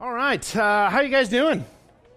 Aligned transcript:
All 0.00 0.14
right, 0.14 0.56
uh, 0.56 0.88
how 0.88 1.00
you 1.00 1.10
guys 1.10 1.28
doing? 1.28 1.62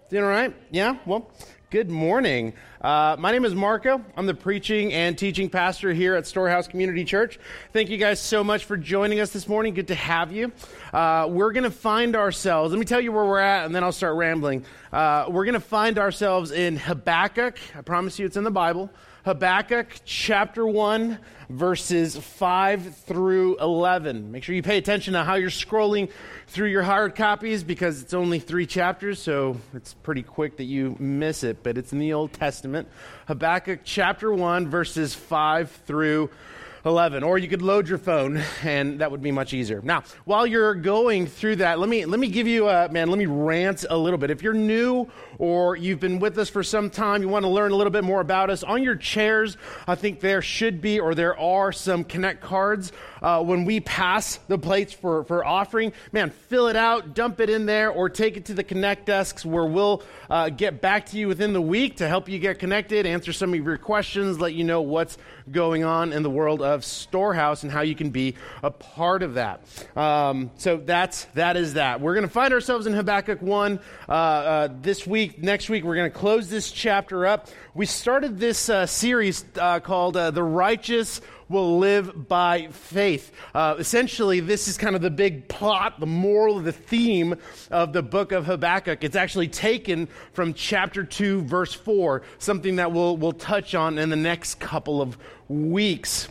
Doing 0.09 0.23
all 0.23 0.29
right? 0.29 0.55
Yeah. 0.71 0.95
Well, 1.05 1.29
good 1.69 1.89
morning. 1.89 2.53
Uh, 2.79 3.17
my 3.19 3.33
name 3.33 3.43
is 3.43 3.53
Marco. 3.53 4.01
I'm 4.15 4.25
the 4.25 4.33
preaching 4.33 4.93
and 4.93 5.17
teaching 5.17 5.49
pastor 5.49 5.91
here 5.91 6.15
at 6.15 6.25
Storehouse 6.25 6.65
Community 6.65 7.03
Church. 7.03 7.41
Thank 7.73 7.89
you 7.89 7.97
guys 7.97 8.21
so 8.21 8.41
much 8.41 8.63
for 8.63 8.77
joining 8.77 9.19
us 9.19 9.31
this 9.31 9.49
morning. 9.49 9.73
Good 9.73 9.89
to 9.89 9.95
have 9.95 10.31
you. 10.31 10.53
Uh, 10.93 11.27
we're 11.29 11.51
going 11.51 11.65
to 11.65 11.71
find 11.71 12.15
ourselves. 12.15 12.71
Let 12.71 12.79
me 12.79 12.85
tell 12.85 13.01
you 13.01 13.11
where 13.11 13.25
we're 13.25 13.39
at, 13.39 13.65
and 13.65 13.75
then 13.75 13.83
I'll 13.83 13.91
start 13.91 14.15
rambling. 14.15 14.63
Uh, 14.93 15.25
we're 15.27 15.43
going 15.43 15.53
to 15.55 15.59
find 15.59 15.99
ourselves 15.99 16.51
in 16.51 16.77
Habakkuk. 16.77 17.59
I 17.77 17.81
promise 17.81 18.17
you, 18.17 18.25
it's 18.25 18.37
in 18.37 18.45
the 18.45 18.49
Bible. 18.51 18.91
Habakkuk 19.25 19.87
chapter 20.03 20.67
1, 20.67 21.17
verses 21.47 22.17
5 22.17 22.93
through 23.05 23.57
11. 23.57 24.33
Make 24.33 24.43
sure 24.43 24.53
you 24.53 24.61
pay 24.61 24.77
attention 24.77 25.13
to 25.13 25.23
how 25.23 25.35
you're 25.35 25.49
scrolling 25.49 26.11
through 26.47 26.67
your 26.67 26.83
hard 26.83 27.15
copies 27.15 27.63
because 27.63 28.01
it's 28.01 28.13
only 28.13 28.39
three 28.39 28.65
chapters, 28.65 29.21
so 29.21 29.55
it's 29.73 29.93
pretty 29.93 30.23
quick 30.23 30.57
that 30.57 30.65
you 30.65 30.97
miss 30.99 31.45
it. 31.45 31.63
But 31.63 31.77
it's 31.77 31.93
in 31.93 31.99
the 31.99 32.11
Old 32.11 32.33
Testament. 32.33 32.89
Habakkuk 33.29 33.79
chapter 33.85 34.33
1, 34.33 34.67
verses 34.67 35.15
5 35.15 35.71
through 35.71 36.23
11 36.23 36.52
or 36.85 37.37
you 37.37 37.47
could 37.47 37.61
load 37.61 37.87
your 37.87 37.97
phone 37.97 38.41
and 38.63 38.99
that 38.99 39.09
would 39.09 39.21
be 39.21 39.31
much 39.31 39.53
easier. 39.53 39.81
Now 39.81 40.03
while 40.25 40.45
you're 40.45 40.75
going 40.75 41.27
through 41.27 41.57
that 41.57 41.79
let 41.79 41.89
me 41.89 42.05
let 42.05 42.19
me 42.19 42.27
give 42.27 42.47
you 42.47 42.67
a 42.67 42.89
man 42.89 43.09
let 43.09 43.17
me 43.17 43.25
rant 43.25 43.85
a 43.89 43.97
little 43.97 44.17
bit. 44.17 44.31
If 44.31 44.41
you're 44.41 44.53
new 44.53 45.07
or 45.37 45.75
you've 45.75 45.99
been 45.99 46.19
with 46.19 46.37
us 46.37 46.49
for 46.49 46.63
some 46.63 46.89
time 46.89 47.21
you 47.21 47.27
want 47.27 47.43
to 47.43 47.49
learn 47.49 47.71
a 47.71 47.75
little 47.75 47.91
bit 47.91 48.03
more 48.03 48.21
about 48.21 48.49
us 48.49 48.63
on 48.63 48.83
your 48.83 48.95
chairs 48.95 49.57
i 49.87 49.95
think 49.95 50.19
there 50.19 50.41
should 50.41 50.81
be 50.81 50.99
or 50.99 51.15
there 51.15 51.37
are 51.39 51.71
some 51.71 52.03
connect 52.03 52.41
cards 52.41 52.91
uh, 53.21 53.41
when 53.41 53.65
we 53.65 53.79
pass 53.79 54.37
the 54.49 54.57
plates 54.57 54.91
for, 54.93 55.23
for 55.23 55.45
offering. 55.45 55.93
Man 56.11 56.29
fill 56.29 56.67
it 56.67 56.75
out 56.75 57.13
dump 57.15 57.39
it 57.39 57.49
in 57.49 57.65
there 57.65 57.89
or 57.89 58.09
take 58.09 58.37
it 58.37 58.45
to 58.45 58.53
the 58.53 58.63
connect 58.63 59.05
desks 59.05 59.45
where 59.45 59.65
we'll 59.65 60.03
uh, 60.29 60.49
get 60.49 60.81
back 60.81 61.07
to 61.07 61.17
you 61.17 61.27
within 61.27 61.53
the 61.53 61.61
week 61.61 61.97
to 61.97 62.07
help 62.07 62.27
you 62.27 62.37
get 62.39 62.59
connected 62.59 63.05
answer 63.05 63.31
some 63.31 63.53
of 63.53 63.63
your 63.63 63.77
questions 63.77 64.39
let 64.39 64.53
you 64.53 64.63
know 64.63 64.81
what's 64.81 65.17
going 65.51 65.83
on 65.83 66.11
in 66.11 66.23
the 66.23 66.29
world 66.29 66.61
of 66.61 66.72
of 66.73 66.83
Storehouse 66.83 67.63
and 67.63 67.71
how 67.71 67.81
you 67.81 67.95
can 67.95 68.09
be 68.09 68.35
a 68.61 68.71
part 68.71 69.23
of 69.23 69.35
that. 69.35 69.61
Um, 69.95 70.51
so 70.57 70.77
that's 70.77 71.25
that 71.35 71.57
is 71.57 71.75
that. 71.75 72.01
We're 72.01 72.13
going 72.13 72.27
to 72.27 72.33
find 72.33 72.53
ourselves 72.53 72.87
in 72.87 72.93
Habakkuk 72.93 73.41
one 73.41 73.79
uh, 74.09 74.11
uh, 74.11 74.69
this 74.81 75.07
week. 75.07 75.41
Next 75.41 75.69
week 75.69 75.83
we're 75.83 75.95
going 75.95 76.11
to 76.11 76.17
close 76.17 76.49
this 76.49 76.71
chapter 76.71 77.25
up. 77.25 77.47
We 77.73 77.85
started 77.85 78.39
this 78.39 78.69
uh, 78.69 78.85
series 78.85 79.45
uh, 79.57 79.79
called 79.79 80.17
uh, 80.17 80.31
"The 80.31 80.43
Righteous." 80.43 81.21
will 81.49 81.77
live 81.77 82.27
by 82.27 82.67
faith. 82.71 83.31
Uh, 83.53 83.75
essentially, 83.77 84.39
this 84.39 84.67
is 84.67 84.77
kind 84.77 84.95
of 84.95 85.01
the 85.01 85.09
big 85.09 85.47
plot, 85.47 85.99
the 85.99 86.05
moral, 86.05 86.59
the 86.59 86.71
theme 86.71 87.35
of 87.71 87.93
the 87.93 88.01
book 88.01 88.31
of 88.31 88.45
Habakkuk. 88.45 89.03
It's 89.03 89.15
actually 89.15 89.47
taken 89.47 90.07
from 90.33 90.53
chapter 90.53 91.03
2, 91.03 91.43
verse 91.43 91.73
4, 91.73 92.23
something 92.39 92.77
that 92.77 92.91
we'll, 92.91 93.17
we'll 93.17 93.33
touch 93.33 93.75
on 93.75 93.97
in 93.97 94.09
the 94.09 94.15
next 94.15 94.59
couple 94.59 95.01
of 95.01 95.17
weeks. 95.47 96.27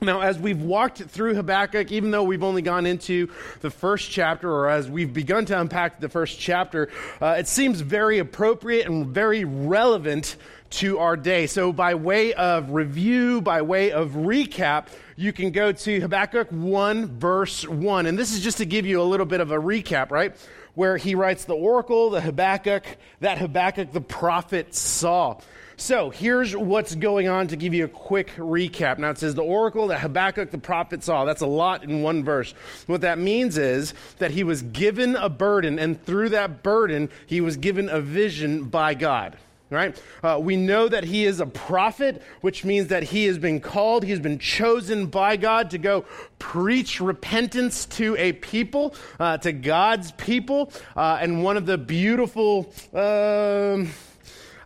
Now, 0.10 0.22
as 0.22 0.38
we've 0.38 0.62
walked 0.62 0.98
through 0.98 1.34
Habakkuk, 1.34 1.92
even 1.92 2.10
though 2.10 2.22
we've 2.22 2.42
only 2.42 2.62
gone 2.62 2.86
into 2.86 3.28
the 3.60 3.70
first 3.70 4.10
chapter, 4.10 4.50
or 4.50 4.70
as 4.70 4.88
we've 4.88 5.12
begun 5.12 5.44
to 5.46 5.60
unpack 5.60 6.00
the 6.00 6.08
first 6.08 6.40
chapter, 6.40 6.88
uh, 7.20 7.36
it 7.38 7.46
seems 7.46 7.82
very 7.82 8.18
appropriate 8.18 8.86
and 8.86 9.08
very 9.08 9.44
relevant 9.44 10.36
to 10.70 10.98
our 11.00 11.18
day. 11.18 11.46
So, 11.46 11.70
by 11.70 11.96
way 11.96 12.32
of 12.32 12.70
review, 12.70 13.42
by 13.42 13.60
way 13.60 13.92
of 13.92 14.12
recap, 14.12 14.86
you 15.16 15.34
can 15.34 15.50
go 15.50 15.70
to 15.70 16.00
Habakkuk 16.00 16.48
1, 16.50 17.18
verse 17.18 17.68
1. 17.68 18.06
And 18.06 18.18
this 18.18 18.32
is 18.32 18.40
just 18.40 18.56
to 18.58 18.64
give 18.64 18.86
you 18.86 19.02
a 19.02 19.04
little 19.04 19.26
bit 19.26 19.42
of 19.42 19.50
a 19.50 19.58
recap, 19.58 20.10
right? 20.10 20.34
Where 20.74 20.96
he 20.96 21.14
writes 21.14 21.44
the 21.44 21.56
oracle, 21.56 22.08
the 22.08 22.22
Habakkuk, 22.22 22.84
that 23.20 23.36
Habakkuk 23.36 23.92
the 23.92 24.00
prophet 24.00 24.74
saw. 24.74 25.40
So 25.80 26.10
here's 26.10 26.54
what's 26.54 26.94
going 26.94 27.28
on 27.28 27.46
to 27.48 27.56
give 27.56 27.72
you 27.72 27.86
a 27.86 27.88
quick 27.88 28.32
recap. 28.36 28.98
Now 28.98 29.08
it 29.08 29.18
says 29.18 29.34
the 29.34 29.42
oracle 29.42 29.86
that 29.86 30.00
Habakkuk 30.00 30.50
the 30.50 30.58
prophet 30.58 31.02
saw. 31.02 31.24
That's 31.24 31.40
a 31.40 31.46
lot 31.46 31.84
in 31.84 32.02
one 32.02 32.22
verse. 32.22 32.52
What 32.86 33.00
that 33.00 33.18
means 33.18 33.56
is 33.56 33.94
that 34.18 34.30
he 34.30 34.44
was 34.44 34.60
given 34.60 35.16
a 35.16 35.30
burden, 35.30 35.78
and 35.78 36.00
through 36.04 36.28
that 36.30 36.62
burden, 36.62 37.08
he 37.26 37.40
was 37.40 37.56
given 37.56 37.88
a 37.88 38.00
vision 38.00 38.64
by 38.64 38.94
God 38.94 39.36
right? 39.72 40.02
Uh, 40.24 40.36
we 40.42 40.56
know 40.56 40.88
that 40.88 41.04
he 41.04 41.24
is 41.24 41.38
a 41.38 41.46
prophet, 41.46 42.20
which 42.40 42.64
means 42.64 42.88
that 42.88 43.04
he 43.04 43.26
has 43.26 43.38
been 43.38 43.60
called, 43.60 44.02
he 44.02 44.10
has 44.10 44.18
been 44.18 44.40
chosen 44.40 45.06
by 45.06 45.36
God 45.36 45.70
to 45.70 45.78
go 45.78 46.04
preach 46.40 47.00
repentance 47.00 47.86
to 47.86 48.16
a 48.16 48.32
people, 48.32 48.96
uh, 49.20 49.38
to 49.38 49.52
God's 49.52 50.10
people. 50.10 50.72
Uh, 50.96 51.18
and 51.20 51.44
one 51.44 51.56
of 51.56 51.66
the 51.66 51.78
beautiful. 51.78 52.74
Uh, 52.92 53.84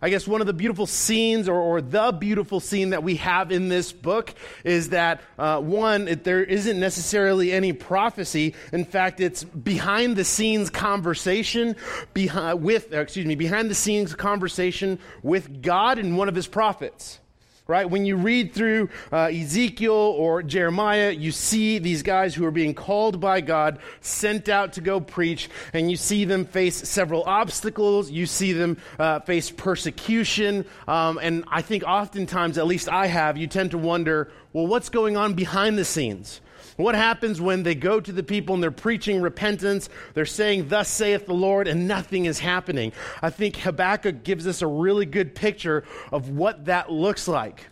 I 0.01 0.09
guess 0.09 0.27
one 0.27 0.41
of 0.41 0.47
the 0.47 0.53
beautiful 0.53 0.85
scenes, 0.85 1.47
or, 1.47 1.59
or 1.59 1.81
the 1.81 2.11
beautiful 2.11 2.59
scene 2.59 2.91
that 2.91 3.03
we 3.03 3.15
have 3.15 3.51
in 3.51 3.69
this 3.69 3.91
book, 3.91 4.33
is 4.63 4.89
that 4.89 5.21
uh, 5.39 5.59
one, 5.59 6.07
it, 6.07 6.23
there 6.23 6.43
isn't 6.43 6.79
necessarily 6.79 7.51
any 7.51 7.73
prophecy. 7.73 8.55
In 8.71 8.85
fact, 8.85 9.19
it's 9.19 9.43
behind 9.43 10.15
the 10.15 10.25
scenes 10.25 10.69
conversation 10.69 11.75
behind, 12.13 12.61
with, 12.61 12.93
excuse 12.93 13.25
me, 13.25 13.35
behind 13.35 13.69
the 13.69 13.75
scenes 13.75 14.13
conversation 14.13 14.99
with 15.23 15.61
God 15.61 15.99
and 15.99 16.17
one 16.17 16.29
of 16.29 16.35
his 16.35 16.47
prophets 16.47 17.19
right? 17.67 17.89
When 17.89 18.05
you 18.05 18.15
read 18.15 18.53
through 18.53 18.89
uh, 19.11 19.29
Ezekiel 19.31 19.93
or 19.93 20.43
Jeremiah, 20.43 21.11
you 21.11 21.31
see 21.31 21.79
these 21.79 22.03
guys 22.03 22.35
who 22.35 22.45
are 22.45 22.51
being 22.51 22.73
called 22.73 23.19
by 23.19 23.41
God, 23.41 23.79
sent 24.01 24.49
out 24.49 24.73
to 24.73 24.81
go 24.81 24.99
preach, 24.99 25.49
and 25.73 25.89
you 25.89 25.97
see 25.97 26.25
them 26.25 26.45
face 26.45 26.75
several 26.87 27.23
obstacles. 27.25 28.11
You 28.11 28.25
see 28.25 28.53
them 28.53 28.77
uh, 28.99 29.19
face 29.21 29.49
persecution. 29.49 30.65
Um, 30.87 31.19
and 31.21 31.43
I 31.47 31.61
think 31.61 31.83
oftentimes, 31.83 32.57
at 32.57 32.67
least 32.67 32.87
I 32.89 33.07
have, 33.07 33.37
you 33.37 33.47
tend 33.47 33.71
to 33.71 33.77
wonder, 33.77 34.31
well, 34.53 34.67
what's 34.67 34.89
going 34.89 35.17
on 35.17 35.33
behind 35.33 35.77
the 35.77 35.85
scenes? 35.85 36.41
What 36.77 36.95
happens 36.95 37.39
when 37.39 37.63
they 37.63 37.75
go 37.75 37.99
to 38.01 38.11
the 38.11 38.23
people 38.23 38.53
and 38.53 38.61
they're 38.61 38.71
preaching 38.71 39.21
repentance? 39.21 39.89
They're 40.13 40.25
saying, 40.25 40.67
Thus 40.67 40.89
saith 40.89 41.25
the 41.25 41.33
Lord, 41.33 41.67
and 41.67 41.87
nothing 41.87 42.25
is 42.25 42.39
happening. 42.39 42.91
I 43.21 43.29
think 43.29 43.57
Habakkuk 43.57 44.23
gives 44.23 44.45
us 44.45 44.61
a 44.61 44.67
really 44.67 45.05
good 45.05 45.35
picture 45.35 45.83
of 46.11 46.29
what 46.29 46.65
that 46.65 46.91
looks 46.91 47.27
like, 47.27 47.67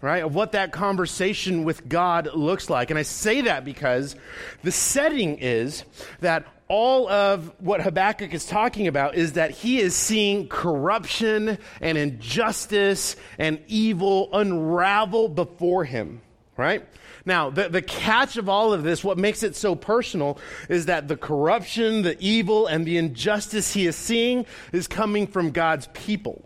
right? 0.00 0.22
Of 0.22 0.34
what 0.34 0.52
that 0.52 0.72
conversation 0.72 1.64
with 1.64 1.88
God 1.88 2.30
looks 2.34 2.70
like. 2.70 2.90
And 2.90 2.98
I 2.98 3.02
say 3.02 3.42
that 3.42 3.66
because 3.66 4.16
the 4.62 4.72
setting 4.72 5.38
is 5.38 5.84
that 6.20 6.46
all 6.68 7.08
of 7.08 7.52
what 7.60 7.80
Habakkuk 7.80 8.32
is 8.32 8.46
talking 8.46 8.86
about 8.86 9.14
is 9.14 9.32
that 9.32 9.50
he 9.50 9.78
is 9.80 9.94
seeing 9.94 10.48
corruption 10.48 11.58
and 11.80 11.98
injustice 11.98 13.16
and 13.38 13.60
evil 13.66 14.28
unravel 14.32 15.28
before 15.28 15.84
him, 15.84 16.20
right? 16.56 16.86
Now, 17.28 17.50
the, 17.50 17.68
the 17.68 17.82
catch 17.82 18.38
of 18.38 18.48
all 18.48 18.72
of 18.72 18.84
this, 18.84 19.04
what 19.04 19.18
makes 19.18 19.42
it 19.42 19.54
so 19.54 19.74
personal, 19.74 20.38
is 20.70 20.86
that 20.86 21.08
the 21.08 21.16
corruption, 21.16 22.00
the 22.00 22.16
evil, 22.18 22.66
and 22.66 22.86
the 22.86 22.96
injustice 22.96 23.74
he 23.74 23.86
is 23.86 23.96
seeing 23.96 24.46
is 24.72 24.88
coming 24.88 25.26
from 25.26 25.50
God's 25.50 25.88
people. 25.92 26.42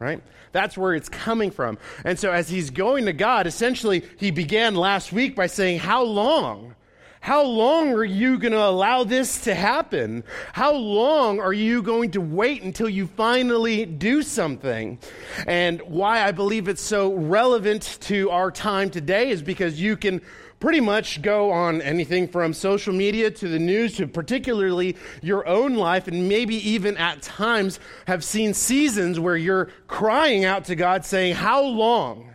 Right? 0.00 0.20
That's 0.50 0.76
where 0.76 0.94
it's 0.94 1.08
coming 1.08 1.52
from. 1.52 1.78
And 2.04 2.18
so, 2.18 2.32
as 2.32 2.48
he's 2.48 2.70
going 2.70 3.04
to 3.04 3.12
God, 3.12 3.46
essentially, 3.46 4.04
he 4.16 4.32
began 4.32 4.74
last 4.74 5.12
week 5.12 5.36
by 5.36 5.46
saying, 5.46 5.78
How 5.78 6.02
long? 6.02 6.74
How 7.20 7.42
long 7.42 7.92
are 7.94 8.04
you 8.04 8.38
going 8.38 8.52
to 8.52 8.64
allow 8.64 9.04
this 9.04 9.42
to 9.44 9.54
happen? 9.54 10.24
How 10.52 10.72
long 10.72 11.40
are 11.40 11.52
you 11.52 11.82
going 11.82 12.12
to 12.12 12.20
wait 12.20 12.62
until 12.62 12.88
you 12.88 13.06
finally 13.06 13.84
do 13.86 14.22
something? 14.22 14.98
And 15.46 15.80
why 15.82 16.24
I 16.24 16.32
believe 16.32 16.68
it's 16.68 16.82
so 16.82 17.12
relevant 17.12 17.98
to 18.02 18.30
our 18.30 18.50
time 18.50 18.90
today 18.90 19.30
is 19.30 19.42
because 19.42 19.80
you 19.80 19.96
can 19.96 20.22
pretty 20.60 20.80
much 20.80 21.22
go 21.22 21.50
on 21.50 21.80
anything 21.82 22.28
from 22.28 22.52
social 22.52 22.92
media 22.92 23.30
to 23.30 23.48
the 23.48 23.58
news 23.58 23.96
to 23.96 24.06
particularly 24.06 24.96
your 25.22 25.46
own 25.46 25.74
life, 25.74 26.08
and 26.08 26.28
maybe 26.28 26.56
even 26.68 26.96
at 26.96 27.22
times 27.22 27.78
have 28.06 28.24
seen 28.24 28.54
seasons 28.54 29.20
where 29.20 29.36
you're 29.36 29.70
crying 29.86 30.44
out 30.44 30.64
to 30.64 30.74
God 30.74 31.04
saying, 31.04 31.34
How 31.34 31.62
long? 31.62 32.30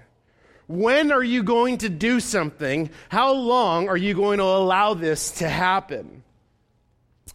When 0.67 1.11
are 1.11 1.23
you 1.23 1.43
going 1.43 1.79
to 1.79 1.89
do 1.89 2.19
something? 2.19 2.89
How 3.09 3.33
long 3.33 3.89
are 3.89 3.97
you 3.97 4.13
going 4.13 4.37
to 4.37 4.43
allow 4.43 4.93
this 4.93 5.31
to 5.31 5.49
happen? 5.49 6.23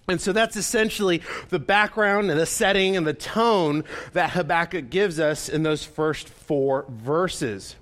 And 0.09 0.21
so 0.21 0.33
that's 0.33 0.57
essentially 0.57 1.23
the 1.51 1.59
background 1.59 2.31
and 2.31 2.41
the 2.41 2.47
setting 2.47 2.97
and 2.97 3.07
the 3.07 3.13
tone 3.13 3.85
that 4.15 4.31
Habakkuk 4.31 4.89
gives 4.89 5.21
us 5.21 5.49
in 5.51 5.63
those 5.63 5.85
first 5.85 6.29
four 6.29 6.87
verses. 6.89 7.77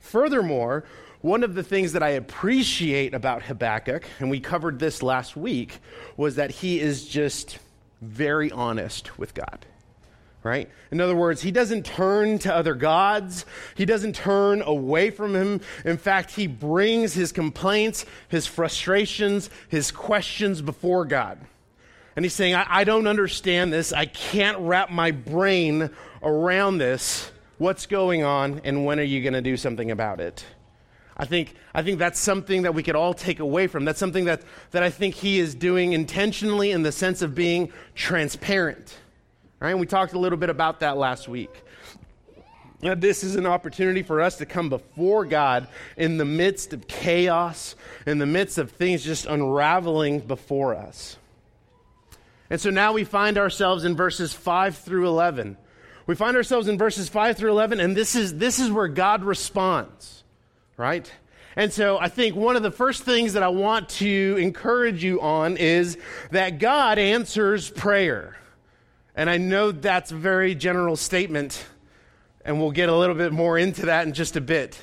Furthermore, 0.00 0.84
one 1.20 1.44
of 1.44 1.54
the 1.54 1.62
things 1.62 1.92
that 1.92 2.02
I 2.02 2.10
appreciate 2.10 3.14
about 3.14 3.42
Habakkuk, 3.42 4.04
and 4.18 4.30
we 4.30 4.40
covered 4.40 4.78
this 4.78 5.02
last 5.02 5.36
week, 5.36 5.78
was 6.16 6.36
that 6.36 6.50
he 6.50 6.80
is 6.80 7.06
just 7.06 7.58
very 8.00 8.50
honest 8.50 9.18
with 9.18 9.34
God 9.34 9.66
right? 10.46 10.70
In 10.90 11.00
other 11.00 11.16
words, 11.16 11.42
he 11.42 11.50
doesn't 11.50 11.84
turn 11.84 12.38
to 12.40 12.54
other 12.54 12.74
gods. 12.74 13.44
He 13.74 13.84
doesn't 13.84 14.14
turn 14.14 14.62
away 14.62 15.10
from 15.10 15.34
him. 15.34 15.60
In 15.84 15.98
fact, 15.98 16.30
he 16.30 16.46
brings 16.46 17.12
his 17.12 17.32
complaints, 17.32 18.06
his 18.28 18.46
frustrations, 18.46 19.50
his 19.68 19.90
questions 19.90 20.62
before 20.62 21.04
God. 21.04 21.38
And 22.14 22.24
he's 22.24 22.32
saying, 22.32 22.54
I, 22.54 22.66
I 22.68 22.84
don't 22.84 23.06
understand 23.06 23.72
this. 23.72 23.92
I 23.92 24.06
can't 24.06 24.58
wrap 24.60 24.90
my 24.90 25.10
brain 25.10 25.90
around 26.22 26.78
this. 26.78 27.30
What's 27.58 27.86
going 27.86 28.22
on, 28.22 28.60
and 28.64 28.84
when 28.84 29.00
are 29.00 29.04
you 29.04 29.22
going 29.22 29.32
to 29.32 29.42
do 29.42 29.56
something 29.56 29.90
about 29.90 30.20
it? 30.20 30.44
I 31.16 31.24
think, 31.24 31.54
I 31.74 31.82
think 31.82 31.98
that's 31.98 32.20
something 32.20 32.62
that 32.62 32.74
we 32.74 32.82
could 32.82 32.96
all 32.96 33.14
take 33.14 33.40
away 33.40 33.66
from. 33.66 33.86
That's 33.86 33.98
something 33.98 34.26
that, 34.26 34.42
that 34.72 34.82
I 34.82 34.90
think 34.90 35.14
he 35.14 35.38
is 35.38 35.54
doing 35.54 35.94
intentionally 35.94 36.70
in 36.70 36.82
the 36.82 36.92
sense 36.92 37.22
of 37.22 37.34
being 37.34 37.72
transparent. 37.94 38.98
Right? 39.60 39.70
And 39.70 39.80
we 39.80 39.86
talked 39.86 40.12
a 40.12 40.18
little 40.18 40.38
bit 40.38 40.50
about 40.50 40.80
that 40.80 40.96
last 40.96 41.28
week. 41.28 41.62
Now, 42.82 42.94
this 42.94 43.24
is 43.24 43.36
an 43.36 43.46
opportunity 43.46 44.02
for 44.02 44.20
us 44.20 44.36
to 44.36 44.46
come 44.46 44.68
before 44.68 45.24
God 45.24 45.66
in 45.96 46.18
the 46.18 46.26
midst 46.26 46.74
of 46.74 46.86
chaos, 46.86 47.74
in 48.06 48.18
the 48.18 48.26
midst 48.26 48.58
of 48.58 48.70
things 48.70 49.02
just 49.02 49.24
unraveling 49.24 50.20
before 50.20 50.74
us. 50.74 51.16
And 52.50 52.60
so 52.60 52.70
now 52.70 52.92
we 52.92 53.04
find 53.04 53.38
ourselves 53.38 53.84
in 53.84 53.96
verses 53.96 54.32
5 54.32 54.76
through 54.76 55.08
11. 55.08 55.56
We 56.06 56.14
find 56.14 56.36
ourselves 56.36 56.68
in 56.68 56.78
verses 56.78 57.08
5 57.08 57.36
through 57.36 57.50
11, 57.50 57.80
and 57.80 57.96
this 57.96 58.14
is, 58.14 58.36
this 58.36 58.60
is 58.60 58.70
where 58.70 58.88
God 58.88 59.24
responds, 59.24 60.22
right? 60.76 61.10
And 61.56 61.72
so 61.72 61.98
I 61.98 62.08
think 62.08 62.36
one 62.36 62.54
of 62.54 62.62
the 62.62 62.70
first 62.70 63.02
things 63.02 63.32
that 63.32 63.42
I 63.42 63.48
want 63.48 63.88
to 63.88 64.36
encourage 64.38 65.02
you 65.02 65.20
on 65.22 65.56
is 65.56 65.98
that 66.30 66.58
God 66.58 66.98
answers 66.98 67.70
prayer. 67.70 68.36
And 69.16 69.30
I 69.30 69.38
know 69.38 69.72
that's 69.72 70.12
a 70.12 70.14
very 70.14 70.54
general 70.54 70.94
statement, 70.94 71.64
and 72.44 72.60
we'll 72.60 72.70
get 72.70 72.90
a 72.90 72.94
little 72.94 73.14
bit 73.14 73.32
more 73.32 73.56
into 73.56 73.86
that 73.86 74.06
in 74.06 74.12
just 74.12 74.36
a 74.36 74.42
bit, 74.42 74.78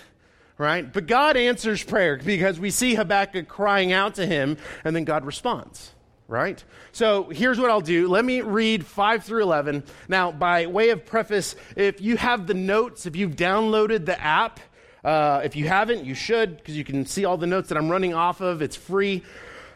right? 0.58 0.92
But 0.92 1.06
God 1.06 1.38
answers 1.38 1.84
prayer 1.84 2.18
because 2.18 2.60
we 2.60 2.72
see 2.72 2.96
Habakkuk 2.96 3.48
crying 3.48 3.94
out 3.94 4.16
to 4.16 4.26
him, 4.26 4.58
and 4.84 4.96
then 4.96 5.04
God 5.04 5.24
responds, 5.24 5.94
right? 6.28 6.64
So 6.94 7.30
here's 7.30 7.60
what 7.60 7.70
I'll 7.70 7.80
do. 7.80 8.08
Let 8.08 8.26
me 8.26 8.42
read 8.42 8.84
5 8.84 9.24
through 9.24 9.44
11. 9.44 9.84
Now, 10.08 10.32
by 10.32 10.66
way 10.66 10.90
of 10.90 11.06
preface, 11.06 11.56
if 11.76 12.02
you 12.02 12.18
have 12.18 12.48
the 12.48 12.56
notes, 12.56 13.06
if 13.06 13.16
you've 13.16 13.36
downloaded 13.36 14.08
the 14.08 14.20
app, 14.20 14.60
uh, 15.04 15.42
if 15.44 15.56
you 15.56 15.68
haven't, 15.68 16.06
you 16.06 16.16
should, 16.16 16.58
because 16.58 16.76
you 16.76 16.84
can 16.84 17.06
see 17.06 17.24
all 17.24 17.38
the 17.38 17.46
notes 17.46 17.70
that 17.70 17.78
I'm 17.78 17.90
running 17.90 18.16
off 18.16 18.42
of. 18.42 18.64
It's 18.64 18.76
free 18.76 19.22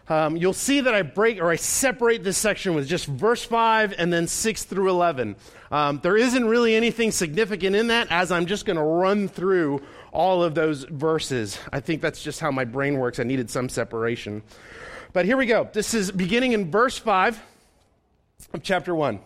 um, 0.09 0.37
you'll 0.37 0.53
see 0.53 0.81
that 0.81 0.93
I 0.93 1.01
break 1.01 1.39
or 1.39 1.49
I 1.49 1.57
separate 1.57 2.23
this 2.23 2.37
section 2.37 2.73
with 2.73 2.87
just 2.87 3.07
verse 3.07 3.43
5 3.43 3.95
and 3.97 4.11
then 4.11 4.27
6 4.27 4.63
through 4.63 4.89
11. 4.89 5.35
Um, 5.69 5.99
there 6.01 6.15
isn't 6.15 6.45
really 6.45 6.75
anything 6.75 7.11
significant 7.11 7.75
in 7.75 7.87
that 7.87 8.07
as 8.09 8.31
I'm 8.31 8.45
just 8.45 8.65
going 8.65 8.77
to 8.77 8.83
run 8.83 9.27
through 9.27 9.81
all 10.13 10.43
of 10.43 10.55
those 10.55 10.83
verses. 10.85 11.59
I 11.73 11.81
think 11.81 12.01
that's 12.01 12.23
just 12.23 12.39
how 12.39 12.51
my 12.51 12.63
brain 12.63 12.97
works. 12.97 13.19
I 13.19 13.23
needed 13.23 13.49
some 13.49 13.67
separation. 13.67 14.43
But 15.11 15.25
here 15.25 15.35
we 15.35 15.45
go. 15.45 15.69
This 15.73 15.93
is 15.93 16.11
beginning 16.11 16.53
in 16.53 16.71
verse 16.71 16.97
5 16.97 17.41
of 18.53 18.63
chapter 18.63 18.95
1. 18.95 19.19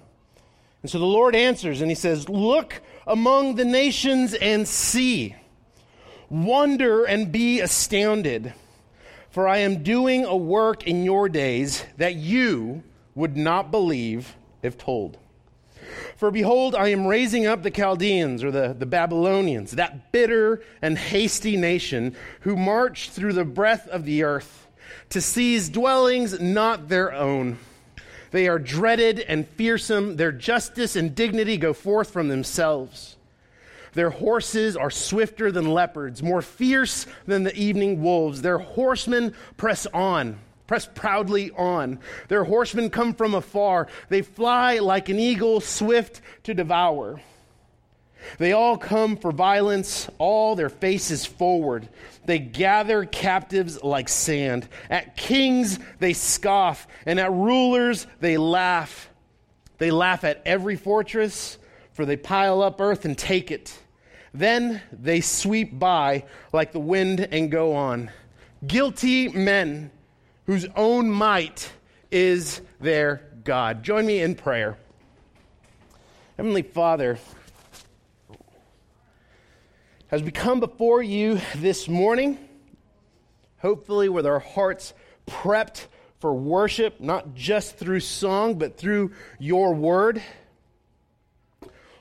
And 0.82 0.90
so 0.90 0.98
the 0.98 1.06
Lord 1.06 1.36
answers 1.36 1.82
and 1.82 1.92
he 1.92 1.96
says, 1.96 2.28
Look 2.28 2.82
among 3.06 3.56
the 3.56 3.66
nations 3.66 4.34
and 4.34 4.68
see, 4.68 5.36
wonder 6.30 7.04
and 7.04 7.32
be 7.32 7.60
astounded. 7.60 8.54
For 9.32 9.48
I 9.48 9.60
am 9.60 9.82
doing 9.82 10.26
a 10.26 10.36
work 10.36 10.86
in 10.86 11.04
your 11.04 11.30
days 11.30 11.86
that 11.98 12.16
you 12.16 12.84
would 13.16 13.38
not 13.38 13.72
believe 13.72 14.36
if 14.62 14.78
told. 14.78 15.18
For 16.18 16.32
behold, 16.32 16.76
I 16.76 16.90
am 16.90 17.08
raising 17.08 17.48
up 17.48 17.64
the 17.64 17.72
Chaldeans 17.72 18.44
or 18.44 18.52
the, 18.52 18.76
the 18.78 18.86
Babylonians, 18.86 19.72
that 19.72 20.12
bitter 20.12 20.62
and 20.82 20.98
hasty 20.98 21.58
nation 21.58 22.16
who 22.42 22.56
march 22.56 23.10
through 23.10 23.34
the 23.34 23.46
breadth 23.46 23.88
of 23.88 24.06
the 24.06 24.24
earth 24.24 24.68
to 25.10 25.22
seize 25.22 25.70
dwellings 25.70 26.40
not 26.40 26.90
their 26.90 27.14
own. 27.14 27.58
They 28.32 28.48
are 28.48 28.60
dreaded 28.60 29.20
and 29.20 29.48
fearsome. 29.48 30.16
Their 30.18 30.32
justice 30.32 30.96
and 30.96 31.16
dignity 31.16 31.58
go 31.58 31.74
forth 31.74 32.12
from 32.12 32.28
themselves. 32.28 33.18
Their 33.94 34.10
horses 34.10 34.78
are 34.78 34.90
swifter 34.90 35.52
than 35.52 35.74
leopards, 35.74 36.24
more 36.24 36.42
fierce 36.42 37.06
than 37.26 37.44
the 37.44 37.56
evening 37.56 38.02
wolves. 38.02 38.42
Their 38.42 38.58
horsemen 38.58 39.34
press 39.58 39.86
on, 39.88 40.40
press 40.66 40.88
proudly 40.94 41.52
on. 41.52 42.00
Their 42.30 42.46
horsemen 42.46 42.90
come 42.90 43.14
from 43.14 43.34
afar. 43.34 43.88
They 44.10 44.22
fly 44.22 44.80
like 44.80 45.10
an 45.10 45.20
eagle, 45.20 45.60
swift 45.60 46.22
to 46.44 46.54
devour. 46.54 47.22
They 48.38 48.54
all 48.54 48.78
come 48.78 49.18
for 49.18 49.32
violence, 49.32 50.08
all 50.20 50.56
their 50.56 50.70
faces 50.70 51.26
forward. 51.26 51.90
They 52.26 52.40
gather 52.40 53.04
captives 53.04 53.84
like 53.84 54.08
sand. 54.08 54.70
At 54.90 55.18
kings 55.18 55.80
they 56.00 56.14
scoff, 56.14 56.88
and 57.06 57.20
at 57.20 57.32
rulers 57.32 58.08
they 58.20 58.38
laugh. 58.38 59.10
They 59.80 59.90
laugh 59.90 60.24
at 60.24 60.44
every 60.46 60.76
fortress 60.76 61.58
for 61.94 62.06
they 62.06 62.18
pile 62.18 62.62
up 62.62 62.80
earth 62.80 63.06
and 63.06 63.18
take 63.18 63.52
it. 63.52 63.81
Then 64.34 64.82
they 64.92 65.22
sweep 65.22 65.78
by 65.78 66.26
like 66.54 66.72
the 66.72 66.80
wind 66.80 67.20
and 67.20 67.52
go 67.52 67.74
on. 67.76 68.12
Guilty 68.66 69.28
men 69.30 69.92
whose 70.46 70.66
own 70.76 71.10
might 71.10 71.72
is 72.12 72.62
their 72.80 73.22
God. 73.44 73.84
Join 73.84 74.06
me 74.06 74.22
in 74.22 74.36
prayer. 74.36 74.78
Heavenly 76.38 76.62
Father, 76.62 77.20
as 80.10 80.24
we 80.24 80.32
come 80.32 80.60
before 80.60 81.02
you 81.02 81.40
this 81.56 81.88
morning, 81.88 82.38
hopefully 83.60 84.10
with 84.10 84.26
our 84.26 84.40
hearts 84.40 84.94
prepped 85.28 85.88
for 86.20 86.34
worship, 86.34 87.00
not 87.00 87.34
just 87.34 87.78
through 87.78 88.00
song, 88.00 88.58
but 88.58 88.78
through 88.78 89.12
your 89.40 89.74
word. 89.74 90.22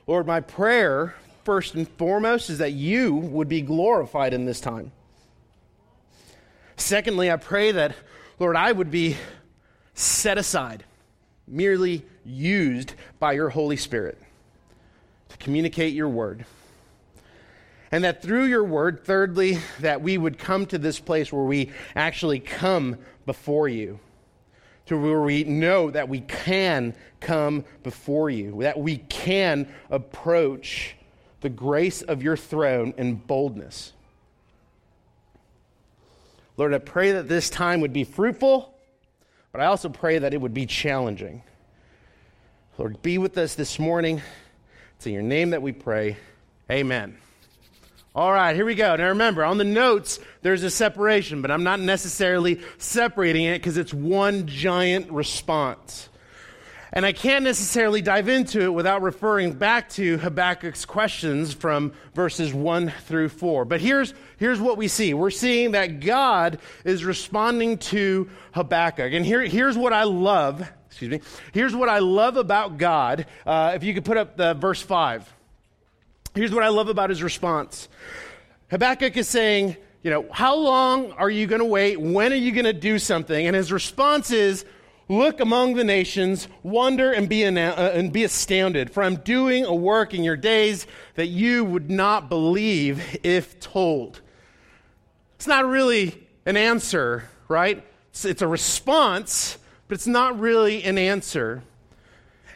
Lord, 0.07 0.27
my 0.27 0.41
prayer, 0.41 1.15
first 1.43 1.75
and 1.75 1.87
foremost, 1.87 2.49
is 2.49 2.59
that 2.59 2.73
you 2.73 3.13
would 3.15 3.49
be 3.49 3.61
glorified 3.61 4.33
in 4.33 4.45
this 4.45 4.61
time. 4.61 4.91
Secondly, 6.75 7.29
I 7.29 7.37
pray 7.37 7.71
that, 7.71 7.95
Lord, 8.39 8.55
I 8.55 8.71
would 8.71 8.91
be 8.91 9.17
set 9.93 10.37
aside, 10.37 10.83
merely 11.47 12.05
used 12.25 12.93
by 13.19 13.33
your 13.33 13.49
Holy 13.49 13.77
Spirit 13.77 14.17
to 15.29 15.37
communicate 15.37 15.93
your 15.93 16.09
word. 16.09 16.45
And 17.91 18.03
that 18.03 18.21
through 18.21 18.45
your 18.45 18.63
word, 18.63 19.03
thirdly, 19.03 19.59
that 19.81 20.01
we 20.01 20.17
would 20.17 20.37
come 20.37 20.65
to 20.67 20.77
this 20.77 20.99
place 20.99 21.31
where 21.31 21.43
we 21.43 21.71
actually 21.95 22.39
come 22.39 22.97
before 23.25 23.67
you 23.67 23.99
to 24.85 24.97
where 24.97 25.21
we 25.21 25.43
know 25.43 25.91
that 25.91 26.09
we 26.09 26.21
can 26.21 26.93
come 27.19 27.63
before 27.83 28.29
you, 28.29 28.61
that 28.61 28.79
we 28.79 28.97
can 28.97 29.67
approach 29.89 30.95
the 31.41 31.49
grace 31.49 32.01
of 32.01 32.23
your 32.23 32.37
throne 32.37 32.93
in 32.97 33.15
boldness. 33.15 33.93
Lord, 36.57 36.73
I 36.73 36.77
pray 36.77 37.13
that 37.13 37.27
this 37.27 37.49
time 37.49 37.81
would 37.81 37.93
be 37.93 38.03
fruitful, 38.03 38.73
but 39.51 39.61
I 39.61 39.65
also 39.65 39.89
pray 39.89 40.19
that 40.19 40.33
it 40.33 40.39
would 40.39 40.53
be 40.53 40.65
challenging. 40.65 41.43
Lord, 42.77 43.01
be 43.01 43.17
with 43.17 43.37
us 43.37 43.55
this 43.55 43.79
morning. 43.79 44.21
It's 44.95 45.07
in 45.07 45.13
your 45.13 45.23
name 45.23 45.49
that 45.51 45.61
we 45.61 45.71
pray. 45.71 46.17
Amen. 46.69 47.17
All 48.13 48.31
right, 48.31 48.55
here 48.55 48.65
we 48.65 48.75
go. 48.75 48.95
Now 48.95 49.09
remember, 49.09 49.43
on 49.43 49.57
the 49.57 49.63
notes, 49.63 50.19
there's 50.41 50.63
a 50.63 50.69
separation, 50.69 51.41
but 51.41 51.49
I'm 51.49 51.63
not 51.63 51.79
necessarily 51.79 52.61
separating 52.77 53.45
it 53.45 53.59
because 53.59 53.77
it's 53.77 53.93
one 53.93 54.47
giant 54.47 55.09
response. 55.11 56.09
And 56.93 57.05
I 57.05 57.13
can't 57.13 57.45
necessarily 57.45 58.01
dive 58.01 58.27
into 58.27 58.63
it 58.63 58.73
without 58.73 59.01
referring 59.01 59.53
back 59.53 59.87
to 59.91 60.17
Habakkuk's 60.17 60.85
questions 60.85 61.53
from 61.53 61.93
verses 62.13 62.53
1 62.53 62.91
through 63.05 63.29
4. 63.29 63.63
But 63.63 63.79
here's, 63.79 64.13
here's 64.37 64.59
what 64.59 64.77
we 64.77 64.89
see 64.89 65.13
we're 65.13 65.29
seeing 65.29 65.71
that 65.71 66.01
God 66.01 66.59
is 66.83 67.05
responding 67.05 67.77
to 67.77 68.29
Habakkuk. 68.53 69.13
And 69.13 69.25
here, 69.25 69.41
here's 69.41 69.77
what 69.77 69.93
I 69.93 70.03
love. 70.03 70.69
Excuse 70.87 71.11
me. 71.11 71.21
Here's 71.53 71.73
what 71.73 71.87
I 71.87 71.99
love 71.99 72.35
about 72.35 72.77
God. 72.77 73.25
Uh, 73.45 73.71
if 73.73 73.85
you 73.85 73.93
could 73.93 74.03
put 74.03 74.17
up 74.17 74.35
the 74.35 74.53
verse 74.53 74.81
5. 74.81 75.33
Here's 76.35 76.53
what 76.53 76.63
I 76.63 76.69
love 76.69 76.89
about 76.89 77.09
his 77.09 77.23
response 77.23 77.87
Habakkuk 78.69 79.15
is 79.15 79.29
saying, 79.29 79.77
you 80.03 80.11
know, 80.11 80.25
how 80.31 80.55
long 80.55 81.11
are 81.13 81.29
you 81.29 81.47
going 81.47 81.59
to 81.59 81.65
wait? 81.65 82.01
When 82.01 82.33
are 82.33 82.37
you 82.37 82.51
going 82.51 82.65
to 82.65 82.73
do 82.73 82.99
something? 82.99 83.47
And 83.47 83.55
his 83.55 83.71
response 83.71 84.31
is, 84.31 84.65
Look 85.11 85.41
among 85.41 85.73
the 85.73 85.83
nations, 85.83 86.47
wonder 86.63 87.11
and 87.11 87.27
be, 87.27 87.43
uh, 87.43 87.49
and 87.49 88.13
be 88.13 88.23
astounded, 88.23 88.91
for 88.91 89.03
I'm 89.03 89.17
doing 89.17 89.65
a 89.65 89.75
work 89.75 90.13
in 90.13 90.23
your 90.23 90.37
days 90.37 90.87
that 91.15 91.25
you 91.25 91.65
would 91.65 91.91
not 91.91 92.29
believe 92.29 93.19
if 93.21 93.59
told. 93.59 94.21
It's 95.35 95.47
not 95.47 95.65
really 95.65 96.25
an 96.45 96.55
answer, 96.55 97.25
right? 97.49 97.85
It's, 98.11 98.23
it's 98.23 98.41
a 98.41 98.47
response, 98.47 99.57
but 99.89 99.95
it's 99.95 100.07
not 100.07 100.39
really 100.39 100.81
an 100.85 100.97
answer. 100.97 101.61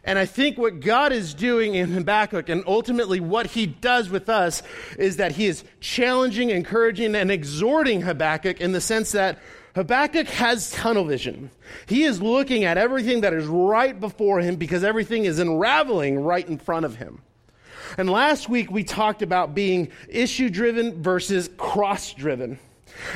And 0.05 0.17
I 0.17 0.25
think 0.25 0.57
what 0.57 0.79
God 0.79 1.11
is 1.11 1.33
doing 1.33 1.75
in 1.75 1.91
Habakkuk 1.91 2.47
and 2.47 2.63
ultimately 2.67 3.19
what 3.19 3.47
he 3.47 3.65
does 3.65 4.09
with 4.09 4.29
us 4.29 4.63
is 4.97 5.17
that 5.17 5.33
he 5.33 5.47
is 5.47 5.65
challenging, 5.81 6.51
encouraging, 6.51 7.15
and 7.15 7.31
exhorting 7.31 7.99
Habakkuk 7.99 8.61
in 8.61 8.71
the 8.71 8.79
sense 8.79 9.11
that 9.11 9.39
Habakkuk 9.75 10.27
has 10.29 10.71
tunnel 10.71 11.03
vision. 11.03 11.51
He 11.85 12.03
is 12.03 12.21
looking 12.21 12.63
at 12.63 12.77
everything 12.77 13.21
that 13.21 13.33
is 13.33 13.45
right 13.45 13.99
before 13.99 14.39
him 14.39 14.55
because 14.55 14.85
everything 14.85 15.25
is 15.25 15.37
unraveling 15.37 16.19
right 16.19 16.47
in 16.47 16.57
front 16.57 16.85
of 16.85 16.95
him. 16.95 17.21
And 17.97 18.09
last 18.09 18.47
week 18.47 18.71
we 18.71 18.85
talked 18.85 19.21
about 19.21 19.53
being 19.53 19.91
issue 20.07 20.49
driven 20.49 21.03
versus 21.03 21.49
cross 21.57 22.13
driven. 22.13 22.57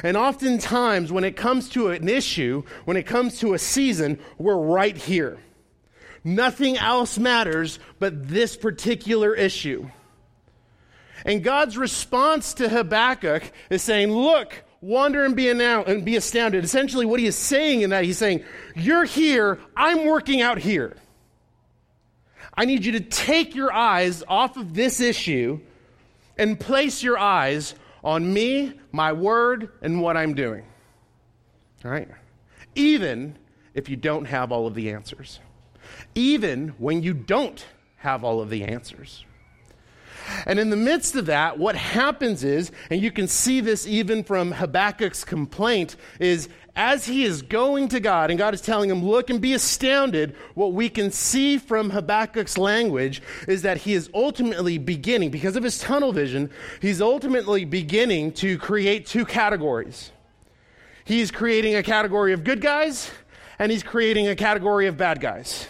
And 0.04 0.18
oftentimes, 0.18 1.10
when 1.14 1.24
it 1.24 1.38
comes 1.38 1.70
to 1.70 1.90
an 1.92 2.10
issue, 2.10 2.64
when 2.84 2.98
it 2.98 3.04
comes 3.04 3.40
to 3.40 3.54
a 3.54 3.60
season, 3.60 4.20
we're 4.38 4.58
right 4.58 4.98
here. 4.98 5.38
Nothing 6.26 6.78
else 6.78 7.18
matters 7.18 7.80
but 8.00 8.28
this 8.28 8.58
particular 8.58 9.34
issue. 9.34 9.90
And 11.26 11.42
God's 11.42 11.78
response 11.78 12.54
to 12.56 12.68
Habakkuk 12.68 13.44
is 13.70 13.82
saying, 13.82 14.12
Look, 14.12 14.64
wonder 14.82 15.26
and 15.26 15.36
be, 15.36 15.54
now 15.54 15.84
and 15.84 16.06
be 16.06 16.16
astounded. 16.16 16.64
Essentially, 16.64 17.06
what 17.06 17.20
he 17.20 17.26
is 17.26 17.36
saying 17.36 17.82
in 17.82 17.90
that, 17.92 18.04
he's 18.04 18.18
saying, 18.18 18.44
You're 18.76 19.06
here, 19.06 19.60
I'm 19.76 20.06
working 20.06 20.42
out 20.42 20.60
here. 20.60 20.96
I 22.54 22.66
need 22.66 22.86
you 22.86 22.94
to 22.94 23.00
take 23.00 23.56
your 23.56 23.72
eyes 23.72 24.24
off 24.28 24.58
of 24.58 24.74
this 24.74 25.00
issue 25.00 25.60
and 26.38 26.60
place 26.60 27.02
your 27.04 27.18
eyes 27.18 27.76
on 28.04 28.34
me, 28.34 28.74
my 28.92 29.14
word, 29.14 29.70
and 29.82 30.02
what 30.02 30.18
I'm 30.18 30.34
doing. 30.34 30.66
All 31.86 31.92
right? 31.92 32.08
Even 32.76 33.38
if 33.74 33.88
you 33.88 33.96
don't 33.96 34.26
have 34.26 34.52
all 34.52 34.68
of 34.68 34.74
the 34.74 34.92
answers 34.92 35.40
even 36.16 36.70
when 36.78 37.04
you 37.04 37.14
don't 37.14 37.66
have 37.98 38.24
all 38.24 38.42
of 38.42 38.50
the 38.50 38.64
answers. 38.64 39.26
And 40.46 40.60
in 40.60 40.70
the 40.70 40.76
midst 40.76 41.16
of 41.16 41.28
that, 41.28 41.58
what 41.58 41.76
happens 41.76 42.44
is, 42.44 42.72
and 42.90 43.02
you 43.02 43.12
can 43.12 43.28
see 43.28 43.62
this 43.62 43.88
even 43.88 44.24
from 44.24 44.52
Habakkuk's 44.52 45.24
complaint, 45.24 45.96
is 46.20 46.50
as 46.76 47.06
he 47.06 47.24
is 47.24 47.42
going 47.42 47.90
to 47.90 48.00
God 48.00 48.30
and 48.30 48.38
God 48.38 48.54
is 48.54 48.62
telling 48.62 48.90
him, 48.90 49.04
Look 49.04 49.30
and 49.30 49.42
be 49.42 49.54
astounded, 49.54 50.36
what 50.54 50.74
we 50.74 50.90
can 50.90 51.12
see 51.12 51.58
from 51.58 51.92
Habakkuk's 51.92 52.58
language 52.58 53.22
is 53.48 53.64
that 53.64 53.78
he 53.78 53.94
is 53.94 54.10
ultimately 54.14 54.78
beginning, 54.78 55.32
because 55.32 55.56
of 55.56 55.64
his 55.64 55.80
tunnel 55.80 56.14
vision, 56.14 56.50
he's 56.82 57.02
ultimately 57.02 57.66
beginning 57.66 58.32
to 58.34 58.58
create 58.58 59.06
two 59.06 59.26
categories. 59.26 60.12
He's 61.06 61.32
creating 61.32 61.76
a 61.76 61.84
category 61.84 62.34
of 62.34 62.44
good 62.44 62.62
guys, 62.62 63.10
and 63.58 63.72
he's 63.72 63.84
creating 63.84 64.28
a 64.28 64.36
category 64.36 64.88
of 64.88 64.96
bad 64.96 65.20
guys 65.20 65.68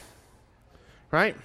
right? 1.12 1.36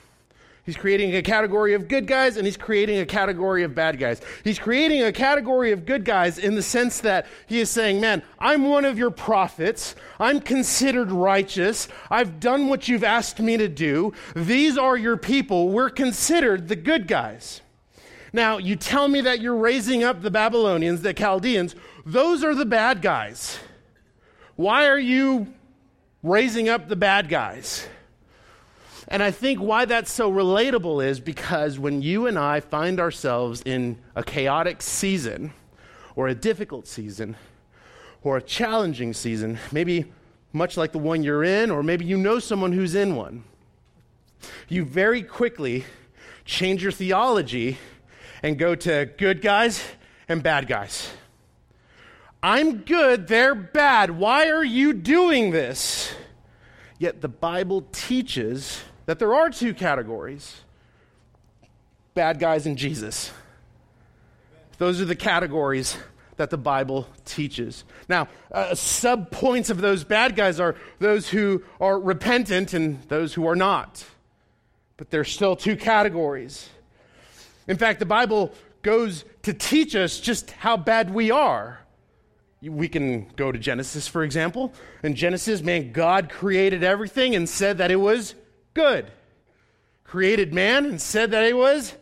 He's 0.65 0.77
creating 0.79 1.15
a 1.15 1.21
category 1.21 1.75
of 1.75 1.89
good 1.89 2.07
guys 2.07 2.39
and 2.39 2.47
he's 2.47 2.57
creating 2.57 2.99
a 2.99 3.05
category 3.05 3.65
of 3.65 3.75
bad 3.75 3.99
guys. 3.99 4.23
He's 4.43 4.59
creating 4.59 5.03
a 5.03 5.13
category 5.13 5.73
of 5.73 5.85
good 5.85 6.07
guys 6.07 6.39
in 6.39 6.55
the 6.55 6.63
sense 6.63 7.01
that 7.01 7.27
he 7.47 7.61
is 7.61 7.69
saying, 7.69 8.01
Man, 8.01 8.23
I'm 8.39 8.65
one 8.65 8.87
of 8.87 8.97
your 8.97 9.11
prophets. 9.11 9.95
I'm 10.19 10.41
considered 10.41 11.13
righteous. 11.13 11.87
I've 12.11 12.41
done 12.41 12.69
what 12.69 12.89
you've 12.89 13.05
asked 13.05 13.41
me 13.41 13.59
to 13.59 13.69
do. 13.69 14.15
These 14.35 14.79
are 14.79 14.97
your 14.97 15.19
people. 15.19 15.69
We're 15.69 15.91
considered 15.91 16.69
the 16.69 16.77
good 16.77 17.09
guys. 17.09 17.61
Now, 18.33 18.57
you 18.57 18.75
tell 18.75 19.07
me 19.07 19.21
that 19.21 19.41
you're 19.41 19.55
raising 19.55 20.03
up 20.03 20.23
the 20.23 20.31
Babylonians, 20.31 21.03
the 21.03 21.13
Chaldeans. 21.13 21.77
Those 22.07 22.43
are 22.43 22.55
the 22.55 22.67
bad 22.67 23.03
guys. 23.03 23.59
Why 24.57 24.89
are 24.89 24.99
you 24.99 25.53
raising 26.23 26.71
up 26.71 26.89
the 26.89 26.97
bad 26.97 27.29
guys? 27.29 27.87
And 29.09 29.23
I 29.23 29.31
think 29.31 29.61
why 29.61 29.85
that's 29.85 30.13
so 30.13 30.31
relatable 30.31 31.05
is 31.05 31.21
because 31.21 31.79
when 31.79 32.03
you 32.03 32.27
and 32.27 32.39
I 32.39 32.61
find 32.61 32.99
ourselves 32.99 33.63
in 33.65 33.99
a 34.15 34.23
chaotic 34.23 34.81
season, 34.83 35.53
or 36.17 36.29
a 36.29 36.35
difficult 36.35 36.87
season, 36.87 37.37
or 38.23 38.37
a 38.37 38.43
challenging 38.43 39.13
season, 39.13 39.59
maybe 39.73 40.07
much 40.53 40.77
like 40.77 40.93
the 40.93 40.99
one 40.99 41.23
you're 41.23 41.45
in, 41.45 41.71
or 41.71 41.83
maybe 41.83 42.05
you 42.05 42.17
know 42.17 42.39
someone 42.39 42.73
who's 42.73 42.95
in 42.95 43.17
one, 43.17 43.45
you 44.69 44.85
very 44.85 45.23
quickly 45.23 45.85
change 46.45 46.83
your 46.83 46.93
theology 46.93 47.79
and 48.43 48.59
go 48.59 48.75
to 48.75 49.11
good 49.19 49.43
guys 49.43 49.83
and 50.29 50.43
bad 50.43 50.67
guys. 50.67 51.11
I'm 52.43 52.79
good, 52.79 53.27
they're 53.27 53.55
bad. 53.55 54.11
Why 54.11 54.49
are 54.51 54.65
you 54.65 54.93
doing 54.93 55.51
this? 55.51 56.15
Yet 56.99 57.23
the 57.23 57.29
Bible 57.29 57.87
teaches 57.91 58.83
that 59.07 59.19
there 59.19 59.35
are 59.35 59.51
two 59.51 59.75
categories 59.75 60.61
bad 62.15 62.39
guys 62.39 62.65
and 62.67 62.79
Jesus. 62.79 63.33
Those 64.79 65.01
are 65.01 65.05
the 65.05 65.17
categories 65.17 65.97
that 66.37 66.51
the 66.51 66.59
Bible 66.59 67.09
teaches. 67.25 67.85
Now, 68.09 68.29
uh, 68.51 68.75
sub 68.75 69.31
points 69.31 69.71
of 69.71 69.81
those 69.81 70.05
bad 70.05 70.37
guys 70.37 70.59
are 70.59 70.77
those 70.99 71.29
who 71.29 71.63
are 71.81 71.99
repentant 71.99 72.73
and 72.73 73.03
those 73.09 73.35
who 73.35 73.47
are 73.47 73.57
not. 73.57 74.05
But 74.97 75.11
there's 75.11 75.31
still 75.31 75.57
two 75.57 75.77
categories. 75.77 76.69
In 77.67 77.77
fact, 77.77 77.99
the 77.99 78.07
Bible 78.07 78.53
goes 78.83 79.25
to 79.43 79.55
teach 79.55 79.97
us 79.97 80.21
just 80.21 80.51
how 80.53 80.77
bad 80.77 81.13
we 81.13 81.31
are. 81.31 81.81
We 82.63 82.89
can 82.89 83.27
go 83.37 83.53
to 83.53 83.59
Genesis, 83.59 84.09
for 84.09 84.25
example. 84.25 84.73
In 85.03 85.15
Genesis, 85.15 85.63
man, 85.63 85.93
God 85.93 86.31
created 86.31 86.83
everything 86.83 87.35
and 87.35 87.49
said 87.49 87.79
that 87.79 87.91
it 87.91 87.97
was 87.97 88.35
good. 88.75 89.11
Created 90.05 90.53
man 90.53 90.85
and 90.85 91.01
said 91.01 91.31
that 91.31 91.45
it 91.45 91.57
was 91.57 91.95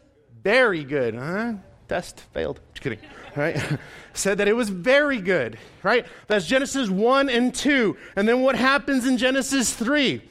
very 0.43 0.85
good. 0.85 1.14
Huh? 1.14 1.55
Test 1.88 2.21
failed. 2.33 2.61
Just 2.73 2.83
kidding. 2.83 2.99
Right? 3.37 3.61
said 4.14 4.38
that 4.38 4.49
it 4.49 4.57
was 4.57 4.69
very 4.69 5.21
good. 5.21 5.59
Right? 5.83 6.07
That's 6.26 6.47
Genesis 6.47 6.91
1 6.91 7.29
and 7.29 7.55
2. 7.55 7.97
And 8.17 8.29
then 8.29 8.41
what 8.41 8.57
happens 8.57 9.07
in 9.07 9.17
Genesis 9.17 9.73
3? 9.73 10.23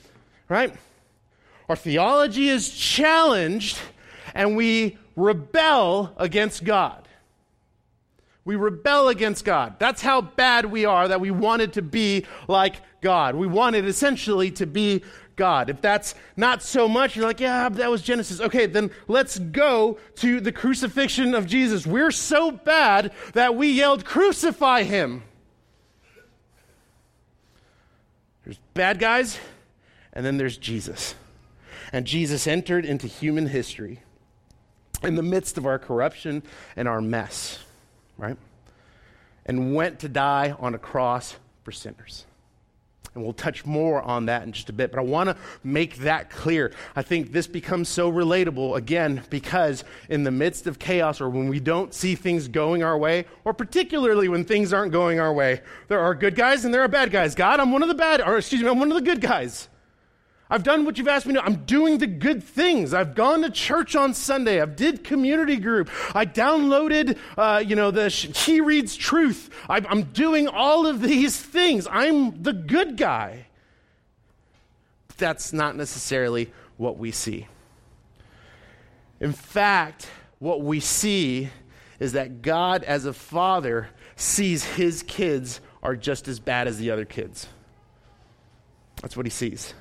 Right? 0.50 0.74
Our 1.70 1.76
theology 1.76 2.50
is 2.50 2.70
challenged 2.70 3.80
and 4.34 4.56
we 4.56 4.98
rebel 5.16 6.14
against 6.18 6.64
God. 6.64 7.08
We 8.44 8.56
rebel 8.56 9.08
against 9.08 9.46
God. 9.46 9.76
That's 9.78 10.02
how 10.02 10.22
bad 10.22 10.66
we 10.66 10.86
are 10.86 11.08
that 11.08 11.22
we 11.22 11.32
wanted 11.32 11.74
to 11.74 11.82
be 11.82 12.26
like 12.48 12.76
God. 13.02 13.36
We 13.36 13.48
wanted 13.48 13.86
essentially 13.86 14.52
to 14.52 14.66
be 14.66 15.04
God. 15.42 15.72
If 15.72 15.82
that's 15.82 16.14
not 16.38 16.62
so 16.62 16.88
much, 16.88 17.16
you're 17.16 17.26
like, 17.26 17.40
yeah, 17.40 17.68
that 17.68 17.90
was 17.90 18.04
Genesis. 18.04 18.40
Okay, 18.40 18.68
then 18.68 18.92
let's 19.08 19.40
go 19.40 19.98
to 20.18 20.40
the 20.40 20.52
crucifixion 20.52 21.34
of 21.34 21.48
Jesus. 21.48 21.88
We're 21.88 22.12
so 22.12 22.52
bad 22.52 23.12
that 23.34 23.56
we 23.56 23.72
yelled, 23.72 24.06
crucify 24.06 24.84
him. 24.84 25.24
There's 28.46 28.60
bad 28.76 29.00
guys, 29.00 29.40
and 30.14 30.24
then 30.24 30.38
there's 30.38 30.58
Jesus. 30.58 31.16
And 31.92 32.06
Jesus 32.06 32.46
entered 32.46 32.86
into 32.86 33.08
human 33.08 33.48
history 33.48 34.02
in 35.02 35.16
the 35.16 35.24
midst 35.24 35.58
of 35.58 35.66
our 35.66 35.80
corruption 35.80 36.44
and 36.76 36.88
our 36.88 37.02
mess, 37.02 37.58
right? 38.16 38.38
And 39.48 39.74
went 39.74 40.02
to 40.02 40.08
die 40.08 40.56
on 40.60 40.76
a 40.76 40.78
cross 40.78 41.36
for 41.64 41.72
sinners. 41.72 42.26
And 43.14 43.24
we'll 43.24 43.34
touch 43.34 43.66
more 43.66 44.02
on 44.02 44.28
that 44.28 44.44
in 44.44 44.54
just 44.54 44.70
a 44.70 44.74
bit. 44.74 44.90
But 44.92 45.00
I 45.00 45.04
want 45.04 45.30
to 45.30 45.36
make 45.66 45.98
that 45.98 46.30
clear. 46.30 46.72
I 46.96 47.02
think 47.02 47.34
this 47.34 47.46
becomes 47.46 47.90
so 47.90 48.10
relatable, 48.10 48.78
again, 48.78 49.22
because 49.30 49.84
in 50.08 50.24
the 50.24 50.32
midst 50.32 50.66
of 50.66 50.80
chaos 50.80 51.20
or 51.20 51.30
when 51.30 51.50
we 51.50 51.60
don't 51.60 51.94
see 51.94 52.16
things 52.16 52.48
going 52.48 52.84
our 52.84 52.98
way, 52.98 53.26
or 53.44 53.54
particularly 53.54 54.30
when 54.30 54.46
things 54.46 54.72
aren't 54.72 54.94
going 54.94 55.20
our 55.20 55.34
way, 55.34 55.62
there 55.90 56.00
are 56.00 56.16
good 56.16 56.36
guys 56.36 56.64
and 56.64 56.74
there 56.74 56.84
are 56.84 56.88
bad 56.88 57.12
guys. 57.12 57.36
God, 57.36 57.60
I'm 57.60 57.74
one 57.74 57.84
of 57.84 57.90
the 57.90 57.96
bad, 57.96 58.22
or 58.22 58.38
excuse 58.38 58.62
me, 58.62 58.70
I'm 58.70 58.80
one 58.80 58.90
of 58.90 58.96
the 58.96 59.02
good 59.02 59.20
guys. 59.20 59.68
I've 60.52 60.64
done 60.64 60.84
what 60.84 60.98
you've 60.98 61.08
asked 61.08 61.26
me 61.26 61.34
to. 61.36 61.44
I'm 61.44 61.64
doing 61.64 61.98
the 61.98 62.08
good 62.08 62.44
things. 62.44 62.94
I've 62.94 63.16
gone 63.16 63.42
to 63.44 63.50
church 63.50 63.96
on 63.96 64.14
Sunday. 64.14 64.60
I've 64.60 64.76
did 64.76 65.02
community 65.02 65.56
group. 65.56 65.90
I 66.14 66.26
downloaded, 66.26 67.18
uh, 67.38 67.64
you 67.66 67.78
know, 67.78 67.90
the 67.90 68.10
He 68.10 68.60
Reads 68.60 68.98
Truth. 68.98 69.50
I, 69.70 69.78
I'm 69.78 70.04
doing 70.12 70.50
all 70.50 70.86
of 70.86 71.02
these 71.02 71.40
things. 71.40 71.88
I'm 71.90 72.44
the 72.44 72.52
good 72.52 72.98
guy. 72.98 73.48
But 75.08 75.18
that's 75.18 75.54
not 75.54 75.78
necessarily 75.78 76.52
what 76.76 76.98
we 76.98 77.12
see. 77.12 77.48
In 79.22 79.32
fact, 79.32 80.10
what 80.40 80.62
we 80.62 80.82
see 80.82 81.50
is 81.98 82.12
that 82.12 82.42
God, 82.42 82.84
as 82.84 83.06
a 83.06 83.14
father, 83.14 83.88
sees 84.18 84.66
his 84.66 85.02
kids 85.04 85.62
are 85.82 85.96
just 85.96 86.28
as 86.28 86.42
bad 86.42 86.68
as 86.68 86.78
the 86.78 86.92
other 86.92 87.06
kids. 87.06 87.48
That's 89.02 89.16
what 89.16 89.26
he 89.26 89.30
sees 89.30 89.74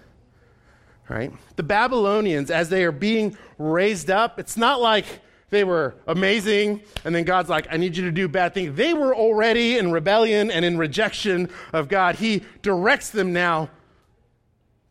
right? 1.10 1.32
The 1.56 1.64
Babylonians, 1.64 2.50
as 2.50 2.68
they 2.68 2.84
are 2.84 2.92
being 2.92 3.36
raised 3.58 4.10
up, 4.10 4.38
it's 4.38 4.56
not 4.56 4.80
like 4.80 5.04
they 5.50 5.64
were 5.64 5.96
amazing 6.06 6.82
and 7.04 7.12
then 7.12 7.24
God's 7.24 7.50
like, 7.50 7.66
I 7.68 7.76
need 7.76 7.96
you 7.96 8.04
to 8.04 8.12
do 8.12 8.28
bad 8.28 8.54
things. 8.54 8.76
They 8.76 8.94
were 8.94 9.14
already 9.14 9.76
in 9.76 9.90
rebellion 9.90 10.50
and 10.52 10.64
in 10.64 10.78
rejection 10.78 11.50
of 11.72 11.88
God. 11.88 12.14
He 12.14 12.44
directs 12.62 13.10
them 13.10 13.32
now 13.32 13.70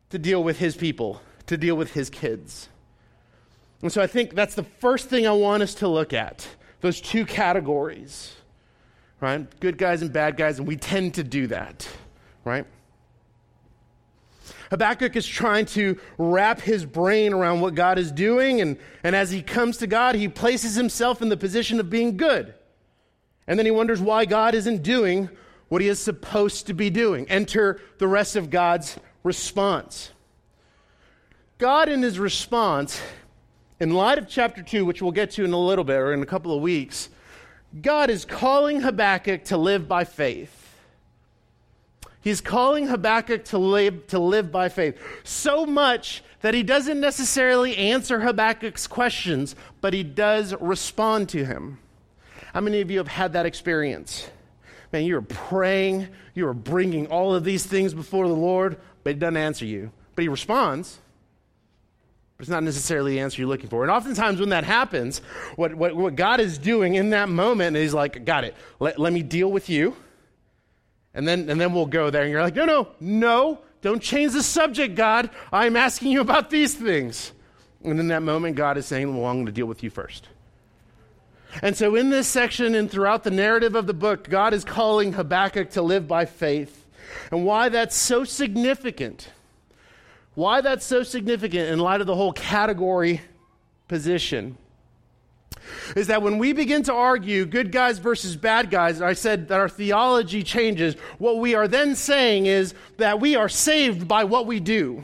to 0.10 0.20
deal 0.20 0.44
with 0.44 0.60
his 0.60 0.76
people, 0.76 1.22
to 1.48 1.56
deal 1.56 1.76
with 1.76 1.94
his 1.94 2.10
kids. 2.10 2.68
And 3.82 3.90
so 3.90 4.02
I 4.02 4.08
think 4.08 4.36
that's 4.36 4.56
the 4.56 4.64
first 4.64 5.08
thing 5.08 5.26
I 5.26 5.32
want 5.32 5.64
us 5.64 5.74
to 5.76 5.88
look 5.88 6.12
at 6.12 6.46
those 6.82 7.00
two 7.00 7.26
categories, 7.26 8.36
right? 9.22 9.48
Good 9.62 9.78
guys 9.78 10.02
and 10.02 10.12
bad 10.12 10.36
guys, 10.36 10.60
and 10.60 10.68
we 10.68 10.76
tend 10.76 11.14
to 11.14 11.24
do 11.24 11.48
that, 11.48 11.88
right? 12.44 12.66
Habakkuk 14.70 15.16
is 15.16 15.26
trying 15.26 15.66
to 15.68 16.00
wrap 16.18 16.62
his 16.62 16.86
brain 16.86 17.34
around 17.34 17.62
what 17.62 17.76
God 17.76 17.98
is 17.98 18.12
doing, 18.12 18.62
and, 18.62 18.78
and 19.04 19.16
as 19.16 19.32
he 19.32 19.42
comes 19.42 19.78
to 19.78 19.88
God, 19.88 20.16
he 20.16 20.28
places 20.28 20.76
himself 20.76 21.22
in 21.22 21.30
the 21.30 21.38
position 21.38 21.80
of 21.80 21.90
being 21.90 22.18
good. 22.18 22.54
And 23.48 23.58
then 23.58 23.66
he 23.66 23.72
wonders 23.72 24.00
why 24.00 24.26
God 24.26 24.54
isn't 24.54 24.84
doing 24.84 25.30
what 25.70 25.82
he 25.82 25.88
is 25.88 26.00
supposed 26.00 26.68
to 26.68 26.74
be 26.74 26.90
doing. 26.90 27.28
Enter 27.30 27.80
the 27.98 28.08
rest 28.08 28.36
of 28.36 28.50
God's 28.50 28.98
response. 29.24 30.12
God, 31.58 31.90
in 31.90 32.02
his 32.04 32.20
response, 32.20 33.02
in 33.80 33.92
light 33.92 34.18
of 34.18 34.28
chapter 34.28 34.62
2, 34.62 34.86
which 34.86 35.02
we'll 35.02 35.12
get 35.12 35.32
to 35.32 35.44
in 35.44 35.52
a 35.52 35.60
little 35.60 35.84
bit 35.84 35.98
or 35.98 36.14
in 36.14 36.22
a 36.22 36.28
couple 36.28 36.56
of 36.56 36.62
weeks, 36.62 37.10
God 37.82 38.10
is 38.10 38.26
calling 38.26 38.82
Habakkuk 38.82 39.46
to 39.46 39.58
live 39.58 39.88
by 39.88 40.04
faith. 40.04 40.59
He's 42.22 42.42
calling 42.42 42.88
Habakkuk 42.88 43.46
to 43.46 43.58
live, 43.58 44.08
to 44.08 44.20
live 44.20 44.52
by 44.52 44.70
faith. 44.70 45.00
So 45.24 45.66
much 45.66 46.24
that 46.42 46.54
he 46.54 46.64
doesn't 46.64 47.00
necessarily 47.00 47.76
answer 47.78 48.20
Habakkuk's 48.20 48.88
questions, 48.88 49.56
but 49.82 49.94
he 49.94 50.04
does 50.04 50.54
respond 50.60 51.30
to 51.30 51.46
him. 51.46 51.80
How 52.54 52.62
many 52.62 52.82
of 52.82 52.92
you 52.92 52.98
have 52.98 53.08
had 53.08 53.34
that 53.34 53.46
experience? 53.46 54.30
Man, 54.92 55.06
you 55.06 55.18
are 55.18 55.22
praying, 55.22 56.08
you 56.34 56.48
are 56.48 56.54
bringing 56.54 57.08
all 57.08 57.36
of 57.36 57.44
these 57.44 57.66
things 57.66 57.94
before 57.94 58.28
the 58.28 58.34
Lord, 58.34 58.78
but 59.04 59.14
he 59.14 59.20
doesn't 59.20 59.38
answer 59.38 59.66
you. 59.66 59.92
But 60.16 60.24
he 60.24 60.28
responds, 60.28 61.00
but 62.38 62.44
it's 62.44 62.50
not 62.50 62.64
necessarily 62.64 63.14
the 63.14 63.20
answer 63.20 63.42
you're 63.42 63.50
looking 63.50 63.70
for. 63.70 63.84
And 63.84 63.92
oftentimes 63.92 64.40
when 64.40 64.50
that 64.50 64.64
happens, 64.64 65.20
what, 65.56 65.76
what, 65.76 65.96
what 65.96 66.16
God 66.16 66.40
is 66.40 66.58
doing 66.58 66.96
in 66.96 67.12
that 67.12 67.30
moment 67.30 67.78
is 67.78 67.94
like, 67.94 68.26
got 68.26 68.44
it, 68.44 68.56
let, 68.80 69.00
let 69.00 69.14
me 69.14 69.22
deal 69.22 69.52
with 69.52 69.70
you 69.70 69.96
and 71.14 71.28
then, 71.28 71.50
and 71.50 71.60
then 71.60 71.74
we'll 71.74 71.86
go 71.86 72.10
there. 72.10 72.24
And 72.24 72.32
you're 72.32 72.42
like, 72.42 72.56
no, 72.56 72.66
no, 72.66 72.88
no, 73.00 73.60
don't 73.82 74.02
change 74.02 74.34
the 74.34 74.44
subject, 74.44 74.96
God. 74.96 75.30
I'm 75.52 75.76
asking 75.76 76.12
you 76.12 76.22
about 76.22 76.50
these 76.50 76.74
things. 76.76 77.32
And 77.84 78.00
in 78.00 78.10
that 78.10 78.24
moment, 78.24 78.56
God 78.56 78.78
is 78.78 78.86
saying, 78.86 79.16
well, 79.16 79.26
I'm 79.26 79.38
going 79.38 79.46
to 79.46 79.52
deal 79.52 79.66
with 79.66 79.84
you 79.84 79.90
first. 79.90 80.28
And 81.62 81.76
so, 81.76 81.96
in 81.96 82.12
this 82.12 82.28
section 82.28 82.76
and 82.76 82.92
throughout 82.92 83.24
the 83.24 83.32
narrative 83.32 83.74
of 83.74 83.88
the 83.88 83.94
book, 83.94 84.30
God 84.30 84.54
is 84.54 84.64
calling 84.64 85.14
Habakkuk 85.14 85.72
to 85.72 85.82
live 85.82 86.08
by 86.08 86.26
faith. 86.26 86.86
And 87.32 87.44
why 87.44 87.70
that's 87.70 87.96
so 87.96 88.24
significant, 88.24 89.32
why 90.36 90.62
that's 90.62 90.86
so 90.86 91.02
significant 91.02 91.70
in 91.70 91.80
light 91.80 92.02
of 92.02 92.08
the 92.08 92.16
whole 92.16 92.34
category 92.34 93.22
position 93.88 94.58
is 95.96 96.08
that 96.08 96.22
when 96.22 96.38
we 96.38 96.54
begin 96.54 96.84
to 96.84 96.94
argue 96.94 97.46
good 97.46 97.72
guys 97.72 98.00
versus 98.00 98.36
bad 98.36 98.70
guys, 98.70 99.02
I 99.02 99.14
said 99.14 99.48
that 99.50 99.60
our 99.60 99.70
theology 99.70 100.44
changes. 100.44 100.96
What 101.18 101.38
we 101.38 101.56
are 101.56 101.68
then 101.68 101.96
saying 101.96 102.46
is 102.46 102.74
that 102.98 103.20
we 103.20 103.36
are 103.36 103.50
saved 103.50 104.08
by 104.08 104.24
what 104.24 104.46
we 104.46 104.60
do, 104.60 105.04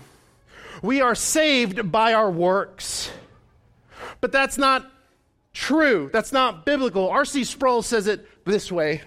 we 0.82 1.02
are 1.02 1.16
saved 1.16 1.92
by 1.92 2.14
our 2.14 2.30
works. 2.30 3.12
But 4.22 4.32
that's 4.32 4.58
not 4.58 4.92
true. 5.54 6.10
That's 6.12 6.32
not 6.32 6.66
biblical. 6.66 7.10
R.C. 7.10 7.44
Sproul 7.44 7.82
says 7.82 8.08
it 8.08 8.28
this 8.46 8.72
way. 8.72 9.02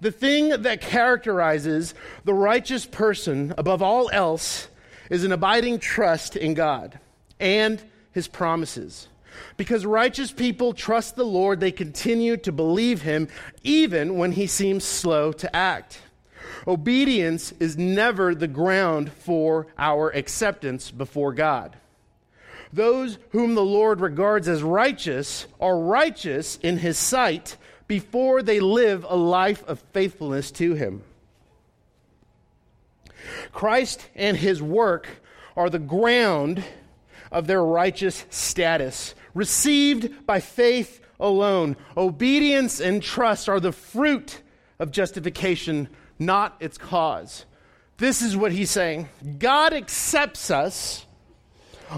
The 0.00 0.12
thing 0.12 0.50
that 0.62 0.80
characterizes 0.80 1.94
the 2.24 2.34
righteous 2.34 2.84
person 2.84 3.54
above 3.56 3.82
all 3.82 4.10
else 4.10 4.68
is 5.10 5.24
an 5.24 5.32
abiding 5.32 5.78
trust 5.78 6.36
in 6.36 6.54
God 6.54 6.98
and 7.40 7.82
his 8.12 8.28
promises. 8.28 9.08
Because 9.56 9.86
righteous 9.86 10.32
people 10.32 10.72
trust 10.72 11.16
the 11.16 11.24
Lord, 11.24 11.60
they 11.60 11.72
continue 11.72 12.36
to 12.38 12.52
believe 12.52 13.02
him 13.02 13.28
even 13.62 14.16
when 14.16 14.32
he 14.32 14.46
seems 14.46 14.84
slow 14.84 15.32
to 15.32 15.54
act. 15.54 16.00
Obedience 16.66 17.52
is 17.60 17.76
never 17.76 18.34
the 18.34 18.48
ground 18.48 19.12
for 19.12 19.66
our 19.78 20.10
acceptance 20.10 20.90
before 20.90 21.32
God. 21.32 21.76
Those 22.72 23.18
whom 23.30 23.54
the 23.54 23.64
Lord 23.64 24.00
regards 24.00 24.48
as 24.48 24.62
righteous 24.62 25.46
are 25.60 25.78
righteous 25.78 26.58
in 26.62 26.78
his 26.78 26.98
sight 26.98 27.56
before 27.86 28.42
they 28.42 28.60
live 28.60 29.06
a 29.08 29.16
life 29.16 29.62
of 29.68 29.78
faithfulness 29.92 30.50
to 30.52 30.74
him. 30.74 31.02
Christ 33.52 34.08
and 34.14 34.36
his 34.36 34.60
work 34.62 35.08
are 35.56 35.70
the 35.70 35.78
ground 35.78 36.64
of 37.30 37.46
their 37.46 37.62
righteous 37.62 38.24
status, 38.30 39.14
received 39.34 40.26
by 40.26 40.40
faith 40.40 41.00
alone. 41.20 41.76
Obedience 41.96 42.80
and 42.80 43.02
trust 43.02 43.48
are 43.48 43.60
the 43.60 43.72
fruit 43.72 44.40
of 44.78 44.90
justification, 44.90 45.88
not 46.18 46.56
its 46.60 46.78
cause. 46.78 47.44
This 47.98 48.22
is 48.22 48.36
what 48.36 48.52
he's 48.52 48.70
saying 48.70 49.08
God 49.38 49.72
accepts 49.72 50.50
us 50.50 51.06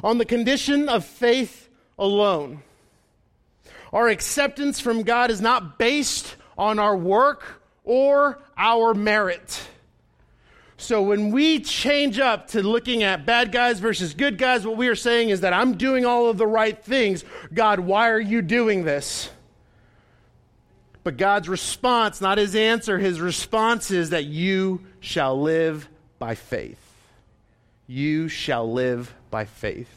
on 0.03 0.19
the 0.19 0.25
condition 0.25 0.89
of 0.89 1.05
faith 1.05 1.69
alone. 1.99 2.63
Our 3.93 4.09
acceptance 4.09 4.81
from 4.81 5.03
God 5.03 5.31
is 5.31 5.41
not 5.41 5.79
based 5.79 6.37
on 6.59 6.79
our 6.79 6.97
work 6.97 7.63
or 7.85 8.43
our 8.57 8.95
merit. 8.95 9.69
So 10.79 11.03
when 11.03 11.31
we 11.31 11.61
change 11.61 12.19
up 12.19 12.49
to 12.49 12.63
looking 12.63 13.03
at 13.03 13.25
bad 13.25 13.51
guys 13.51 13.81
versus 13.81 14.13
good 14.13 14.37
guys, 14.37 14.67
what 14.67 14.77
we 14.77 14.89
are 14.89 14.95
saying 14.95 15.31
is 15.31 15.41
that 15.41 15.53
I'm 15.53 15.77
doing 15.77 16.05
all 16.05 16.29
of 16.29 16.37
the 16.37 16.47
right 16.47 16.83
things. 16.83 17.25
God, 17.53 17.81
why 17.81 18.11
are 18.11 18.21
you 18.21 18.43
doing 18.43 18.85
this? 18.85 19.31
But 21.03 21.17
God's 21.17 21.49
response, 21.49 22.21
not 22.21 22.37
his 22.37 22.55
answer, 22.55 22.99
his 22.99 23.21
response 23.21 23.91
is 23.91 24.11
that 24.11 24.25
you 24.25 24.85
shall 25.01 25.41
live 25.41 25.89
by 26.19 26.35
faith. 26.35 26.81
You 27.87 28.29
shall 28.29 28.71
live 28.71 29.15
by 29.31 29.45
faith. 29.45 29.89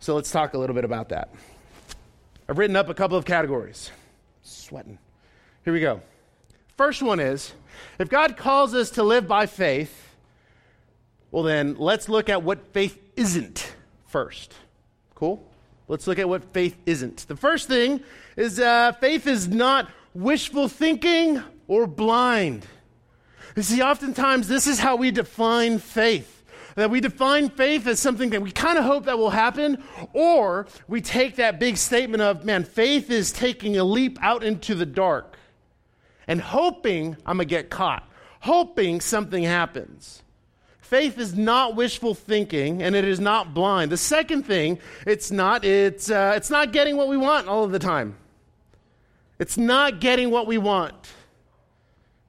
So 0.00 0.14
let's 0.14 0.30
talk 0.30 0.54
a 0.54 0.58
little 0.58 0.74
bit 0.74 0.84
about 0.84 1.08
that. 1.10 1.30
I've 2.48 2.58
written 2.58 2.76
up 2.76 2.88
a 2.88 2.94
couple 2.94 3.16
of 3.16 3.24
categories. 3.24 3.90
Sweating. 4.42 4.98
Here 5.64 5.72
we 5.72 5.80
go. 5.80 6.00
First 6.76 7.02
one 7.02 7.18
is 7.18 7.52
if 7.98 8.08
God 8.08 8.36
calls 8.36 8.74
us 8.74 8.90
to 8.90 9.02
live 9.02 9.26
by 9.26 9.46
faith, 9.46 10.14
well, 11.30 11.42
then 11.42 11.76
let's 11.78 12.08
look 12.08 12.28
at 12.28 12.42
what 12.42 12.72
faith 12.72 12.98
isn't 13.16 13.74
first. 14.06 14.54
Cool? 15.14 15.46
Let's 15.88 16.06
look 16.06 16.18
at 16.18 16.28
what 16.28 16.44
faith 16.52 16.76
isn't. 16.86 17.28
The 17.28 17.36
first 17.36 17.68
thing 17.68 18.00
is 18.36 18.58
uh, 18.58 18.92
faith 18.92 19.26
is 19.26 19.48
not 19.48 19.90
wishful 20.14 20.68
thinking 20.68 21.42
or 21.68 21.86
blind. 21.86 22.66
You 23.54 23.62
see, 23.62 23.82
oftentimes 23.82 24.48
this 24.48 24.66
is 24.66 24.78
how 24.78 24.96
we 24.96 25.10
define 25.10 25.78
faith. 25.78 26.44
That 26.74 26.90
we 26.90 27.00
define 27.00 27.48
faith 27.48 27.86
as 27.86 28.00
something 28.00 28.30
that 28.30 28.42
we 28.42 28.50
kind 28.50 28.76
of 28.76 28.84
hope 28.84 29.06
that 29.06 29.16
will 29.16 29.30
happen, 29.30 29.82
or 30.12 30.66
we 30.86 31.00
take 31.00 31.36
that 31.36 31.58
big 31.58 31.78
statement 31.78 32.22
of, 32.22 32.44
man, 32.44 32.64
faith 32.64 33.10
is 33.10 33.32
taking 33.32 33.78
a 33.78 33.84
leap 33.84 34.18
out 34.20 34.44
into 34.44 34.74
the 34.74 34.84
dark 34.84 35.35
and 36.28 36.40
hoping 36.40 37.16
I'm 37.24 37.36
going 37.36 37.48
to 37.48 37.54
get 37.54 37.70
caught, 37.70 38.08
hoping 38.40 39.00
something 39.00 39.42
happens. 39.42 40.22
Faith 40.80 41.18
is 41.18 41.34
not 41.34 41.74
wishful 41.74 42.14
thinking, 42.14 42.82
and 42.82 42.94
it 42.94 43.04
is 43.04 43.18
not 43.18 43.52
blind. 43.52 43.90
The 43.90 43.96
second 43.96 44.44
thing, 44.44 44.78
it's 45.04 45.32
not, 45.32 45.64
it's, 45.64 46.10
uh, 46.10 46.34
it's 46.36 46.50
not 46.50 46.72
getting 46.72 46.96
what 46.96 47.08
we 47.08 47.16
want 47.16 47.48
all 47.48 47.64
of 47.64 47.72
the 47.72 47.78
time. 47.78 48.16
It's 49.38 49.58
not 49.58 50.00
getting 50.00 50.30
what 50.30 50.46
we 50.46 50.58
want, 50.58 51.12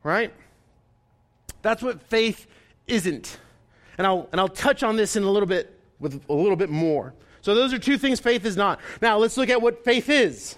right? 0.03 0.33
That's 1.61 1.83
what 1.83 2.01
faith 2.01 2.47
isn't. 2.87 3.37
And 3.97 4.07
I'll, 4.07 4.27
and 4.31 4.41
I'll 4.41 4.47
touch 4.47 4.83
on 4.83 4.95
this 4.95 5.15
in 5.15 5.23
a 5.23 5.29
little 5.29 5.47
bit 5.47 5.79
with 5.99 6.21
a 6.29 6.33
little 6.33 6.55
bit 6.55 6.69
more. 6.69 7.13
So 7.41 7.55
those 7.55 7.73
are 7.73 7.79
two 7.79 7.97
things 7.97 8.19
faith 8.19 8.45
is 8.45 8.57
not. 8.57 8.79
Now 9.01 9.17
let's 9.17 9.37
look 9.37 9.49
at 9.49 9.61
what 9.61 9.83
faith 9.83 10.09
is. 10.09 10.55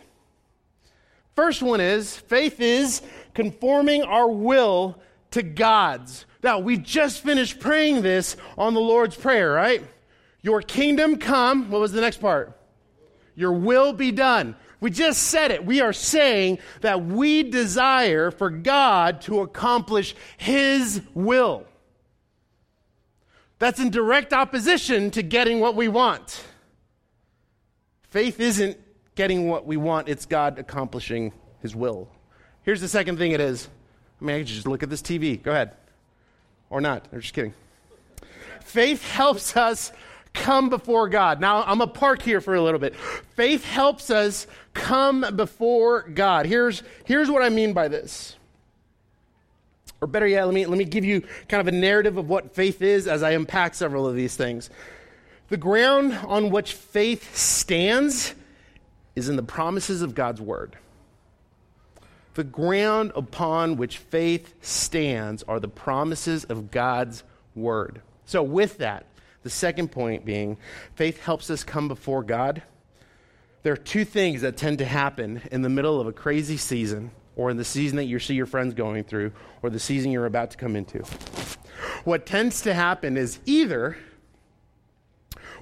First 1.35 1.61
one 1.61 1.79
is 1.79 2.17
faith 2.17 2.59
is 2.59 3.01
conforming 3.39 4.03
our 4.03 4.29
will 4.29 4.99
to 5.31 5.41
God's. 5.41 6.25
Now, 6.43 6.59
we 6.59 6.77
just 6.77 7.23
finished 7.23 7.61
praying 7.61 8.01
this 8.01 8.35
on 8.57 8.73
the 8.73 8.81
Lord's 8.81 9.15
Prayer, 9.15 9.53
right? 9.53 9.81
Your 10.41 10.61
kingdom 10.61 11.15
come. 11.15 11.71
What 11.71 11.79
was 11.79 11.93
the 11.93 12.01
next 12.01 12.19
part? 12.19 12.59
Your 13.35 13.53
will 13.53 13.93
be 13.93 14.11
done. 14.11 14.57
We 14.81 14.91
just 14.91 15.23
said 15.23 15.51
it. 15.51 15.65
We 15.65 15.79
are 15.79 15.93
saying 15.93 16.59
that 16.81 17.05
we 17.05 17.43
desire 17.43 18.29
for 18.29 18.49
God 18.49 19.21
to 19.21 19.39
accomplish 19.39 20.17
His 20.35 21.01
will. 21.13 21.65
That's 23.57 23.79
in 23.79 23.89
direct 23.89 24.33
opposition 24.33 25.11
to 25.11 25.23
getting 25.23 25.61
what 25.61 25.77
we 25.77 25.87
want. 25.87 26.43
Faith 28.09 28.41
isn't 28.41 28.77
getting 29.15 29.47
what 29.47 29.65
we 29.65 29.77
want, 29.77 30.09
it's 30.09 30.25
God 30.25 30.59
accomplishing 30.59 31.31
His 31.61 31.73
will. 31.73 32.09
Here's 32.69 32.81
the 32.81 32.87
second 32.87 33.17
thing 33.17 33.31
it 33.31 33.41
is. 33.41 33.67
I 34.21 34.25
mean, 34.25 34.35
I 34.35 34.39
could 34.41 34.47
just 34.47 34.67
look 34.67 34.83
at 34.83 34.91
this 34.91 35.01
TV. 35.01 35.41
Go 35.41 35.49
ahead. 35.49 35.71
Or 36.69 36.79
not. 36.79 37.07
I'm 37.11 37.19
just 37.19 37.33
kidding. 37.33 37.55
faith 38.61 39.03
helps 39.09 39.57
us 39.57 39.91
come 40.35 40.69
before 40.69 41.09
God. 41.09 41.41
Now, 41.41 41.63
I'm 41.63 41.79
going 41.79 41.89
to 41.89 41.99
park 41.99 42.21
here 42.21 42.39
for 42.39 42.53
a 42.53 42.61
little 42.61 42.79
bit. 42.79 42.95
Faith 42.95 43.65
helps 43.65 44.11
us 44.11 44.45
come 44.75 45.25
before 45.35 46.03
God. 46.03 46.45
Here's, 46.45 46.83
here's 47.05 47.27
what 47.31 47.41
I 47.41 47.49
mean 47.49 47.73
by 47.73 47.87
this. 47.87 48.35
Or 49.99 50.07
better 50.07 50.27
yet, 50.27 50.45
let 50.45 50.53
me, 50.53 50.67
let 50.67 50.77
me 50.77 50.85
give 50.85 51.03
you 51.03 51.23
kind 51.47 51.61
of 51.61 51.67
a 51.67 51.75
narrative 51.75 52.17
of 52.17 52.29
what 52.29 52.53
faith 52.53 52.83
is 52.83 53.07
as 53.07 53.23
I 53.23 53.31
unpack 53.31 53.73
several 53.73 54.05
of 54.05 54.15
these 54.15 54.35
things. 54.35 54.69
The 55.47 55.57
ground 55.57 56.13
on 56.27 56.51
which 56.51 56.73
faith 56.73 57.35
stands 57.35 58.35
is 59.15 59.27
in 59.27 59.37
the 59.37 59.41
promises 59.41 60.03
of 60.03 60.13
God's 60.13 60.39
word. 60.39 60.77
The 62.39 62.45
ground 62.45 63.11
upon 63.15 63.75
which 63.75 63.97
faith 63.97 64.53
stands 64.61 65.43
are 65.43 65.59
the 65.59 65.67
promises 65.67 66.45
of 66.45 66.71
God's 66.71 67.25
word. 67.53 68.01
So, 68.23 68.41
with 68.41 68.77
that, 68.77 69.07
the 69.43 69.49
second 69.49 69.91
point 69.91 70.23
being 70.23 70.55
faith 70.95 71.21
helps 71.21 71.49
us 71.49 71.65
come 71.65 71.89
before 71.89 72.23
God. 72.23 72.63
There 73.63 73.73
are 73.73 73.75
two 73.75 74.05
things 74.05 74.39
that 74.39 74.55
tend 74.55 74.77
to 74.77 74.85
happen 74.85 75.41
in 75.51 75.63
the 75.63 75.69
middle 75.69 75.99
of 75.99 76.07
a 76.07 76.13
crazy 76.13 76.55
season, 76.55 77.11
or 77.35 77.49
in 77.49 77.57
the 77.57 77.65
season 77.65 77.97
that 77.97 78.05
you 78.05 78.19
see 78.19 78.35
your 78.35 78.45
friends 78.45 78.73
going 78.73 79.03
through, 79.03 79.33
or 79.61 79.69
the 79.69 79.77
season 79.77 80.09
you're 80.09 80.25
about 80.25 80.51
to 80.51 80.57
come 80.57 80.77
into. 80.77 80.99
What 82.05 82.25
tends 82.25 82.61
to 82.61 82.73
happen 82.73 83.17
is 83.17 83.39
either 83.47 83.97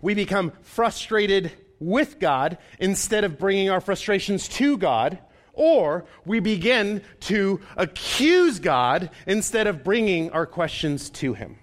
we 0.03 0.13
become 0.13 0.51
frustrated 0.61 1.51
with 1.79 2.19
God 2.19 2.59
instead 2.77 3.23
of 3.23 3.39
bringing 3.39 3.71
our 3.71 3.81
frustrations 3.81 4.47
to 4.49 4.77
God, 4.77 5.17
or 5.57 6.05
we 6.25 6.39
begin 6.39 7.01
to 7.21 7.59
accuse 7.75 8.59
God 8.59 9.09
instead 9.25 9.67
of 9.67 9.83
bringing 9.83 10.29
our 10.31 10.45
questions 10.45 11.09
to 11.09 11.33
Him. 11.33 11.57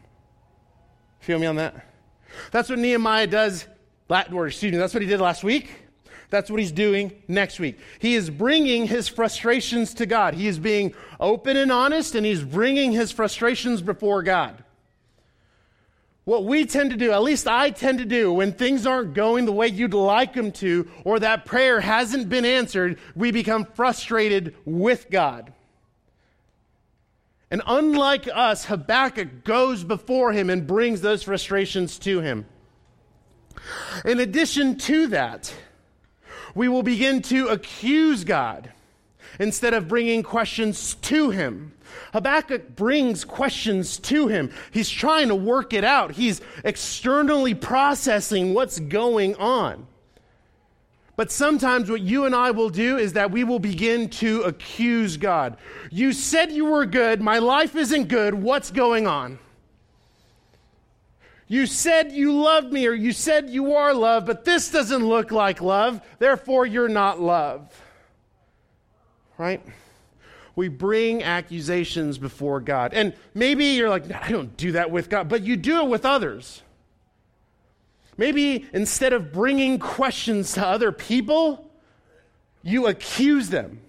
Feel 1.21 1.39
me 1.39 1.47
on 1.47 1.57
that? 1.57 1.87
That's 2.51 2.69
what 2.69 2.79
Nehemiah 2.79 3.29
does, 3.29 3.67
or 4.11 4.49
excuse 4.49 4.73
me, 4.73 4.79
that's 4.79 4.93
what 4.93 5.03
he 5.03 5.09
did 5.09 5.21
last 5.21 5.45
week. 5.45 5.71
That's 6.31 6.51
what 6.51 6.59
he's 6.59 6.73
doing 6.73 7.13
next 7.29 7.61
week. 7.61 7.79
He 8.01 8.15
is 8.15 8.29
bringing 8.29 8.89
his 8.89 9.07
frustrations 9.07 9.95
to 9.95 10.07
God. 10.07 10.35
He 10.35 10.49
is 10.49 10.59
being 10.59 10.93
open 11.21 11.57
and 11.57 11.71
honest, 11.71 12.17
and 12.17 12.27
he's 12.27 12.43
bringing 12.43 12.91
his 12.91 13.13
frustrations 13.13 13.81
before 13.81 14.23
God. 14.25 14.64
What 16.25 16.47
we 16.47 16.65
tend 16.65 16.91
to 16.91 16.97
do, 16.97 17.13
at 17.13 17.23
least 17.23 17.47
I 17.47 17.71
tend 17.71 17.99
to 17.99 18.07
do, 18.07 18.33
when 18.33 18.53
things 18.53 18.87
aren't 18.87 19.13
going 19.13 19.45
the 19.45 19.53
way 19.53 19.69
you'd 19.69 19.93
like 19.93 20.33
them 20.33 20.53
to, 20.53 20.89
or 21.05 21.19
that 21.21 21.45
prayer 21.45 21.81
hasn't 21.81 22.31
been 22.31 22.47
answered, 22.47 22.99
we 23.15 23.31
become 23.31 23.67
frustrated 23.67 24.55
with 24.65 25.11
God. 25.11 25.53
And 27.51 27.61
unlike 27.67 28.27
us, 28.33 28.65
Habakkuk 28.65 29.45
goes 29.45 29.85
before 29.85 30.33
him 30.33 30.49
and 30.49 30.67
brings 30.67 31.03
those 31.03 31.23
frustrations 31.23 31.99
to 32.01 32.21
him. 32.21 32.47
In 34.05 34.19
addition 34.19 34.79
to 34.79 35.09
that, 35.09 35.55
we 36.55 36.69
will 36.69 36.83
begin 36.83 37.21
to 37.23 37.49
accuse 37.49 38.25
God 38.25 38.73
instead 39.39 39.75
of 39.75 39.89
bringing 39.89 40.23
questions 40.23 40.95
to 40.95 41.31
him. 41.31 41.74
Habakkuk 42.13 42.77
brings 42.77 43.25
questions 43.25 43.99
to 43.99 44.29
him. 44.29 44.51
He's 44.71 44.91
trying 44.91 45.29
to 45.29 45.35
work 45.35 45.73
it 45.73 45.85
out. 45.85 46.13
He's 46.13 46.41
externally 46.65 47.55
processing 47.55 48.55
what's 48.55 48.79
going 48.81 49.37
on. 49.37 49.87
But 51.17 51.31
sometimes 51.31 51.89
what 51.89 52.01
you 52.01 52.25
and 52.25 52.35
I 52.35 52.51
will 52.51 52.71
do 52.71 52.99
is 52.99 53.13
that 53.13 53.31
we 53.31 53.45
will 53.45 53.61
begin 53.61 54.09
to 54.11 54.43
accuse 54.43 55.17
God. 55.17 55.57
You 55.91 56.13
said 56.13 56.51
you 56.51 56.65
were 56.65 56.87
good. 56.87 57.21
My 57.21 57.39
life 57.39 57.77
isn't 57.77 58.09
good. 58.09 58.35
What's 58.35 58.71
going 58.71 59.07
on? 59.07 59.39
You 61.47 61.67
said 61.67 62.11
you 62.11 62.33
loved 62.33 62.73
me, 62.73 62.87
or 62.87 62.95
you 62.95 63.13
said 63.13 63.51
you 63.51 63.75
are 63.75 63.95
love, 63.95 64.27
but 64.27 64.45
this 64.45 64.71
doesn't 64.71 65.07
look 65.07 65.31
like 65.31 65.61
love. 65.61 66.01
Therefore, 66.19 66.67
you're 66.67 66.89
not 66.89 67.21
love. 67.21 67.71
Right? 69.37 69.63
We 70.57 70.69
bring 70.69 71.23
accusations 71.23 72.19
before 72.19 72.61
God. 72.61 72.95
And 72.95 73.15
maybe 73.35 73.65
you're 73.67 73.89
like, 73.89 74.11
I 74.13 74.31
don't 74.31 74.57
do 74.57 74.73
that 74.73 74.91
with 74.91 75.09
God, 75.11 75.29
but 75.29 75.43
you 75.43 75.57
do 75.57 75.81
it 75.81 75.89
with 75.89 76.05
others. 76.05 76.63
Maybe 78.17 78.67
instead 78.73 79.13
of 79.13 79.33
bringing 79.33 79.79
questions 79.79 80.53
to 80.53 80.67
other 80.67 80.93
people, 80.93 81.71
you 82.63 82.87
accuse 82.87 83.49
them. 83.49 83.81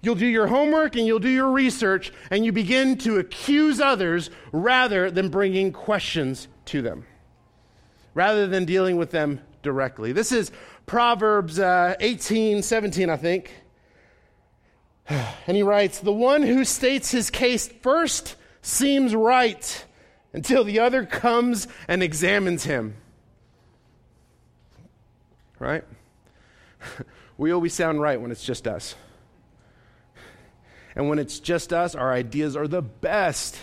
You'll 0.00 0.16
do 0.16 0.26
your 0.26 0.48
homework 0.48 0.96
and 0.96 1.06
you'll 1.06 1.20
do 1.20 1.28
your 1.28 1.50
research, 1.50 2.12
and 2.30 2.44
you 2.44 2.50
begin 2.50 2.98
to 2.98 3.18
accuse 3.18 3.80
others 3.80 4.30
rather 4.50 5.10
than 5.10 5.28
bringing 5.28 5.70
questions 5.72 6.48
to 6.66 6.82
them, 6.82 7.06
rather 8.12 8.48
than 8.48 8.64
dealing 8.64 8.96
with 8.96 9.12
them 9.12 9.40
directly. 9.62 10.10
This 10.10 10.32
is 10.32 10.50
Proverbs 10.86 11.60
uh, 11.60 11.94
18, 12.00 12.62
17, 12.62 13.10
I 13.10 13.16
think. 13.16 13.61
And 15.46 15.56
he 15.56 15.62
writes, 15.62 16.00
The 16.00 16.12
one 16.12 16.42
who 16.42 16.64
states 16.64 17.10
his 17.10 17.30
case 17.30 17.68
first 17.68 18.36
seems 18.62 19.14
right 19.14 19.84
until 20.32 20.64
the 20.64 20.80
other 20.80 21.04
comes 21.04 21.68
and 21.88 22.02
examines 22.02 22.64
him. 22.64 22.96
Right? 25.58 25.84
we 27.36 27.52
always 27.52 27.74
sound 27.74 28.00
right 28.00 28.20
when 28.20 28.30
it's 28.30 28.44
just 28.44 28.66
us. 28.66 28.94
And 30.94 31.08
when 31.08 31.18
it's 31.18 31.40
just 31.40 31.72
us, 31.72 31.94
our 31.94 32.12
ideas 32.12 32.56
are 32.56 32.68
the 32.68 32.82
best. 32.82 33.56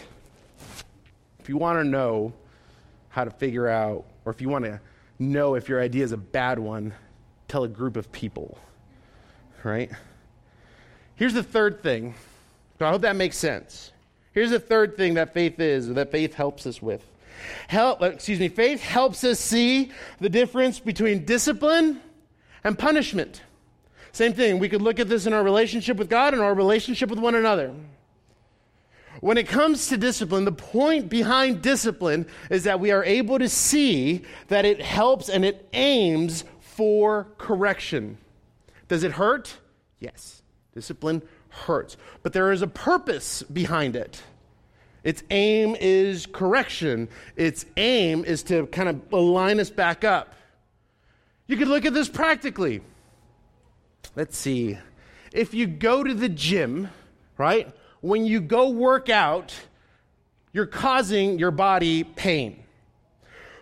If 1.39 1.49
you 1.49 1.57
want 1.57 1.79
to 1.79 1.83
know 1.83 2.33
how 3.09 3.23
to 3.23 3.31
figure 3.31 3.67
out, 3.67 4.05
or 4.25 4.31
if 4.31 4.41
you 4.41 4.49
want 4.49 4.65
to 4.65 4.79
know 5.19 5.55
if 5.55 5.69
your 5.69 5.81
idea 5.81 6.03
is 6.03 6.11
a 6.11 6.17
bad 6.17 6.59
one, 6.59 6.93
tell 7.47 7.63
a 7.63 7.67
group 7.67 7.97
of 7.97 8.11
people. 8.11 8.57
Right? 9.63 9.91
Here's 11.19 11.33
the 11.33 11.43
third 11.43 11.83
thing. 11.83 12.15
I 12.79 12.91
hope 12.91 13.01
that 13.01 13.17
makes 13.17 13.37
sense. 13.37 13.91
Here's 14.31 14.51
the 14.51 14.59
third 14.59 14.95
thing 14.95 15.15
that 15.15 15.33
faith 15.33 15.59
is, 15.59 15.89
or 15.89 15.93
that 15.95 16.13
faith 16.13 16.33
helps 16.33 16.65
us 16.65 16.81
with. 16.81 17.05
Help, 17.67 18.01
uh, 18.01 18.05
excuse 18.05 18.39
me, 18.39 18.47
faith 18.47 18.81
helps 18.81 19.25
us 19.25 19.37
see 19.37 19.91
the 20.21 20.29
difference 20.29 20.79
between 20.79 21.25
discipline 21.25 21.99
and 22.63 22.79
punishment. 22.79 23.41
Same 24.13 24.31
thing. 24.31 24.59
We 24.59 24.69
could 24.69 24.81
look 24.81 24.97
at 24.97 25.09
this 25.09 25.25
in 25.25 25.33
our 25.33 25.43
relationship 25.43 25.97
with 25.97 26.09
God 26.09 26.33
and 26.33 26.41
our 26.41 26.53
relationship 26.53 27.09
with 27.09 27.19
one 27.19 27.35
another. 27.35 27.73
When 29.19 29.37
it 29.37 29.49
comes 29.49 29.87
to 29.87 29.97
discipline, 29.97 30.45
the 30.45 30.53
point 30.53 31.09
behind 31.09 31.61
discipline 31.61 32.27
is 32.49 32.63
that 32.63 32.79
we 32.79 32.91
are 32.91 33.03
able 33.03 33.39
to 33.39 33.49
see 33.49 34.23
that 34.47 34.63
it 34.63 34.81
helps 34.81 35.27
and 35.27 35.43
it 35.43 35.67
aims 35.73 36.45
for 36.61 37.27
correction. 37.37 38.19
Does 38.87 39.03
it 39.03 39.11
hurt? 39.11 39.57
Yes. 39.99 40.39
Discipline 40.79 41.21
hurts. 41.49 41.97
But 42.23 42.31
there 42.31 42.53
is 42.53 42.61
a 42.61 42.67
purpose 42.67 43.43
behind 43.43 43.97
it. 43.97 44.23
Its 45.03 45.23
aim 45.29 45.75
is 45.77 46.25
correction, 46.25 47.09
its 47.35 47.65
aim 47.75 48.23
is 48.23 48.43
to 48.43 48.65
kind 48.67 48.87
of 48.87 49.01
align 49.11 49.59
us 49.59 49.69
back 49.69 50.05
up. 50.05 50.35
You 51.47 51.57
could 51.57 51.67
look 51.67 51.83
at 51.83 51.93
this 51.93 52.07
practically. 52.07 52.79
Let's 54.15 54.37
see. 54.37 54.77
If 55.33 55.53
you 55.53 55.67
go 55.67 56.01
to 56.01 56.13
the 56.13 56.29
gym, 56.29 56.87
right, 57.37 57.69
when 57.99 58.25
you 58.25 58.39
go 58.39 58.69
work 58.69 59.09
out, 59.09 59.53
you're 60.53 60.65
causing 60.65 61.39
your 61.39 61.51
body 61.51 62.05
pain. 62.05 62.63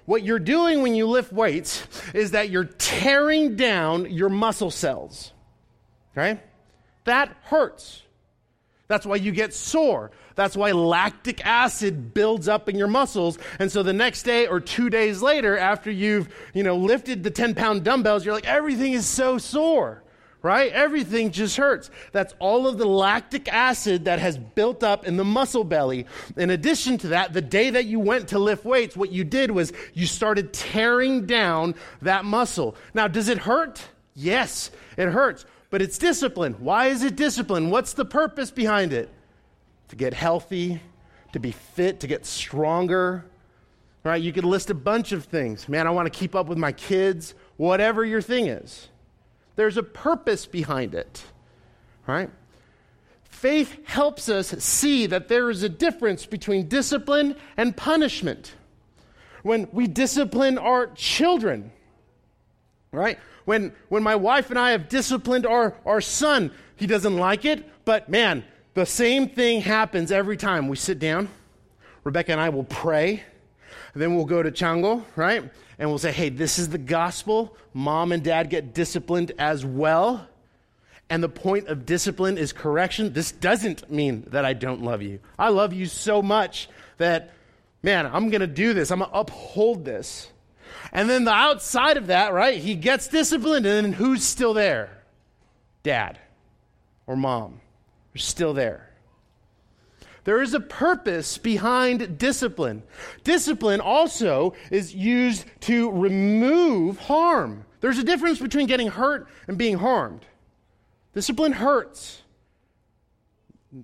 What 0.05 0.23
you're 0.23 0.37
doing 0.37 0.83
when 0.83 0.93
you 0.93 1.07
lift 1.07 1.33
weights 1.33 1.83
is 2.13 2.31
that 2.31 2.51
you're 2.51 2.65
tearing 2.65 3.55
down 3.55 4.11
your 4.11 4.29
muscle 4.29 4.71
cells. 4.71 5.31
Okay? 6.13 6.39
That 7.07 7.37
hurts. 7.43 8.03
That's 8.89 9.05
why 9.05 9.15
you 9.15 9.31
get 9.31 9.53
sore. 9.53 10.11
That's 10.35 10.57
why 10.57 10.73
lactic 10.73 11.45
acid 11.45 12.13
builds 12.13 12.49
up 12.49 12.67
in 12.67 12.77
your 12.77 12.89
muscles. 12.89 13.39
And 13.59 13.71
so 13.71 13.81
the 13.81 13.93
next 13.93 14.23
day 14.23 14.45
or 14.45 14.59
two 14.59 14.89
days 14.89 15.21
later, 15.21 15.57
after 15.57 15.89
you've, 15.89 16.27
you 16.53 16.63
know, 16.63 16.75
lifted 16.75 17.23
the 17.23 17.31
10 17.31 17.55
pound 17.55 17.85
dumbbells, 17.85 18.25
you're 18.25 18.33
like, 18.33 18.45
everything 18.45 18.91
is 18.91 19.05
so 19.05 19.37
sore, 19.37 20.03
right? 20.41 20.69
Everything 20.73 21.31
just 21.31 21.55
hurts. 21.55 21.89
That's 22.11 22.33
all 22.39 22.67
of 22.67 22.77
the 22.77 22.85
lactic 22.85 23.47
acid 23.47 24.03
that 24.03 24.19
has 24.19 24.37
built 24.37 24.83
up 24.83 25.07
in 25.07 25.15
the 25.15 25.25
muscle 25.25 25.63
belly. 25.63 26.07
In 26.35 26.49
addition 26.49 26.97
to 26.99 27.07
that, 27.09 27.31
the 27.31 27.41
day 27.41 27.69
that 27.69 27.85
you 27.85 28.01
went 28.01 28.27
to 28.29 28.39
lift 28.39 28.65
weights, 28.65 28.97
what 28.97 29.13
you 29.13 29.23
did 29.23 29.51
was 29.51 29.71
you 29.93 30.07
started 30.07 30.51
tearing 30.51 31.25
down 31.25 31.75
that 32.01 32.25
muscle. 32.25 32.75
Now, 32.93 33.07
does 33.07 33.29
it 33.29 33.37
hurt? 33.37 33.81
Yes, 34.13 34.71
it 34.97 35.07
hurts 35.07 35.45
but 35.69 35.81
it's 35.81 35.97
discipline. 35.97 36.53
Why 36.59 36.87
is 36.87 37.03
it 37.03 37.15
discipline? 37.15 37.69
What's 37.69 37.93
the 37.93 38.05
purpose 38.05 38.51
behind 38.51 38.93
it? 38.93 39.09
To 39.89 39.95
get 39.95 40.13
healthy, 40.13 40.81
to 41.33 41.39
be 41.39 41.51
fit, 41.51 41.99
to 42.01 42.07
get 42.07 42.25
stronger. 42.25 43.25
Right? 44.03 44.21
You 44.21 44.31
could 44.31 44.45
list 44.45 44.69
a 44.69 44.73
bunch 44.73 45.11
of 45.11 45.25
things. 45.25 45.67
Man, 45.67 45.87
I 45.87 45.89
want 45.91 46.11
to 46.11 46.17
keep 46.17 46.35
up 46.35 46.47
with 46.47 46.57
my 46.57 46.71
kids, 46.71 47.33
whatever 47.57 48.05
your 48.05 48.21
thing 48.21 48.47
is. 48.47 48.87
There's 49.55 49.77
a 49.77 49.83
purpose 49.83 50.45
behind 50.45 50.95
it. 50.95 51.23
Right? 52.05 52.29
faith 53.37 53.77
helps 53.85 54.29
us 54.29 54.49
see 54.63 55.05
that 55.05 55.27
there 55.27 55.51
is 55.51 55.61
a 55.61 55.69
difference 55.69 56.25
between 56.25 56.67
discipline 56.67 57.35
and 57.55 57.77
punishment. 57.77 58.53
When 59.43 59.67
we 59.71 59.85
discipline 59.85 60.57
our 60.57 60.87
children, 60.87 61.71
right? 62.91 63.19
When, 63.47 63.71
when 63.87 64.03
my 64.03 64.17
wife 64.17 64.49
and 64.49 64.59
I 64.59 64.71
have 64.71 64.89
disciplined 64.89 65.45
our, 65.45 65.73
our 65.85 66.01
son, 66.01 66.51
he 66.75 66.85
doesn't 66.85 67.15
like 67.15 67.45
it, 67.45 67.63
but 67.85 68.09
man, 68.09 68.43
the 68.73 68.85
same 68.85 69.29
thing 69.29 69.61
happens 69.61 70.11
every 70.11 70.35
time 70.35 70.67
we 70.67 70.75
sit 70.75 70.99
down. 70.99 71.29
Rebecca 72.03 72.33
and 72.33 72.41
I 72.41 72.49
will 72.49 72.65
pray. 72.65 73.23
Then 73.95 74.17
we'll 74.17 74.25
go 74.25 74.43
to 74.43 74.51
Chango, 74.51 75.05
right? 75.15 75.49
And 75.79 75.89
we'll 75.89 75.97
say, 75.97 76.11
hey, 76.11 76.27
this 76.27 76.59
is 76.59 76.67
the 76.67 76.77
gospel. 76.77 77.55
Mom 77.73 78.11
and 78.11 78.21
dad 78.21 78.49
get 78.49 78.73
disciplined 78.73 79.31
as 79.39 79.65
well. 79.65 80.27
And 81.09 81.23
the 81.23 81.29
point 81.29 81.69
of 81.69 81.85
discipline 81.85 82.37
is 82.37 82.51
correction. 82.51 83.13
This 83.13 83.31
doesn't 83.31 83.89
mean 83.89 84.25
that 84.31 84.43
I 84.43 84.51
don't 84.51 84.81
love 84.81 85.01
you. 85.01 85.19
I 85.39 85.49
love 85.49 85.71
you 85.71 85.85
so 85.85 86.21
much 86.21 86.67
that, 86.97 87.31
man, 87.81 88.07
I'm 88.07 88.29
going 88.29 88.41
to 88.41 88.47
do 88.47 88.73
this. 88.73 88.91
I'm 88.91 88.99
going 88.99 89.09
to 89.09 89.17
uphold 89.17 89.85
this. 89.85 90.29
And 90.91 91.09
then 91.09 91.23
the 91.23 91.31
outside 91.31 91.97
of 91.97 92.07
that, 92.07 92.33
right? 92.33 92.57
He 92.57 92.75
gets 92.75 93.07
disciplined, 93.07 93.65
and 93.65 93.85
then 93.85 93.93
who's 93.93 94.23
still 94.23 94.53
there? 94.53 95.03
Dad 95.83 96.19
or 97.05 97.15
mom 97.15 97.61
are 98.15 98.19
still 98.19 98.53
there. 98.53 98.89
There 100.25 100.41
is 100.41 100.53
a 100.53 100.59
purpose 100.59 101.37
behind 101.37 102.17
discipline. 102.17 102.83
Discipline 103.23 103.79
also 103.79 104.55
is 104.69 104.93
used 104.93 105.45
to 105.61 105.89
remove 105.89 106.99
harm. 106.99 107.63
There's 107.79 107.97
a 107.97 108.03
difference 108.03 108.37
between 108.39 108.67
getting 108.67 108.89
hurt 108.89 109.29
and 109.47 109.57
being 109.57 109.77
harmed. 109.77 110.25
Discipline 111.13 111.53
hurts. 111.53 112.21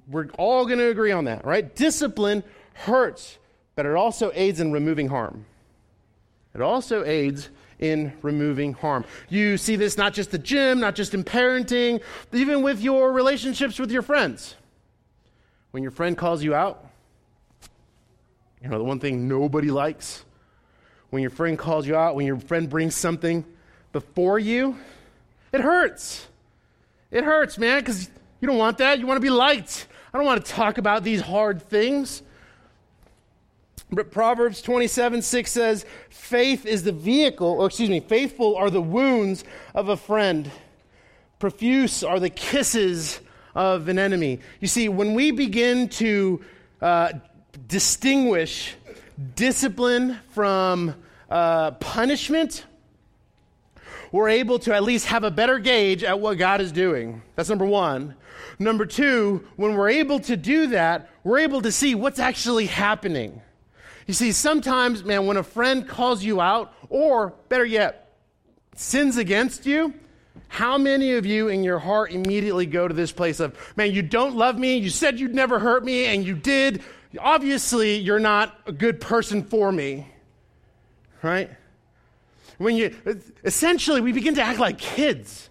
We're 0.08 0.27
all 0.38 0.65
going 0.65 0.79
to 0.79 0.89
agree 0.89 1.13
on 1.13 1.25
that, 1.25 1.45
right? 1.45 1.73
Discipline 1.73 2.43
hurts, 2.73 3.38
but 3.75 3.86
it 3.86 3.95
also 3.95 4.29
aids 4.34 4.60
in 4.60 4.73
removing 4.73 5.08
harm. 5.08 5.45
It 6.54 6.62
also 6.62 7.04
aids 7.04 7.50
in 7.80 8.13
removing 8.22 8.74
harm. 8.74 9.06
You 9.30 9.58
see 9.58 9.76
this 9.76 9.98
not 9.98 10.13
just 10.13 10.34
at 10.34 10.44
gym, 10.44 10.80
not 10.80 10.96
just 10.96 11.13
in 11.13 11.24
parenting, 11.24 12.02
even 12.32 12.62
with 12.62 12.82
your 12.82 13.12
relationships 13.12 13.80
with 13.80 13.92
your 13.92 14.02
friends. 14.02 14.56
When 15.72 15.84
your 15.84 15.92
friend 15.92 16.18
calls 16.18 16.44
you 16.44 16.54
out, 16.54 16.86
you 18.62 18.70
know, 18.70 18.78
the 18.78 18.84
one 18.84 19.00
thing 19.00 19.28
nobody 19.28 19.72
likes, 19.72 20.24
when 21.10 21.22
your 21.22 21.32
friend 21.32 21.58
calls 21.58 21.86
you 21.86 21.96
out, 21.96 22.16
when 22.16 22.26
your 22.26 22.39
friend 22.39 22.70
brings 22.70 22.96
something 22.96 23.44
before 23.92 24.39
you, 24.39 24.78
it 25.52 25.62
hurts. 25.62 26.28
It 27.12 27.24
hurts, 27.24 27.58
man, 27.58 27.80
because 27.80 28.10
you 28.39 28.48
don't 28.48 28.58
want 28.58 28.78
that. 28.78 29.00
You 29.00 29.08
want 29.08 29.18
to 29.18 29.22
be 29.22 29.30
liked. 29.30 29.88
I 30.13 30.18
don't 30.18 30.26
want 30.26 30.46
to 30.46 30.52
talk 30.52 30.78
about 30.78 31.04
these 31.04 31.22
hard 31.22 31.62
things. 31.62 32.22
Proverbs 33.95 34.62
27 34.62 35.21
6 35.21 35.51
says, 35.51 35.86
Faith 36.10 36.65
is 36.65 36.84
the 36.84 36.91
vehicle, 36.91 37.47
or 37.47 37.67
excuse 37.67 37.89
me, 37.89 37.99
faithful 37.99 38.56
are 38.56 38.69
the 38.69 38.82
wounds 38.82 39.43
of 39.73 39.89
a 39.89 39.97
friend, 39.97 40.49
profuse 41.39 42.03
are 42.03 42.19
the 42.19 42.29
kisses 42.29 43.19
of 43.56 43.88
an 43.88 43.99
enemy. 43.99 44.39
You 44.60 44.67
see, 44.67 44.89
when 44.89 45.13
we 45.13 45.32
begin 45.32 45.89
to 45.89 46.41
uh, 46.82 47.13
distinguish 47.67 48.75
discipline 49.36 50.19
from 50.32 50.95
uh, 51.29 51.71
punishment, 51.71 52.65
we're 54.12 54.29
able 54.29 54.60
to 54.60 54.73
at 54.73 54.84
least 54.84 55.08
have 55.08 55.23
a 55.23 55.32
better 55.32 55.60
gauge 55.60 56.03
at 56.03 56.19
what 56.19 56.38
God 56.38 56.62
is 56.62 56.71
doing. 56.71 57.21
That's 57.36 57.49
number 57.49 57.65
one. 57.65 58.15
Number 58.60 58.86
two, 58.86 59.47
when 59.56 59.75
we're 59.75 59.89
able 59.89 60.19
to 60.21 60.38
do 60.38 60.67
that, 60.67 61.10
we're 61.23 61.39
able 61.39 61.62
to 61.62 61.71
see 61.71 61.95
what's 61.95 62.19
actually 62.19 62.67
happening. 62.67 63.41
You 64.08 64.13
see, 64.13 64.32
sometimes, 64.32 65.04
man, 65.04 65.26
when 65.26 65.38
a 65.38 65.44
friend 65.44 65.88
calls 65.88 66.24
you 66.24 66.42
out, 66.42 66.74
or 66.89 67.34
better 67.50 67.66
yet, 67.66 68.18
sins 68.76 69.18
against 69.18 69.66
you, 69.66 69.94
how 70.48 70.78
many 70.78 71.13
of 71.13 71.26
you 71.26 71.48
in 71.48 71.63
your 71.63 71.80
heart 71.80 72.12
immediately 72.12 72.66
go 72.66 72.88
to 72.88 72.94
this 72.94 73.12
place 73.12 73.39
of, 73.39 73.58
man, 73.76 73.92
you 73.92 74.02
don't 74.02 74.36
love 74.36 74.58
me, 74.58 74.78
you 74.78 74.89
said 74.89 75.20
you'd 75.20 75.34
never 75.34 75.60
hurt 75.60 75.84
me, 75.84 76.06
and 76.06 76.26
you 76.26 76.36
did. 76.36 76.84
Obviously, 77.20 77.96
you're 77.96 78.20
not 78.20 78.56
a 78.66 78.72
good 78.72 79.00
person 79.00 79.44
for 79.44 79.72
me. 79.72 80.08
Right? 81.22 81.50
When 82.58 82.76
you 82.76 82.96
essentially 83.44 84.02
we 84.02 84.12
begin 84.12 84.36
to 84.36 84.44
act 84.44 84.60
like 84.60 84.78
kids. 84.78 85.50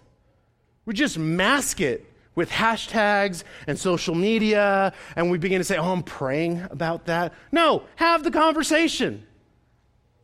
We 0.85 0.93
just 0.93 1.17
mask 1.17 1.81
it 1.81 2.05
with 2.35 2.49
hashtags 2.49 3.43
and 3.67 3.77
social 3.77 4.15
media, 4.15 4.93
and 5.15 5.29
we 5.29 5.37
begin 5.37 5.59
to 5.59 5.63
say, 5.63 5.77
Oh, 5.77 5.91
I'm 5.91 6.03
praying 6.03 6.65
about 6.69 7.05
that. 7.05 7.33
No, 7.51 7.83
have 7.95 8.23
the 8.23 8.31
conversation. 8.31 9.25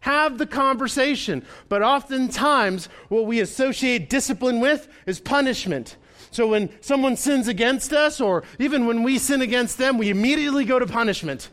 Have 0.01 0.37
the 0.37 0.47
conversation. 0.47 1.45
But 1.67 1.81
oftentimes, 1.81 2.87
what 3.09 3.25
we 3.25 3.41
associate 3.41 4.09
discipline 4.09 4.59
with 4.59 4.87
is 5.05 5.19
punishment. 5.19 5.97
So 6.31 6.47
when 6.47 6.69
someone 6.81 7.17
sins 7.17 7.47
against 7.47 7.91
us, 7.91 8.21
or 8.21 8.43
even 8.59 8.85
when 8.85 9.03
we 9.03 9.17
sin 9.17 9.41
against 9.41 9.77
them, 9.77 9.97
we 9.97 10.09
immediately 10.09 10.63
go 10.63 10.79
to 10.79 10.85
punishment. 10.85 11.49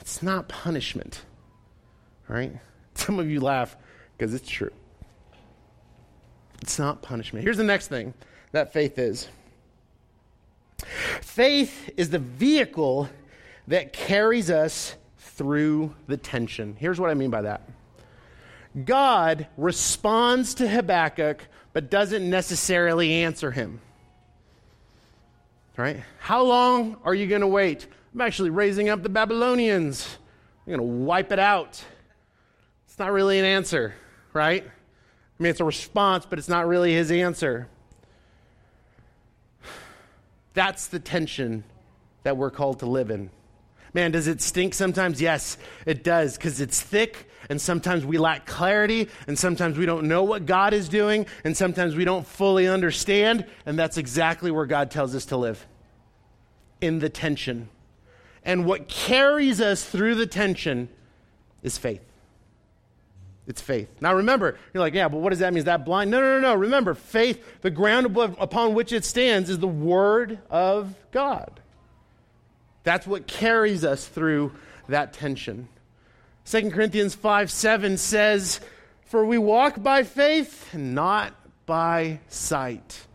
It's 0.00 0.22
not 0.22 0.48
punishment, 0.48 1.22
right? 2.28 2.52
Some 2.94 3.18
of 3.18 3.30
you 3.30 3.40
laugh 3.40 3.76
because 4.16 4.34
it's 4.34 4.48
true. 4.48 4.70
It's 6.62 6.78
not 6.78 7.02
punishment. 7.02 7.42
Here's 7.42 7.56
the 7.56 7.64
next 7.64 7.88
thing 7.88 8.14
that 8.52 8.72
faith 8.72 8.98
is 8.98 9.28
faith 11.20 11.90
is 11.96 12.10
the 12.10 12.18
vehicle 12.18 13.08
that 13.68 13.92
carries 13.92 14.50
us 14.50 14.94
through 15.18 15.94
the 16.06 16.16
tension. 16.16 16.76
Here's 16.78 17.00
what 17.00 17.10
I 17.10 17.14
mean 17.14 17.30
by 17.30 17.42
that 17.42 17.62
God 18.84 19.48
responds 19.56 20.54
to 20.54 20.68
Habakkuk, 20.68 21.46
but 21.72 21.90
doesn't 21.90 22.28
necessarily 22.28 23.12
answer 23.12 23.50
him. 23.50 23.80
Right? 25.76 26.02
How 26.20 26.42
long 26.42 26.96
are 27.02 27.14
you 27.14 27.26
going 27.26 27.40
to 27.40 27.46
wait? 27.46 27.86
I'm 28.14 28.20
actually 28.20 28.50
raising 28.50 28.88
up 28.88 29.02
the 29.02 29.08
Babylonians. 29.08 30.06
I'm 30.66 30.76
going 30.76 30.78
to 30.78 31.04
wipe 31.04 31.32
it 31.32 31.38
out. 31.38 31.82
It's 32.86 32.98
not 32.98 33.10
really 33.10 33.38
an 33.38 33.44
answer, 33.44 33.94
right? 34.32 34.64
I 35.38 35.42
mean, 35.42 35.50
it's 35.50 35.60
a 35.60 35.64
response, 35.64 36.26
but 36.28 36.38
it's 36.38 36.48
not 36.48 36.66
really 36.66 36.92
his 36.92 37.10
answer. 37.10 37.68
That's 40.54 40.86
the 40.86 41.00
tension 41.00 41.64
that 42.22 42.36
we're 42.36 42.50
called 42.50 42.80
to 42.80 42.86
live 42.86 43.10
in. 43.10 43.30
Man, 43.94 44.10
does 44.10 44.26
it 44.26 44.40
stink 44.40 44.72
sometimes? 44.72 45.20
Yes, 45.20 45.58
it 45.84 46.02
does, 46.02 46.36
because 46.36 46.60
it's 46.60 46.80
thick, 46.80 47.28
and 47.50 47.60
sometimes 47.60 48.06
we 48.06 48.16
lack 48.16 48.46
clarity, 48.46 49.08
and 49.26 49.38
sometimes 49.38 49.76
we 49.76 49.84
don't 49.84 50.08
know 50.08 50.22
what 50.22 50.46
God 50.46 50.72
is 50.72 50.88
doing, 50.88 51.26
and 51.44 51.54
sometimes 51.54 51.94
we 51.94 52.04
don't 52.04 52.26
fully 52.26 52.66
understand, 52.66 53.44
and 53.66 53.78
that's 53.78 53.98
exactly 53.98 54.50
where 54.50 54.64
God 54.64 54.90
tells 54.90 55.14
us 55.14 55.26
to 55.26 55.36
live 55.36 55.66
in 56.80 57.00
the 57.00 57.10
tension. 57.10 57.68
And 58.44 58.64
what 58.64 58.88
carries 58.88 59.60
us 59.60 59.84
through 59.84 60.14
the 60.14 60.26
tension 60.26 60.88
is 61.62 61.76
faith. 61.76 62.02
It's 63.46 63.60
faith. 63.60 63.88
Now 64.00 64.14
remember, 64.14 64.56
you're 64.72 64.82
like, 64.82 64.94
yeah, 64.94 65.08
but 65.08 65.18
what 65.18 65.30
does 65.30 65.40
that 65.40 65.52
mean? 65.52 65.58
Is 65.58 65.64
that 65.64 65.84
blind? 65.84 66.10
No, 66.10 66.20
no, 66.20 66.38
no, 66.38 66.52
no. 66.52 66.54
Remember, 66.54 66.94
faith, 66.94 67.60
the 67.62 67.70
ground 67.70 68.16
upon 68.16 68.74
which 68.74 68.92
it 68.92 69.04
stands 69.04 69.50
is 69.50 69.58
the 69.58 69.66
Word 69.66 70.38
of 70.48 70.94
God. 71.10 71.60
That's 72.84 73.06
what 73.06 73.26
carries 73.26 73.84
us 73.84 74.06
through 74.06 74.52
that 74.88 75.12
tension. 75.12 75.68
2 76.46 76.70
Corinthians 76.70 77.14
5 77.14 77.50
7 77.50 77.96
says, 77.96 78.60
For 79.06 79.24
we 79.24 79.38
walk 79.38 79.82
by 79.82 80.04
faith 80.04 80.74
not 80.74 81.34
by 81.66 82.20
sight. 82.28 83.06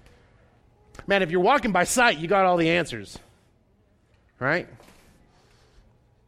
Man, 1.05 1.23
if 1.23 1.31
you're 1.31 1.41
walking 1.41 1.71
by 1.71 1.85
sight, 1.85 2.17
you 2.17 2.27
got 2.27 2.45
all 2.45 2.57
the 2.57 2.69
answers, 2.69 3.17
right? 4.39 4.67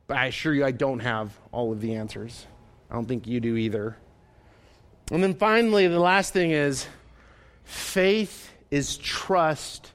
But 0.07 0.17
I 0.17 0.27
assure 0.27 0.53
you, 0.53 0.65
I 0.65 0.71
don't 0.71 0.99
have 0.99 1.37
all 1.51 1.71
of 1.71 1.81
the 1.81 1.95
answers. 1.95 2.45
I 2.89 2.95
don't 2.95 3.05
think 3.05 3.27
you 3.27 3.39
do 3.39 3.55
either. 3.55 3.97
And 5.11 5.23
then 5.23 5.33
finally, 5.33 5.87
the 5.87 5.99
last 5.99 6.33
thing 6.33 6.51
is 6.51 6.87
faith 7.63 8.51
is 8.71 8.97
trust 8.97 9.91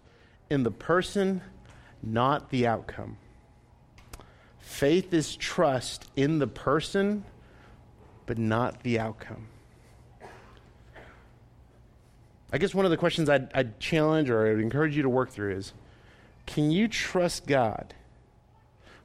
in 0.51 0.63
the 0.63 0.71
person, 0.71 1.41
not 2.03 2.51
the 2.51 2.67
outcome. 2.67 3.17
Faith 4.59 5.13
is 5.13 5.37
trust 5.37 6.11
in 6.17 6.39
the 6.39 6.47
person, 6.47 7.25
but 8.27 8.39
not 8.39 8.83
the 8.83 8.99
outcome. 8.99 9.47
I 12.53 12.59
guess 12.59 12.75
one 12.75 12.85
of 12.85 12.91
the 12.91 12.97
questions 12.97 13.29
I'd, 13.29 13.53
I'd 13.53 13.81
challenge 13.81 14.31
or 14.31 14.47
I 14.47 14.51
would 14.51 14.61
encourage 14.61 14.97
you 14.97 15.03
to 15.03 15.09
work 15.09 15.31
through 15.31 15.57
is 15.57 15.73
can 16.47 16.71
you 16.71 16.89
trust 16.89 17.47
God 17.47 17.95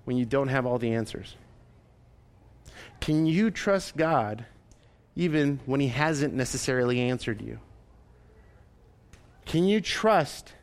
when 0.06 0.18
you 0.18 0.26
don't 0.26 0.50
have 0.50 0.66
all 0.66 0.78
the 0.78 0.94
answers? 0.94 1.36
Can 3.00 3.26
you 3.26 3.52
trust 3.52 3.96
God 3.98 4.46
even 5.16 5.60
when 5.66 5.80
He 5.80 5.88
hasn't 5.88 6.34
necessarily 6.34 7.00
answered 7.00 7.42
you? 7.42 7.60
Can 9.46 9.66
you 9.66 9.82
trust 9.82 10.54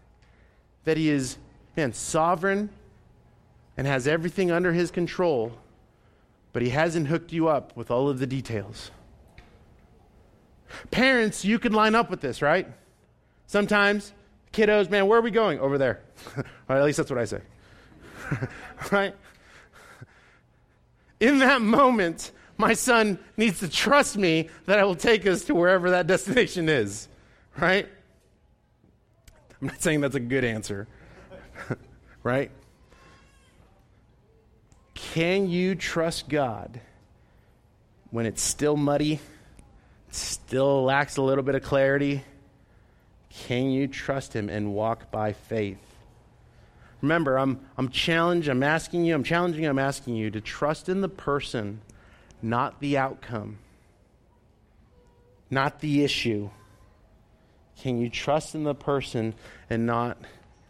that 0.87 0.96
he 0.96 1.11
is, 1.11 1.37
man, 1.77 1.92
sovereign 1.92 2.70
and 3.77 3.87
has 3.87 4.09
everything 4.09 4.51
under 4.51 4.72
his 4.72 4.90
control, 4.90 5.53
but 6.53 6.62
he 6.62 6.70
hasn't 6.70 7.09
hooked 7.09 7.33
you 7.33 7.49
up 7.49 7.77
with 7.77 7.90
all 7.90 8.09
of 8.09 8.18
the 8.18 8.27
details. 8.27 8.90
Parents, 10.90 11.44
you 11.44 11.59
can 11.59 11.72
line 11.72 11.94
up 11.94 12.09
with 12.09 12.20
this, 12.20 12.40
right? 12.40 12.66
Sometimes 13.46 14.12
kiddos, 14.53 14.88
man, 14.88 15.07
where 15.07 15.18
are 15.18 15.22
we 15.22 15.31
going? 15.31 15.59
Over 15.59 15.77
there. 15.77 16.01
at 16.68 16.83
least 16.83 16.96
that's 16.96 17.11
what 17.11 17.18
I 17.18 17.25
say. 17.25 17.40
right? 18.92 19.14
In 21.20 21.38
that 21.38 21.62
moment, 21.62 22.33
my 22.59 22.74
son 22.74 23.18
needs 23.37 23.61
to 23.61 23.68
trust 23.68 24.16
me 24.16 24.48
that 24.66 24.79
I 24.79 24.85
will 24.85 24.96
take 24.96 25.26
us 25.26 25.44
to 25.44 25.55
wherever 25.55 25.90
that 25.90 26.07
destination 26.07 26.68
is. 26.68 27.09
Right? 27.57 27.88
I'm 29.61 29.68
not 29.68 29.81
saying 29.81 30.00
that's 30.02 30.14
a 30.14 30.20
good 30.20 30.44
answer. 30.44 30.87
right? 32.22 32.50
Can 34.94 35.48
you 35.48 35.74
trust 35.74 36.29
God 36.29 36.81
when 38.11 38.26
it's 38.26 38.42
still 38.42 38.76
muddy, 38.76 39.20
still 40.11 40.85
lacks 40.85 41.16
a 41.16 41.22
little 41.22 41.44
bit 41.44 41.55
of 41.55 41.62
clarity? 41.62 42.22
Can 43.31 43.70
you 43.70 43.87
trust 43.88 44.35
Him 44.35 44.48
and 44.48 44.74
walk 44.74 45.11
by 45.11 45.33
faith? 45.33 45.86
Remember, 47.06 47.38
I'm, 47.38 47.60
I'm 47.78 47.88
challenged, 47.88 48.48
I'm 48.48 48.64
asking 48.64 49.04
you, 49.04 49.14
I'm 49.14 49.22
challenging 49.22 49.64
I'm 49.64 49.78
asking 49.78 50.16
you 50.16 50.28
to 50.32 50.40
trust 50.40 50.88
in 50.88 51.02
the 51.02 51.08
person, 51.08 51.80
not 52.42 52.80
the 52.80 52.98
outcome, 52.98 53.58
not 55.48 55.78
the 55.78 56.02
issue. 56.02 56.50
Can 57.80 58.00
you 58.00 58.10
trust 58.10 58.56
in 58.56 58.64
the 58.64 58.74
person 58.74 59.34
and 59.70 59.86
not 59.86 60.18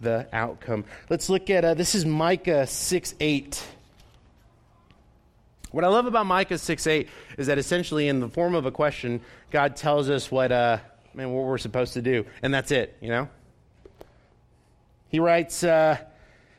the 0.03 0.29
outcome? 0.31 0.85
Let's 1.09 1.31
look 1.31 1.49
at 1.49 1.65
uh, 1.65 1.73
this 1.73 1.95
is 1.95 2.05
Micah 2.05 2.67
6 2.67 3.15
8. 3.19 3.65
What 5.71 5.85
I 5.85 5.89
love 5.89 6.05
about 6.05 6.27
Micah 6.27 6.59
6 6.59 6.87
8 6.87 7.09
is 7.39 7.47
that 7.47 7.57
essentially, 7.57 8.09
in 8.09 8.21
the 8.21 8.29
form 8.29 8.55
of 8.55 8.67
a 8.67 8.71
question, 8.71 9.23
God 9.51 9.75
tells 9.75 10.11
us 10.11 10.31
what, 10.31 10.53
uh, 10.53 10.81
man, 11.15 11.33
what 11.33 11.45
we're 11.47 11.57
supposed 11.57 11.95
to 11.95 12.03
do, 12.03 12.27
and 12.43 12.53
that's 12.53 12.73
it, 12.73 12.95
you 13.01 13.09
know? 13.09 13.31
He 15.09 15.19
writes, 15.19 15.65
uh, 15.65 15.97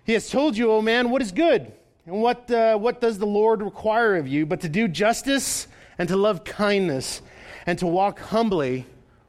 He 0.08 0.13
has 0.13 0.30
told 0.30 0.56
you, 0.56 0.72
O 0.72 0.82
man, 0.82 1.10
what 1.10 1.22
is 1.22 1.34
good, 1.34 1.70
and 2.06 2.22
what, 2.22 2.50
uh, 2.50 2.78
what 2.78 3.02
does 3.02 3.20
the 3.20 3.28
Lord 3.28 3.62
require 3.62 4.15
of 4.15 4.26
you, 4.26 4.46
but 4.46 4.62
to 4.62 4.70
do 4.70 4.88
justice 4.88 5.67
and 5.98 6.08
to 6.08 6.15
love 6.15 6.46
kindness 6.46 7.22
and 7.65 7.78
to 7.80 7.86
walk 7.86 8.20
humbly 8.20 8.86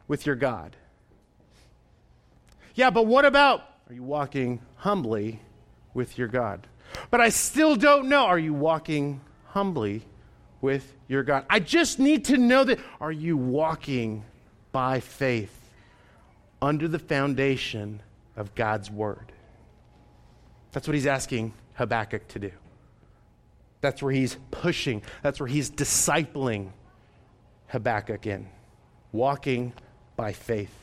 with 0.07 0.25
your 0.25 0.37
God. 0.37 0.77
Yeah, 2.77 2.91
but 2.91 3.07
what 3.07 3.25
about, 3.25 3.63
are 3.89 3.95
you 3.95 4.05
walking 4.05 4.61
humbly 4.77 5.41
with 5.95 6.17
your 6.17 6.29
God? 6.29 6.65
But 7.11 7.21
I 7.21 7.31
still 7.31 7.75
don't 7.75 8.09
know, 8.09 8.27
are 8.27 8.39
you 8.39 8.55
walking 8.55 9.21
humbly 9.47 10.03
with 10.61 10.95
your 11.09 11.25
God? 11.25 11.45
I 11.51 11.59
just 11.59 11.99
need 11.99 12.27
to 12.27 12.37
know 12.37 12.63
that, 12.63 12.79
are 13.01 13.11
you 13.11 13.37
walking 13.37 14.23
by 14.71 15.01
faith 15.01 15.71
under 16.63 16.87
the 16.87 17.01
foundation 17.01 18.01
of 18.37 18.55
God's 18.55 18.93
word? 18.93 19.33
That's 20.73 20.87
what 20.87 20.95
he's 20.95 21.07
asking 21.07 21.55
Habakkuk 21.75 22.29
to 22.29 22.39
do. 22.39 22.51
That's 23.81 24.03
where 24.03 24.13
he's 24.13 24.37
pushing, 24.51 25.03
that's 25.23 25.39
where 25.39 25.47
he's 25.47 25.71
discipling 25.71 26.71
Habakkuk 27.69 28.27
in, 28.27 28.49
walking 29.13 29.73
by 30.17 30.33
faith. 30.33 30.75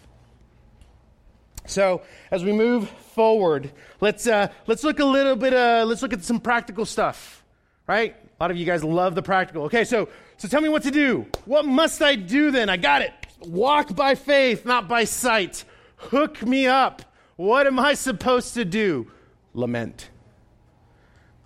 So 1.68 2.04
as 2.32 2.44
we 2.44 2.52
move 2.52 2.90
forward, 2.90 3.72
let's 4.00 4.28
uh, 4.28 4.50
let's 4.68 4.84
look 4.84 5.00
a 5.00 5.06
little 5.06 5.36
bit. 5.36 5.54
Uh, 5.54 5.84
let's 5.86 6.02
look 6.02 6.14
at 6.14 6.24
some 6.24 6.40
practical 6.40 6.86
stuff, 6.86 7.44
right? 7.88 8.16
A 8.40 8.44
lot 8.44 8.52
of 8.52 8.58
you 8.58 8.66
guys 8.66 8.84
love 8.84 9.16
the 9.16 9.24
practical. 9.24 9.64
Okay, 9.64 9.84
so 9.84 10.08
so 10.38 10.48
tell 10.48 10.62
me 10.62 10.70
what 10.70 10.84
to 10.84 10.92
do. 10.92 11.26
What 11.46 11.66
must 11.66 12.02
I 12.02 12.16
do 12.16 12.52
then? 12.52 12.70
I 12.70 12.78
got 12.78 13.02
it. 13.02 13.14
Walk 13.42 13.96
by 13.96 14.16
faith, 14.16 14.66
not 14.66 14.88
by 14.88 15.06
sight. 15.06 15.66
Hook 15.98 16.46
me 16.46 16.68
up. 16.68 17.02
What 17.36 17.68
am 17.68 17.80
I 17.80 17.96
supposed 17.96 18.54
to 18.54 18.64
do? 18.64 19.12
Lament. 19.56 20.10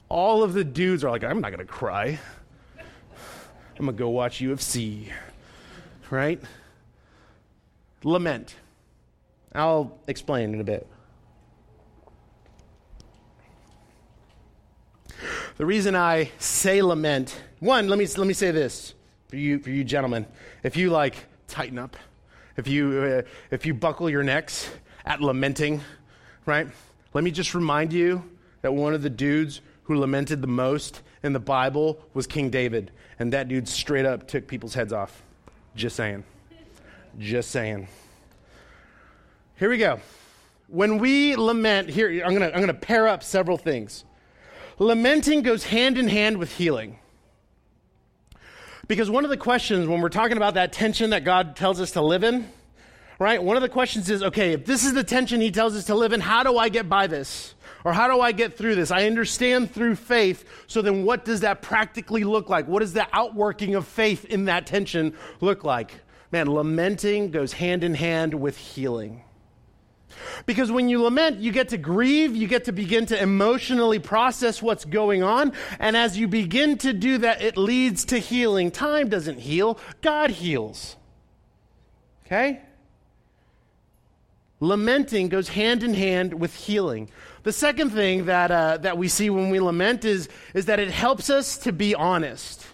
All 0.10 0.44
of 0.44 0.54
the 0.54 0.64
dudes 0.64 1.04
are 1.04 1.12
like, 1.12 1.24
I'm 1.24 1.40
not 1.40 1.52
going 1.52 1.66
to 1.66 1.72
cry. 1.72 2.20
I'm 3.78 3.86
going 3.86 3.96
to 3.96 4.00
go 4.00 4.10
watch 4.10 4.40
UFC. 4.40 5.12
Right? 6.10 6.42
Lament. 8.04 8.56
I'll 9.54 9.98
explain 10.08 10.54
in 10.54 10.60
a 10.60 10.64
bit. 10.64 10.88
The 15.58 15.66
reason 15.66 15.96
I 15.96 16.32
say 16.40 16.82
lament, 16.82 17.40
one, 17.60 17.90
let 17.90 18.00
me, 18.00 18.08
let 18.18 18.26
me 18.26 18.34
say 18.34 18.52
this 18.52 18.96
for 19.28 19.36
you, 19.36 19.60
for 19.60 19.70
you 19.70 19.84
gentlemen. 19.84 20.26
If 20.64 20.78
you 20.78 20.90
like 20.90 21.16
tighten 21.48 21.78
up, 21.78 21.96
if 22.58 22.68
you, 22.68 23.24
uh, 23.26 23.30
if 23.52 23.66
you 23.66 23.74
buckle 23.74 24.10
your 24.10 24.24
necks 24.24 24.70
at 25.06 25.22
lamenting, 25.22 25.82
right? 26.46 26.68
Let 27.14 27.24
me 27.24 27.32
just 27.32 27.56
remind 27.56 27.94
you 27.94 28.24
that 28.62 28.74
one 28.74 28.94
of 28.94 29.02
the 29.02 29.10
dudes 29.10 29.62
who 29.84 29.96
lamented 29.96 30.42
the 30.42 30.48
most 30.48 31.02
in 31.24 31.34
the 31.34 31.40
Bible 31.40 32.00
was 32.14 32.28
King 32.28 32.50
David. 32.50 32.92
And 33.18 33.34
that 33.34 33.48
dude 33.48 33.68
straight 33.68 34.06
up 34.06 34.28
took 34.28 34.48
people's 34.48 34.74
heads 34.74 34.94
off. 34.94 35.24
Just 35.76 35.96
saying. 35.96 36.24
Just 37.18 37.52
saying. 37.52 37.88
Here 39.58 39.70
we 39.70 39.78
go. 39.78 40.00
When 40.68 41.00
we 41.00 41.36
lament, 41.36 41.90
here, 41.90 42.24
I'm 42.24 42.36
going 42.36 42.50
to 42.50 42.56
I'm 42.56 42.68
to 42.68 42.74
pair 42.74 43.08
up 43.08 43.24
several 43.24 43.58
things. 43.58 44.06
Lamenting 44.78 45.42
goes 45.42 45.66
hand 45.66 45.98
in 45.98 46.08
hand 46.08 46.38
with 46.38 46.56
healing. 46.56 47.00
Because 48.88 49.10
one 49.10 49.24
of 49.24 49.30
the 49.30 49.38
questions 49.38 49.88
when 49.88 50.02
we're 50.02 50.10
talking 50.10 50.38
about 50.38 50.54
that 50.54 50.72
tension 50.72 51.10
that 51.10 51.24
God 51.24 51.56
tells 51.56 51.82
us 51.82 51.92
to 51.92 52.02
live 52.02 52.24
in, 52.24 52.48
right? 53.20 53.44
One 53.44 53.58
of 53.58 53.62
the 53.62 53.70
questions 53.70 54.10
is 54.10 54.24
okay, 54.24 54.54
if 54.54 54.66
this 54.66 54.86
is 54.86 54.94
the 54.94 55.04
tension 55.04 55.42
He 55.42 55.52
tells 55.52 55.76
us 55.76 55.86
to 55.86 55.96
live 55.96 56.14
in, 56.14 56.22
how 56.22 56.44
do 56.44 56.58
I 56.58 56.70
get 56.70 56.90
by 56.90 57.08
this? 57.08 57.54
Or 57.86 57.94
how 57.94 58.08
do 58.14 58.20
I 58.20 58.32
get 58.32 58.58
through 58.58 58.76
this? 58.76 58.92
I 58.92 59.06
understand 59.06 59.72
through 59.72 59.96
faith. 59.96 60.44
So 60.68 60.82
then 60.82 61.06
what 61.06 61.24
does 61.24 61.42
that 61.42 61.62
practically 61.62 62.24
look 62.24 62.50
like? 62.50 62.68
What 62.68 62.80
does 62.80 62.94
the 62.94 63.08
outworking 63.14 63.76
of 63.76 63.88
faith 63.88 64.26
in 64.26 64.46
that 64.46 64.66
tension 64.66 65.16
look 65.40 65.64
like? 65.64 65.94
Man, 66.32 66.48
lamenting 66.52 67.32
goes 67.32 67.54
hand 67.54 67.84
in 67.84 67.94
hand 67.94 68.34
with 68.34 68.58
healing. 68.58 69.24
Because 70.46 70.72
when 70.72 70.90
you 70.90 71.02
lament, 71.04 71.40
you 71.40 71.52
get 71.52 71.70
to 71.70 71.78
grieve, 71.78 72.36
you 72.36 72.48
get 72.48 72.66
to 72.66 72.72
begin 72.72 73.06
to 73.08 73.22
emotionally 73.22 74.00
process 74.00 74.62
what's 74.62 74.84
going 74.84 75.24
on. 75.24 75.54
And 75.80 75.96
as 75.96 76.18
you 76.18 76.28
begin 76.28 76.78
to 76.80 76.94
do 76.94 77.20
that, 77.20 77.42
it 77.42 77.58
leads 77.58 78.06
to 78.06 78.18
healing. 78.18 78.72
Time 78.72 79.08
doesn't 79.10 79.40
heal, 79.40 79.80
God 80.02 80.32
heals. 80.32 80.98
Okay? 82.26 82.62
Lamenting 84.60 85.30
goes 85.30 85.50
hand 85.50 85.84
in 85.84 85.94
hand 85.94 86.34
with 86.34 86.54
healing. 86.54 87.10
The 87.44 87.54
second 87.54 87.92
thing 87.92 88.26
that, 88.26 88.52
uh, 88.52 88.78
that 88.78 88.98
we 88.98 89.08
see 89.08 89.30
when 89.30 89.50
we 89.50 89.60
lament 89.60 90.04
is, 90.04 90.28
is 90.54 90.66
that 90.66 90.80
it 90.80 90.92
helps 90.92 91.30
us 91.30 91.58
to 91.60 91.72
be 91.72 91.96
honest. 91.96 92.66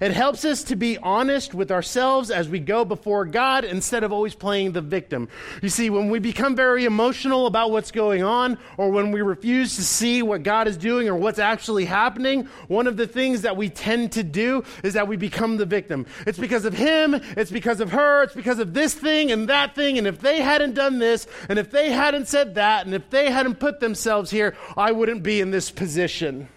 It 0.00 0.12
helps 0.12 0.46
us 0.46 0.62
to 0.64 0.76
be 0.76 0.96
honest 0.96 1.52
with 1.52 1.70
ourselves 1.70 2.30
as 2.30 2.48
we 2.48 2.58
go 2.58 2.86
before 2.86 3.26
God 3.26 3.64
instead 3.64 4.02
of 4.02 4.12
always 4.12 4.34
playing 4.34 4.72
the 4.72 4.80
victim. 4.80 5.28
You 5.60 5.68
see, 5.68 5.90
when 5.90 6.08
we 6.08 6.18
become 6.18 6.56
very 6.56 6.86
emotional 6.86 7.46
about 7.46 7.70
what's 7.70 7.90
going 7.90 8.22
on, 8.22 8.56
or 8.78 8.90
when 8.90 9.12
we 9.12 9.20
refuse 9.20 9.76
to 9.76 9.84
see 9.84 10.22
what 10.22 10.42
God 10.42 10.68
is 10.68 10.78
doing 10.78 11.06
or 11.06 11.16
what's 11.16 11.38
actually 11.38 11.84
happening, 11.84 12.48
one 12.68 12.86
of 12.86 12.96
the 12.96 13.06
things 13.06 13.42
that 13.42 13.58
we 13.58 13.68
tend 13.68 14.12
to 14.12 14.22
do 14.22 14.64
is 14.82 14.94
that 14.94 15.06
we 15.06 15.16
become 15.16 15.58
the 15.58 15.66
victim. 15.66 16.06
It's 16.26 16.38
because 16.38 16.64
of 16.64 16.72
him, 16.72 17.14
it's 17.36 17.50
because 17.50 17.80
of 17.80 17.92
her, 17.92 18.22
it's 18.22 18.34
because 18.34 18.58
of 18.58 18.72
this 18.72 18.94
thing 18.94 19.30
and 19.30 19.48
that 19.50 19.74
thing, 19.74 19.98
and 19.98 20.06
if 20.06 20.20
they 20.20 20.40
hadn't 20.40 20.74
done 20.74 20.98
this, 20.98 21.26
and 21.50 21.58
if 21.58 21.70
they 21.70 21.90
hadn't 21.90 22.26
said 22.26 22.54
that, 22.54 22.86
and 22.86 22.94
if 22.94 23.10
they 23.10 23.30
hadn't 23.30 23.56
put 23.56 23.80
themselves 23.80 24.30
here, 24.30 24.56
I 24.78 24.92
wouldn't 24.92 25.22
be 25.22 25.42
in 25.42 25.50
this 25.50 25.70
position. 25.70 26.48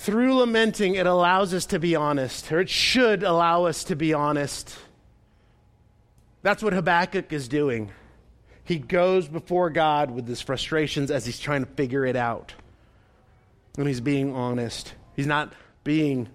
Through 0.00 0.36
lamenting, 0.36 0.94
it 0.94 1.06
allows 1.06 1.52
us 1.52 1.66
to 1.66 1.78
be 1.78 1.94
honest, 1.94 2.50
or 2.50 2.58
it 2.60 2.70
should 2.70 3.22
allow 3.22 3.66
us 3.66 3.84
to 3.84 3.96
be 3.96 4.14
honest. 4.14 4.74
That's 6.40 6.62
what 6.62 6.72
Habakkuk 6.72 7.34
is 7.34 7.48
doing. 7.48 7.90
He 8.64 8.78
goes 8.78 9.28
before 9.28 9.68
God 9.68 10.10
with 10.10 10.26
his 10.26 10.40
frustrations 10.40 11.10
as 11.10 11.26
he's 11.26 11.38
trying 11.38 11.66
to 11.66 11.70
figure 11.72 12.06
it 12.06 12.16
out. 12.16 12.54
And 13.76 13.86
he's 13.86 14.00
being 14.00 14.34
honest. 14.34 14.94
He's 15.16 15.26
not 15.26 15.52
being 15.84 16.30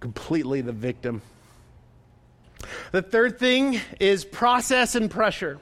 completely 0.00 0.60
the 0.60 0.72
victim. 0.72 1.22
The 2.92 3.00
third 3.00 3.38
thing 3.38 3.80
is 4.00 4.26
process 4.26 4.94
and 4.94 5.10
pressure. 5.10 5.58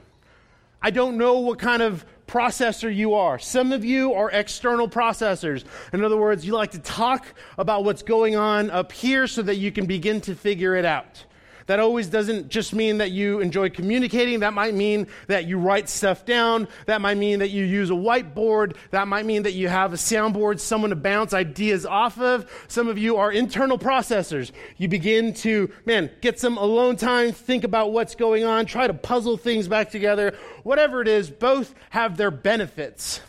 I 0.81 0.89
don't 0.91 1.17
know 1.17 1.39
what 1.39 1.59
kind 1.59 1.81
of 1.81 2.05
processor 2.27 2.93
you 2.93 3.13
are. 3.13 3.39
Some 3.39 3.71
of 3.71 3.83
you 3.83 4.13
are 4.13 4.29
external 4.31 4.87
processors. 4.89 5.63
In 5.93 6.03
other 6.03 6.17
words, 6.17 6.45
you 6.45 6.53
like 6.53 6.71
to 6.71 6.79
talk 6.79 7.25
about 7.57 7.83
what's 7.83 8.03
going 8.03 8.35
on 8.35 8.69
up 8.69 8.91
here 8.91 9.27
so 9.27 9.41
that 9.41 9.55
you 9.55 9.71
can 9.71 9.85
begin 9.85 10.21
to 10.21 10.35
figure 10.35 10.75
it 10.75 10.85
out. 10.85 11.23
That 11.67 11.79
always 11.81 12.07
doesn't 12.07 12.47
just 12.47 12.73
mean 12.73 12.99
that 12.99 13.11
you 13.11 13.41
enjoy 13.41 13.69
communicating. 13.69 14.39
That 14.39 14.53
might 14.53 14.73
mean 14.73 15.07
that 15.27 15.45
you 15.45 15.59
write 15.59 15.89
stuff 15.89 16.25
down. 16.25 16.69
That 16.85 17.01
might 17.01 17.17
mean 17.17 17.39
that 17.39 17.49
you 17.49 17.65
use 17.65 17.89
a 17.89 17.93
whiteboard. 17.93 18.75
That 18.91 19.07
might 19.07 19.25
mean 19.25 19.43
that 19.43 19.51
you 19.51 19.67
have 19.67 19.91
a 19.91 19.97
soundboard, 19.97 20.61
someone 20.61 20.91
to 20.91 20.95
bounce 20.95 21.33
ideas 21.33 21.85
off 21.85 22.19
of. 22.19 22.49
Some 22.69 22.87
of 22.87 22.97
you 22.97 23.17
are 23.17 23.31
internal 23.31 23.77
processors. 23.77 24.51
You 24.77 24.87
begin 24.87 25.33
to, 25.35 25.69
man, 25.85 26.09
get 26.21 26.39
some 26.39 26.57
alone 26.57 26.95
time, 26.95 27.33
think 27.33 27.65
about 27.65 27.91
what's 27.91 28.15
going 28.15 28.45
on, 28.45 28.65
try 28.65 28.87
to 28.87 28.93
puzzle 28.93 29.35
things 29.35 29.67
back 29.67 29.91
together. 29.91 30.37
Whatever 30.63 31.01
it 31.01 31.09
is, 31.09 31.29
both 31.29 31.75
have 31.89 32.15
their 32.15 32.31
benefits. 32.31 33.19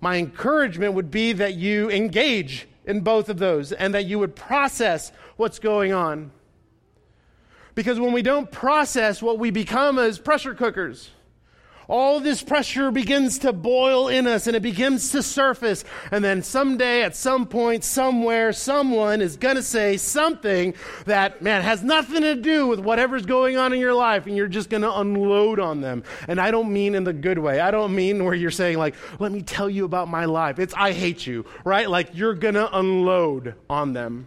My 0.00 0.16
encouragement 0.16 0.94
would 0.94 1.10
be 1.10 1.32
that 1.32 1.54
you 1.54 1.90
engage 1.90 2.68
in 2.84 3.00
both 3.00 3.28
of 3.28 3.38
those 3.38 3.72
and 3.72 3.94
that 3.94 4.06
you 4.06 4.20
would 4.20 4.36
process 4.36 5.10
what's 5.36 5.58
going 5.58 5.92
on. 5.92 6.30
Because 7.78 8.00
when 8.00 8.12
we 8.12 8.22
don't 8.22 8.50
process, 8.50 9.22
what 9.22 9.38
we 9.38 9.52
become 9.52 10.00
is 10.00 10.18
pressure 10.18 10.52
cookers. 10.52 11.10
All 11.86 12.18
this 12.18 12.42
pressure 12.42 12.90
begins 12.90 13.38
to 13.38 13.52
boil 13.52 14.08
in 14.08 14.26
us 14.26 14.48
and 14.48 14.56
it 14.56 14.62
begins 14.62 15.12
to 15.12 15.22
surface. 15.22 15.84
And 16.10 16.24
then 16.24 16.42
someday, 16.42 17.04
at 17.04 17.14
some 17.14 17.46
point, 17.46 17.84
somewhere, 17.84 18.52
someone 18.52 19.20
is 19.20 19.36
going 19.36 19.54
to 19.54 19.62
say 19.62 19.96
something 19.96 20.74
that, 21.04 21.40
man, 21.40 21.62
has 21.62 21.84
nothing 21.84 22.22
to 22.22 22.34
do 22.34 22.66
with 22.66 22.80
whatever's 22.80 23.24
going 23.24 23.56
on 23.56 23.72
in 23.72 23.78
your 23.78 23.94
life. 23.94 24.26
And 24.26 24.36
you're 24.36 24.48
just 24.48 24.70
going 24.70 24.82
to 24.82 24.98
unload 24.98 25.60
on 25.60 25.80
them. 25.80 26.02
And 26.26 26.40
I 26.40 26.50
don't 26.50 26.72
mean 26.72 26.96
in 26.96 27.04
the 27.04 27.12
good 27.12 27.38
way. 27.38 27.60
I 27.60 27.70
don't 27.70 27.94
mean 27.94 28.24
where 28.24 28.34
you're 28.34 28.50
saying, 28.50 28.78
like, 28.78 28.96
let 29.20 29.30
me 29.30 29.42
tell 29.42 29.70
you 29.70 29.84
about 29.84 30.08
my 30.08 30.24
life. 30.24 30.58
It's, 30.58 30.74
I 30.74 30.90
hate 30.90 31.28
you, 31.28 31.44
right? 31.64 31.88
Like, 31.88 32.08
you're 32.12 32.34
going 32.34 32.54
to 32.54 32.76
unload 32.76 33.54
on 33.70 33.92
them. 33.92 34.26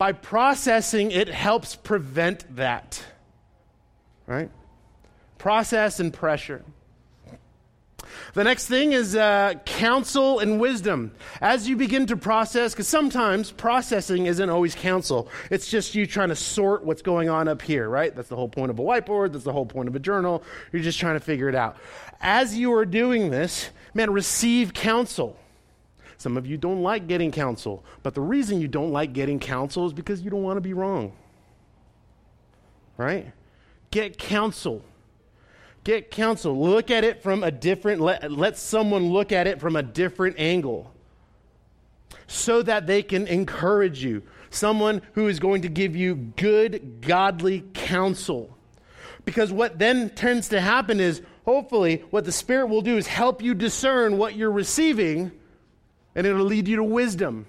By 0.00 0.12
processing, 0.12 1.10
it 1.10 1.28
helps 1.28 1.76
prevent 1.76 2.56
that. 2.56 3.04
Right? 4.26 4.50
Process 5.36 6.00
and 6.00 6.10
pressure. 6.10 6.64
The 8.32 8.42
next 8.42 8.66
thing 8.66 8.92
is 8.92 9.14
uh, 9.14 9.52
counsel 9.66 10.38
and 10.38 10.58
wisdom. 10.58 11.12
As 11.42 11.68
you 11.68 11.76
begin 11.76 12.06
to 12.06 12.16
process, 12.16 12.72
because 12.72 12.88
sometimes 12.88 13.50
processing 13.50 14.24
isn't 14.24 14.48
always 14.48 14.74
counsel, 14.74 15.28
it's 15.50 15.68
just 15.68 15.94
you 15.94 16.06
trying 16.06 16.30
to 16.30 16.36
sort 16.36 16.82
what's 16.82 17.02
going 17.02 17.28
on 17.28 17.46
up 17.46 17.60
here, 17.60 17.86
right? 17.86 18.16
That's 18.16 18.30
the 18.30 18.36
whole 18.36 18.48
point 18.48 18.70
of 18.70 18.78
a 18.78 18.82
whiteboard, 18.82 19.32
that's 19.32 19.44
the 19.44 19.52
whole 19.52 19.66
point 19.66 19.86
of 19.86 19.96
a 19.96 20.00
journal. 20.00 20.42
You're 20.72 20.82
just 20.82 20.98
trying 20.98 21.16
to 21.16 21.20
figure 21.20 21.50
it 21.50 21.54
out. 21.54 21.76
As 22.22 22.56
you 22.56 22.72
are 22.72 22.86
doing 22.86 23.28
this, 23.28 23.68
man, 23.92 24.10
receive 24.14 24.72
counsel. 24.72 25.36
Some 26.20 26.36
of 26.36 26.46
you 26.46 26.58
don't 26.58 26.82
like 26.82 27.06
getting 27.06 27.32
counsel, 27.32 27.82
but 28.02 28.14
the 28.14 28.20
reason 28.20 28.60
you 28.60 28.68
don't 28.68 28.92
like 28.92 29.14
getting 29.14 29.38
counsel 29.40 29.86
is 29.86 29.94
because 29.94 30.20
you 30.20 30.28
don't 30.28 30.42
want 30.42 30.58
to 30.58 30.60
be 30.60 30.74
wrong. 30.74 31.14
Right? 32.98 33.32
Get 33.90 34.18
counsel. 34.18 34.84
Get 35.82 36.10
counsel. 36.10 36.60
Look 36.60 36.90
at 36.90 37.04
it 37.04 37.22
from 37.22 37.42
a 37.42 37.50
different, 37.50 38.02
let, 38.02 38.30
let 38.30 38.58
someone 38.58 39.08
look 39.08 39.32
at 39.32 39.46
it 39.46 39.60
from 39.60 39.76
a 39.76 39.82
different 39.82 40.36
angle 40.38 40.92
so 42.26 42.60
that 42.64 42.86
they 42.86 43.02
can 43.02 43.26
encourage 43.26 44.04
you. 44.04 44.22
Someone 44.50 45.00
who 45.14 45.26
is 45.26 45.40
going 45.40 45.62
to 45.62 45.70
give 45.70 45.96
you 45.96 46.16
good, 46.36 47.00
godly 47.00 47.64
counsel. 47.72 48.58
Because 49.24 49.54
what 49.54 49.78
then 49.78 50.10
tends 50.10 50.50
to 50.50 50.60
happen 50.60 51.00
is, 51.00 51.22
hopefully, 51.46 52.04
what 52.10 52.26
the 52.26 52.32
Spirit 52.32 52.66
will 52.66 52.82
do 52.82 52.98
is 52.98 53.06
help 53.06 53.40
you 53.40 53.54
discern 53.54 54.18
what 54.18 54.36
you're 54.36 54.50
receiving 54.50 55.32
and 56.14 56.26
it'll 56.26 56.44
lead 56.44 56.68
you 56.68 56.76
to 56.76 56.84
wisdom. 56.84 57.46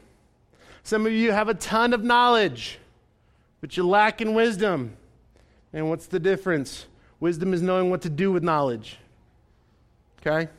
Some 0.84 1.06
of 1.06 1.12
you 1.12 1.32
have 1.32 1.50
a 1.50 1.54
ton 1.54 1.94
of 1.94 2.04
knowledge, 2.04 2.80
but 3.60 3.78
you 3.78 3.88
lack 3.88 4.22
in 4.22 4.34
wisdom. 4.34 4.98
And 5.74 5.90
what's 5.90 6.08
the 6.08 6.20
difference? 6.20 6.88
Wisdom 7.20 7.54
is 7.54 7.62
knowing 7.62 7.90
what 7.90 8.02
to 8.02 8.10
do 8.10 8.32
with 8.32 8.44
knowledge. 8.44 8.98
Okay? 10.20 10.50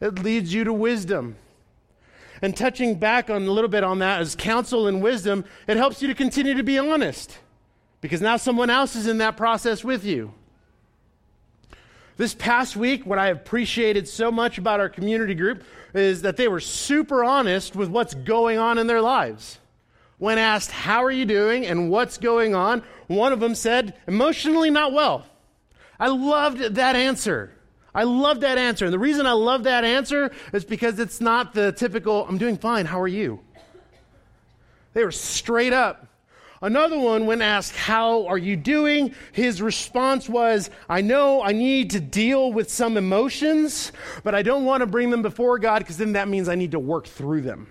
It 0.00 0.18
leads 0.18 0.52
you 0.52 0.64
to 0.64 0.72
wisdom. 0.72 1.36
And 2.42 2.56
touching 2.56 2.96
back 2.96 3.30
on 3.30 3.46
a 3.46 3.50
little 3.50 3.68
bit 3.68 3.84
on 3.84 4.00
that 4.00 4.20
as 4.20 4.34
counsel 4.34 4.86
and 4.86 5.02
wisdom, 5.02 5.44
it 5.66 5.76
helps 5.76 6.02
you 6.02 6.08
to 6.08 6.14
continue 6.14 6.54
to 6.54 6.62
be 6.62 6.78
honest 6.78 7.38
because 8.00 8.20
now 8.20 8.36
someone 8.36 8.68
else 8.68 8.96
is 8.96 9.06
in 9.06 9.18
that 9.18 9.36
process 9.36 9.82
with 9.82 10.04
you. 10.04 10.34
This 12.16 12.34
past 12.34 12.76
week, 12.76 13.04
what 13.04 13.18
I 13.18 13.28
appreciated 13.28 14.06
so 14.06 14.30
much 14.30 14.56
about 14.58 14.78
our 14.78 14.88
community 14.88 15.34
group 15.34 15.64
is 15.94 16.22
that 16.22 16.36
they 16.36 16.46
were 16.46 16.60
super 16.60 17.24
honest 17.24 17.74
with 17.74 17.88
what's 17.88 18.14
going 18.14 18.56
on 18.58 18.78
in 18.78 18.86
their 18.86 19.00
lives. 19.00 19.58
When 20.18 20.38
asked, 20.38 20.70
How 20.70 21.02
are 21.02 21.10
you 21.10 21.24
doing 21.24 21.66
and 21.66 21.90
what's 21.90 22.18
going 22.18 22.54
on? 22.54 22.82
one 23.08 23.32
of 23.32 23.40
them 23.40 23.54
said, 23.54 23.94
Emotionally 24.06 24.70
not 24.70 24.92
well. 24.92 25.26
I 25.98 26.08
loved 26.08 26.58
that 26.76 26.94
answer. 26.94 27.52
I 27.94 28.04
love 28.04 28.40
that 28.40 28.58
answer. 28.58 28.84
And 28.84 28.94
the 28.94 28.98
reason 28.98 29.26
I 29.26 29.32
love 29.32 29.64
that 29.64 29.84
answer 29.84 30.30
is 30.52 30.64
because 30.64 30.98
it's 30.98 31.20
not 31.20 31.52
the 31.52 31.72
typical, 31.72 32.26
I'm 32.26 32.38
doing 32.38 32.58
fine, 32.58 32.86
how 32.86 33.00
are 33.00 33.08
you? 33.08 33.40
They 34.92 35.04
were 35.04 35.12
straight 35.12 35.72
up. 35.72 36.06
Another 36.64 36.98
one, 36.98 37.26
when 37.26 37.42
asked, 37.42 37.76
How 37.76 38.26
are 38.26 38.38
you 38.38 38.56
doing? 38.56 39.14
His 39.32 39.60
response 39.60 40.30
was, 40.30 40.70
I 40.88 41.02
know 41.02 41.42
I 41.42 41.52
need 41.52 41.90
to 41.90 42.00
deal 42.00 42.50
with 42.54 42.70
some 42.70 42.96
emotions, 42.96 43.92
but 44.22 44.34
I 44.34 44.40
don't 44.40 44.64
want 44.64 44.80
to 44.80 44.86
bring 44.86 45.10
them 45.10 45.20
before 45.20 45.58
God 45.58 45.80
because 45.80 45.98
then 45.98 46.14
that 46.14 46.26
means 46.26 46.48
I 46.48 46.54
need 46.54 46.70
to 46.70 46.78
work 46.78 47.06
through 47.06 47.42
them. 47.42 47.66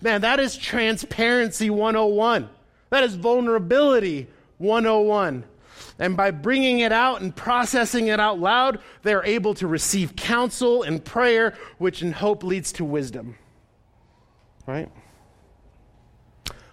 Man, 0.00 0.22
that 0.22 0.40
is 0.40 0.56
transparency 0.56 1.68
101. 1.68 2.48
That 2.88 3.04
is 3.04 3.16
vulnerability 3.16 4.28
101. 4.56 5.44
And 5.98 6.16
by 6.16 6.30
bringing 6.30 6.78
it 6.78 6.92
out 6.92 7.20
and 7.20 7.36
processing 7.36 8.06
it 8.06 8.18
out 8.18 8.38
loud, 8.38 8.78
they're 9.02 9.26
able 9.26 9.52
to 9.54 9.66
receive 9.66 10.16
counsel 10.16 10.84
and 10.84 11.04
prayer, 11.04 11.54
which 11.76 12.00
in 12.00 12.12
hope 12.12 12.42
leads 12.42 12.72
to 12.72 12.84
wisdom. 12.86 13.36
Right? 14.66 14.90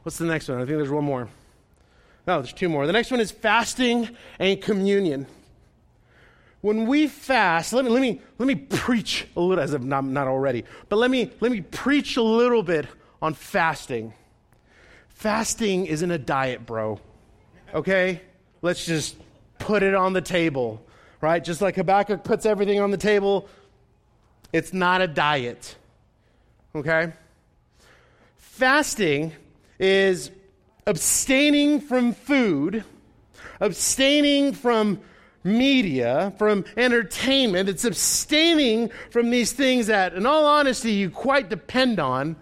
What's 0.06 0.20
the 0.20 0.26
next 0.26 0.48
one? 0.50 0.60
I 0.60 0.66
think 0.66 0.78
there's 0.78 0.92
one 0.92 1.04
more. 1.04 1.28
No, 2.28 2.40
there's 2.40 2.54
two 2.54 2.70
more. 2.70 2.86
The 2.86 2.94
next 2.94 3.10
one 3.10 3.20
is 3.20 3.32
fasting 3.32 4.08
and 4.38 4.62
communion. 4.62 5.26
When 6.62 6.86
we 6.86 7.08
fast, 7.08 7.74
let 7.74 7.86
me, 7.86 7.90
let 7.90 8.02
me, 8.04 8.22
let 8.38 8.46
me 8.46 8.54
preach 8.54 9.26
a 9.36 9.40
little, 9.42 9.64
as 9.64 9.74
if 9.74 9.82
not, 9.82 10.06
not 10.06 10.28
already, 10.28 10.64
but 10.90 10.98
let 10.98 11.10
me, 11.10 11.32
let 11.40 11.52
me 11.52 11.62
preach 11.62 12.18
a 12.18 12.22
little 12.22 12.62
bit 12.62 12.86
on 13.20 13.34
fasting. 13.34 14.14
Fasting 15.10 15.88
isn't 15.88 16.12
a 16.12 16.20
diet, 16.20 16.68
bro. 16.68 17.00
Okay? 17.74 18.22
Let's 18.62 18.86
just 18.86 19.16
put 19.58 19.82
it 19.82 19.96
on 19.96 20.14
the 20.14 20.22
table, 20.22 20.86
right? 21.20 21.44
Just 21.44 21.64
like 21.64 21.78
Habakkuk 21.78 22.24
puts 22.24 22.46
everything 22.46 22.80
on 22.80 22.92
the 22.92 22.98
table, 22.98 23.50
it's 24.54 24.72
not 24.72 25.02
a 25.02 25.08
diet. 25.08 25.76
Okay? 26.76 27.12
Fasting 28.38 29.32
is 29.80 30.32
abstaining 30.86 31.82
from 31.82 32.14
food, 32.14 32.84
abstaining 33.60 34.54
from 34.54 35.02
media, 35.44 36.34
from 36.38 36.66
entertainment. 36.76 37.70
It's 37.70 37.86
abstaining 37.86 38.92
from 39.12 39.30
these 39.30 39.52
things 39.52 39.88
that, 39.88 40.14
in 40.14 40.26
all 40.26 40.46
honesty, 40.46 40.92
you 40.92 41.10
quite 41.10 41.50
depend 41.50 42.00
on. 42.00 42.36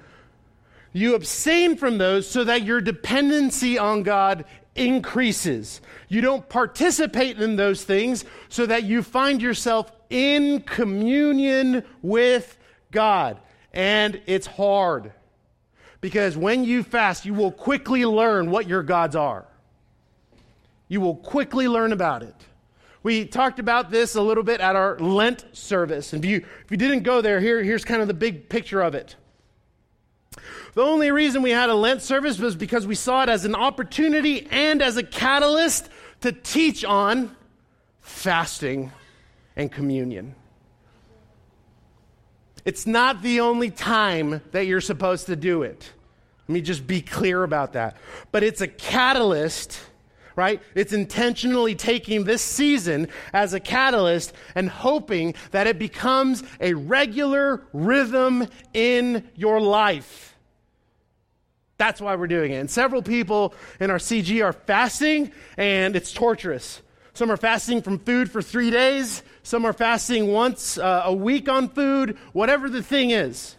You 0.94 1.16
abstain 1.16 1.76
from 1.76 1.98
those 1.98 2.30
so 2.30 2.44
that 2.44 2.64
your 2.64 2.80
dependency 2.80 3.78
on 3.78 4.04
God 4.04 4.46
increases. 4.76 5.82
You 6.08 6.22
don't 6.22 6.48
participate 6.48 7.40
in 7.40 7.56
those 7.56 7.84
things 7.84 8.26
so 8.50 8.66
that 8.66 8.84
you 8.84 9.04
find 9.04 9.42
yourself 9.42 9.92
in 10.10 10.62
communion 10.62 11.84
with 12.02 12.58
God. 12.92 13.40
And 13.74 14.22
it's 14.28 14.48
hard. 14.48 15.12
Because 16.04 16.36
when 16.36 16.66
you 16.66 16.84
fast, 16.84 17.24
you 17.24 17.34
will 17.34 17.54
quickly 17.54 18.06
learn 18.06 18.52
what 18.52 18.68
your 18.68 18.84
gods 18.84 19.16
are. 19.16 19.46
You 20.90 21.00
will 21.00 21.16
quickly 21.16 21.70
learn 21.70 21.94
about 21.94 22.24
it. 22.24 22.36
We 23.04 23.24
talked 23.24 23.58
about 23.58 23.90
this 23.90 24.16
a 24.16 24.22
little 24.22 24.44
bit 24.44 24.60
at 24.60 24.76
our 24.76 25.00
Lent 25.00 25.46
service. 25.54 26.12
And 26.12 26.26
if 26.26 26.30
you, 26.30 26.38
if 26.66 26.72
you 26.72 26.76
didn't 26.76 27.04
go 27.04 27.22
there, 27.22 27.40
here, 27.40 27.64
here's 27.64 27.86
kind 27.86 28.02
of 28.02 28.10
the 28.10 28.14
big 28.14 28.50
picture 28.50 28.82
of 28.82 28.96
it. 28.96 29.16
The 30.74 30.82
only 30.82 31.10
reason 31.10 31.42
we 31.42 31.52
had 31.52 31.70
a 31.70 31.74
Lent 31.74 32.02
service 32.02 32.38
was 32.38 32.58
because 32.58 32.86
we 32.86 32.96
saw 32.96 33.24
it 33.24 33.30
as 33.30 33.46
an 33.46 33.56
opportunity 33.56 34.46
and 34.52 34.82
as 34.82 34.98
a 34.98 35.04
catalyst 35.04 35.88
to 36.20 36.34
teach 36.34 36.84
on 36.84 37.34
fasting 38.02 38.92
and 39.56 39.72
communion. 39.72 40.36
It's 42.66 42.88
not 42.88 43.22
the 43.22 43.42
only 43.42 43.70
time 43.70 44.42
that 44.52 44.66
you're 44.66 44.82
supposed 44.82 45.26
to 45.28 45.36
do 45.36 45.64
it. 45.64 45.92
Let 46.48 46.54
me 46.54 46.62
just 46.62 46.86
be 46.88 47.02
clear 47.02 47.44
about 47.44 47.74
that. 47.74 47.98
But 48.32 48.44
it's 48.44 48.62
a 48.62 48.68
catalyst, 48.68 49.80
right? 50.36 50.62
It's 50.76 50.94
intentionally 50.94 51.76
taking 51.76 52.24
this 52.24 52.42
season 52.42 53.08
as 53.34 53.54
a 53.54 53.60
catalyst 53.60 54.34
and 54.56 54.70
hoping 54.70 55.36
that 55.52 55.68
it 55.68 55.80
becomes 55.80 56.44
a 56.60 56.74
regular 56.74 57.64
rhythm 57.74 58.48
in 58.74 59.28
your 59.36 59.60
life. 59.62 60.36
That's 61.78 62.00
why 62.00 62.16
we're 62.16 62.28
doing 62.28 62.52
it. 62.52 62.58
And 62.58 62.72
several 62.72 63.02
people 63.02 63.54
in 63.80 63.90
our 63.90 63.98
CG 63.98 64.44
are 64.44 64.54
fasting, 64.54 65.32
and 65.58 65.96
it's 65.96 66.14
torturous. 66.14 66.82
Some 67.14 67.32
are 67.32 67.38
fasting 67.38 67.82
from 67.82 68.00
food 68.00 68.32
for 68.32 68.42
three 68.42 68.72
days. 68.72 69.22
Some 69.44 69.66
are 69.66 69.74
fasting 69.74 70.32
once 70.32 70.78
uh, 70.78 71.04
a 71.06 71.14
week 71.14 71.48
on 71.48 71.70
food, 71.70 72.18
whatever 72.32 72.70
the 72.70 72.82
thing 72.82 73.12
is. 73.12 73.56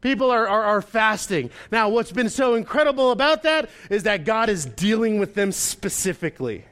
People 0.00 0.30
are, 0.30 0.48
are, 0.48 0.62
are, 0.62 0.82
fasting. 0.82 1.50
Now, 1.70 1.90
what's 1.90 2.10
been 2.10 2.30
so 2.30 2.54
incredible 2.54 3.10
about 3.10 3.42
that 3.42 3.68
is 3.90 4.04
that 4.04 4.24
God 4.24 4.48
is 4.48 4.64
dealing 4.64 5.18
with 5.18 5.34
them 5.34 5.52
specifically. 5.52 6.64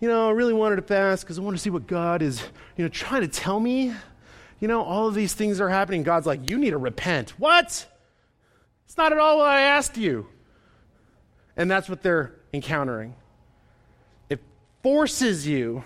You 0.00 0.08
know, 0.08 0.28
I 0.28 0.32
really 0.32 0.52
wanted 0.52 0.76
to 0.76 0.82
fast 0.82 1.22
because 1.22 1.38
I 1.38 1.42
want 1.42 1.56
to 1.56 1.62
see 1.62 1.70
what 1.70 1.86
God 1.86 2.20
is, 2.20 2.42
you 2.76 2.84
know, 2.84 2.90
trying 2.90 3.22
to 3.22 3.28
tell 3.28 3.58
me. 3.58 3.94
You 4.60 4.68
know, 4.68 4.82
all 4.82 5.08
of 5.08 5.14
these 5.14 5.32
things 5.32 5.62
are 5.62 5.70
happening. 5.70 6.02
God's 6.02 6.26
like, 6.26 6.50
you 6.50 6.58
need 6.58 6.70
to 6.70 6.78
repent. 6.78 7.30
What? 7.38 7.86
It's 8.84 8.98
not 8.98 9.12
at 9.12 9.18
all 9.18 9.38
what 9.38 9.48
I 9.48 9.62
asked 9.62 9.96
you. 9.96 10.28
And 11.56 11.70
that's 11.70 11.88
what 11.88 12.02
they're 12.02 12.34
encountering. 12.52 13.14
Forces 14.86 15.48
you 15.48 15.82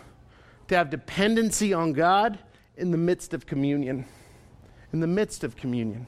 to 0.68 0.76
have 0.76 0.90
dependency 0.90 1.72
on 1.72 1.94
God 1.94 2.38
in 2.76 2.90
the 2.90 2.98
midst 2.98 3.32
of 3.32 3.46
communion. 3.46 4.04
In 4.92 5.00
the 5.00 5.06
midst 5.06 5.42
of 5.42 5.56
communion. 5.56 6.06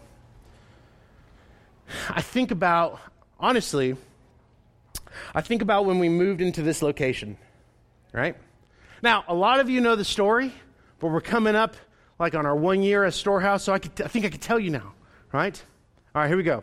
I 2.10 2.20
think 2.20 2.50
about, 2.50 3.00
honestly, 3.40 3.96
I 5.34 5.40
think 5.40 5.62
about 5.62 5.86
when 5.86 6.00
we 6.00 6.10
moved 6.10 6.42
into 6.42 6.60
this 6.60 6.82
location, 6.82 7.38
right? 8.12 8.36
Now, 9.00 9.24
a 9.26 9.34
lot 9.34 9.58
of 9.58 9.70
you 9.70 9.80
know 9.80 9.96
the 9.96 10.04
story, 10.04 10.52
but 10.98 11.06
we're 11.06 11.22
coming 11.22 11.56
up 11.56 11.76
like 12.18 12.34
on 12.34 12.44
our 12.44 12.54
one 12.54 12.82
year 12.82 13.04
as 13.04 13.16
storehouse, 13.16 13.62
so 13.62 13.72
I, 13.72 13.78
could, 13.78 14.02
I 14.02 14.08
think 14.08 14.26
I 14.26 14.28
could 14.28 14.42
tell 14.42 14.60
you 14.60 14.68
now, 14.68 14.92
right? 15.32 15.58
All 16.14 16.20
right, 16.20 16.28
here 16.28 16.36
we 16.36 16.42
go. 16.42 16.62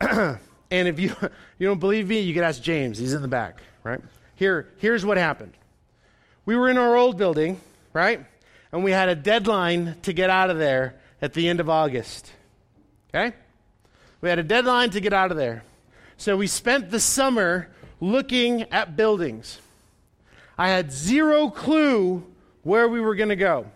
and 0.72 0.88
if 0.88 0.98
you, 0.98 1.14
you 1.60 1.68
don't 1.68 1.78
believe 1.78 2.08
me, 2.08 2.18
you 2.18 2.34
can 2.34 2.42
ask 2.42 2.60
James. 2.60 2.98
He's 2.98 3.14
in 3.14 3.22
the 3.22 3.28
back, 3.28 3.62
right? 3.84 4.00
Here, 4.38 4.68
here's 4.78 5.04
what 5.04 5.18
happened. 5.18 5.54
We 6.46 6.54
were 6.54 6.68
in 6.68 6.78
our 6.78 6.96
old 6.96 7.18
building, 7.18 7.60
right? 7.92 8.24
And 8.70 8.84
we 8.84 8.92
had 8.92 9.08
a 9.08 9.16
deadline 9.16 9.96
to 10.02 10.12
get 10.12 10.30
out 10.30 10.48
of 10.48 10.58
there 10.58 10.94
at 11.20 11.34
the 11.34 11.48
end 11.48 11.58
of 11.58 11.68
August. 11.68 12.30
Okay? 13.12 13.34
We 14.20 14.28
had 14.28 14.38
a 14.38 14.44
deadline 14.44 14.90
to 14.90 15.00
get 15.00 15.12
out 15.12 15.32
of 15.32 15.36
there. 15.36 15.64
So 16.18 16.36
we 16.36 16.46
spent 16.46 16.92
the 16.92 17.00
summer 17.00 17.68
looking 18.00 18.62
at 18.70 18.94
buildings. 18.94 19.58
I 20.56 20.68
had 20.68 20.92
zero 20.92 21.50
clue 21.50 22.24
where 22.62 22.88
we 22.88 23.00
were 23.00 23.16
going 23.16 23.30
to 23.30 23.36
go. 23.36 23.66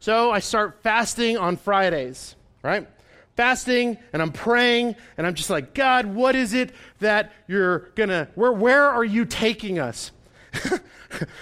So 0.00 0.30
I 0.30 0.38
start 0.38 0.82
fasting 0.82 1.36
on 1.36 1.58
Fridays, 1.58 2.36
right? 2.62 2.88
Fasting 3.36 3.98
and 4.12 4.22
I'm 4.22 4.32
praying 4.32 4.96
and 5.16 5.26
I'm 5.26 5.34
just 5.34 5.50
like, 5.50 5.74
God, 5.74 6.06
what 6.06 6.34
is 6.34 6.54
it 6.54 6.72
that 7.00 7.32
you're 7.46 7.90
going 7.94 8.08
to, 8.08 8.28
where, 8.34 8.52
where 8.52 8.84
are 8.84 9.04
you 9.04 9.24
taking 9.24 9.78
us? 9.78 10.10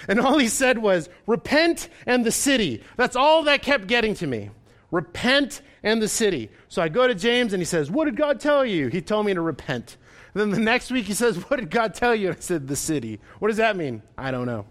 and 0.07 0.19
all 0.19 0.37
he 0.37 0.49
said 0.49 0.77
was, 0.77 1.09
repent 1.25 1.87
and 2.05 2.25
the 2.25 2.31
city. 2.31 2.83
That's 2.97 3.15
all 3.15 3.43
that 3.43 3.61
kept 3.61 3.87
getting 3.87 4.13
to 4.15 4.27
me. 4.27 4.49
Repent 4.91 5.61
and 5.83 6.01
the 6.01 6.07
city. 6.07 6.49
So 6.67 6.81
I 6.81 6.89
go 6.89 7.07
to 7.07 7.15
James 7.15 7.53
and 7.53 7.61
he 7.61 7.65
says, 7.65 7.89
What 7.89 8.05
did 8.05 8.17
God 8.17 8.39
tell 8.39 8.65
you? 8.65 8.87
He 8.87 9.01
told 9.01 9.25
me 9.25 9.33
to 9.33 9.41
repent. 9.41 9.97
And 10.33 10.41
then 10.41 10.49
the 10.49 10.59
next 10.59 10.91
week 10.91 11.05
he 11.05 11.13
says, 11.13 11.37
What 11.49 11.59
did 11.59 11.69
God 11.69 11.93
tell 11.93 12.13
you? 12.13 12.31
I 12.31 12.35
said, 12.35 12.67
The 12.67 12.75
city. 12.75 13.19
What 13.39 13.47
does 13.49 13.57
that 13.57 13.77
mean? 13.77 14.01
I 14.17 14.31
don't 14.31 14.45
know. 14.45 14.65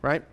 Right? 0.00 0.24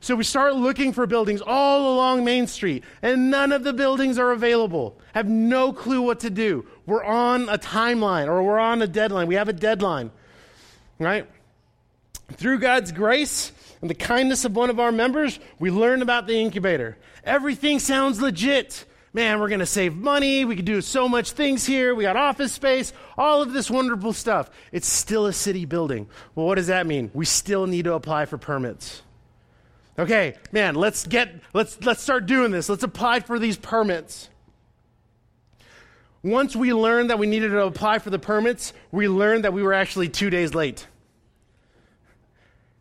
So 0.00 0.14
we 0.14 0.24
start 0.24 0.54
looking 0.54 0.92
for 0.92 1.06
buildings 1.06 1.42
all 1.44 1.94
along 1.94 2.24
Main 2.24 2.46
Street, 2.46 2.84
and 3.02 3.30
none 3.30 3.52
of 3.52 3.64
the 3.64 3.72
buildings 3.72 4.18
are 4.18 4.30
available. 4.30 4.98
Have 5.14 5.28
no 5.28 5.72
clue 5.72 6.02
what 6.02 6.20
to 6.20 6.30
do. 6.30 6.66
We're 6.86 7.04
on 7.04 7.48
a 7.48 7.58
timeline 7.58 8.28
or 8.28 8.42
we're 8.42 8.58
on 8.58 8.80
a 8.82 8.86
deadline. 8.86 9.26
We 9.26 9.34
have 9.34 9.48
a 9.48 9.52
deadline. 9.52 10.10
Right? 10.98 11.26
Through 12.32 12.58
God's 12.58 12.92
grace, 12.92 13.52
and 13.80 13.88
the 13.88 13.94
kindness 13.94 14.44
of 14.44 14.56
one 14.56 14.70
of 14.70 14.80
our 14.80 14.92
members, 14.92 15.38
we 15.58 15.70
learn 15.70 16.02
about 16.02 16.26
the 16.26 16.34
incubator. 16.34 16.96
Everything 17.24 17.78
sounds 17.78 18.20
legit. 18.20 18.84
Man, 19.12 19.40
we're 19.40 19.48
going 19.48 19.60
to 19.60 19.66
save 19.66 19.94
money. 19.94 20.44
We 20.44 20.56
can 20.56 20.64
do 20.64 20.80
so 20.80 21.08
much 21.08 21.32
things 21.32 21.64
here. 21.64 21.94
We 21.94 22.04
got 22.04 22.16
office 22.16 22.52
space, 22.52 22.92
all 23.16 23.40
of 23.40 23.52
this 23.52 23.70
wonderful 23.70 24.12
stuff. 24.12 24.50
It's 24.72 24.86
still 24.86 25.26
a 25.26 25.32
city 25.32 25.64
building. 25.64 26.08
Well, 26.34 26.46
what 26.46 26.56
does 26.56 26.66
that 26.66 26.86
mean? 26.86 27.10
We 27.14 27.24
still 27.24 27.66
need 27.66 27.84
to 27.84 27.94
apply 27.94 28.26
for 28.26 28.36
permits. 28.36 29.02
Okay, 29.98 30.36
man, 30.52 30.76
let's 30.76 31.06
get 31.06 31.34
let's 31.52 31.82
let's 31.84 32.00
start 32.00 32.26
doing 32.26 32.52
this. 32.52 32.68
Let's 32.68 32.84
apply 32.84 33.20
for 33.20 33.38
these 33.38 33.56
permits. 33.56 34.30
Once 36.22 36.54
we 36.54 36.72
learned 36.72 37.10
that 37.10 37.18
we 37.18 37.26
needed 37.26 37.48
to 37.48 37.64
apply 37.64 37.98
for 37.98 38.10
the 38.10 38.18
permits, 38.18 38.72
we 38.92 39.08
learned 39.08 39.44
that 39.44 39.52
we 39.52 39.62
were 39.62 39.72
actually 39.72 40.08
2 40.08 40.30
days 40.30 40.54
late. 40.54 40.86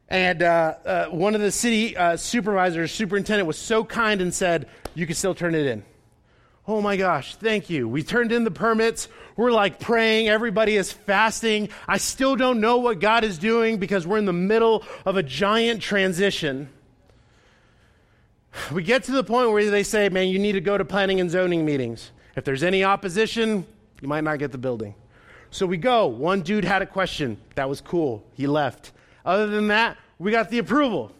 And 0.09 0.41
uh, 0.41 0.76
uh, 0.86 1.05
one 1.07 1.36
of 1.36 1.41
the 1.41 1.51
city 1.51 1.95
uh, 1.95 2.18
supervisors, 2.18 2.91
superintendent, 2.91 3.47
was 3.47 3.57
so 3.57 3.84
kind 3.84 4.22
and 4.22 4.34
said, 4.34 4.68
You 4.95 5.05
can 5.05 5.15
still 5.15 5.36
turn 5.36 5.55
it 5.55 5.65
in. 5.65 5.84
Oh 6.68 6.82
my 6.82 6.97
gosh, 6.97 7.36
thank 7.36 7.70
you. 7.70 7.88
We 7.88 8.03
turned 8.03 8.32
in 8.32 8.43
the 8.43 8.51
permits. 8.51 9.07
We're 9.36 9.51
like 9.51 9.80
praying. 9.80 10.30
Everybody 10.30 10.76
is 10.76 10.91
fasting. 10.91 11.70
I 11.88 11.97
still 11.97 12.36
don't 12.36 12.59
know 12.59 12.78
what 12.78 12.99
God 12.99 13.24
is 13.24 13.38
doing 13.38 13.78
because 13.78 14.05
we're 14.05 14.18
in 14.18 14.26
the 14.26 14.34
middle 14.34 14.84
of 15.05 15.15
a 15.15 15.24
giant 15.24 15.82
transition. 15.82 16.70
We 18.72 18.84
get 18.84 19.03
to 19.03 19.12
the 19.12 19.24
point 19.24 19.51
where 19.51 19.70
they 19.70 19.84
say, 19.84 20.10
Man, 20.10 20.28
you 20.28 20.39
need 20.39 20.53
to 20.53 20.62
go 20.62 20.78
to 20.78 20.86
planning 20.86 21.20
and 21.20 21.30
zoning 21.30 21.66
meetings. 21.66 22.12
If 22.36 22.43
there's 22.43 22.64
any 22.64 22.84
opposition, 22.84 23.66
you 24.01 24.08
might 24.08 24.24
not 24.24 24.39
get 24.39 24.51
the 24.51 24.58
building. 24.58 24.95
So 25.49 25.66
we 25.66 25.78
go. 25.78 26.08
One 26.08 26.41
dude 26.41 26.66
had 26.66 26.82
a 26.82 26.86
question. 26.86 27.38
That 27.55 27.70
was 27.70 27.82
cool. 27.82 28.24
He 28.34 28.47
left. 28.47 28.91
Other 29.26 29.47
than 29.47 29.70
that, 29.70 29.97
we 30.20 30.32
got 30.32 30.49
the 30.49 30.60
approval. 30.60 31.12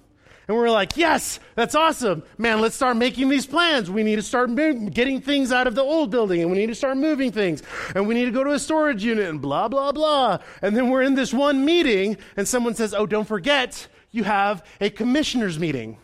And 0.48 0.56
we're 0.56 0.70
like, 0.70 0.96
yes, 0.96 1.42
that's 1.56 1.76
awesome. 1.76 2.24
Man, 2.38 2.62
let's 2.62 2.76
start 2.76 2.96
making 2.96 3.28
these 3.28 3.46
plans. 3.46 3.92
We 3.92 4.04
need 4.04 4.16
to 4.16 4.22
start 4.22 4.54
getting 4.56 5.20
things 5.20 5.52
out 5.52 5.68
of 5.68 5.76
the 5.76 5.82
old 5.82 6.10
building 6.10 6.42
and 6.42 6.50
we 6.50 6.58
need 6.58 6.68
to 6.68 6.76
start 6.76 6.96
moving 6.96 7.34
things. 7.34 7.64
And 7.96 8.08
we 8.08 8.14
need 8.14 8.26
to 8.26 8.32
go 8.32 8.46
to 8.46 8.52
a 8.52 8.60
storage 8.60 9.04
unit 9.04 9.28
and 9.28 9.42
blah, 9.42 9.68
blah, 9.68 9.92
blah. 9.92 10.38
And 10.62 10.76
then 10.76 10.90
we're 10.90 11.02
in 11.02 11.16
this 11.16 11.34
one 11.34 11.66
meeting 11.66 12.18
and 12.38 12.48
someone 12.48 12.76
says, 12.76 12.94
oh, 12.94 13.06
don't 13.06 13.28
forget, 13.28 13.88
you 14.12 14.24
have 14.24 14.66
a 14.80 14.90
commissioner's 14.90 15.60
meeting. 15.60 15.98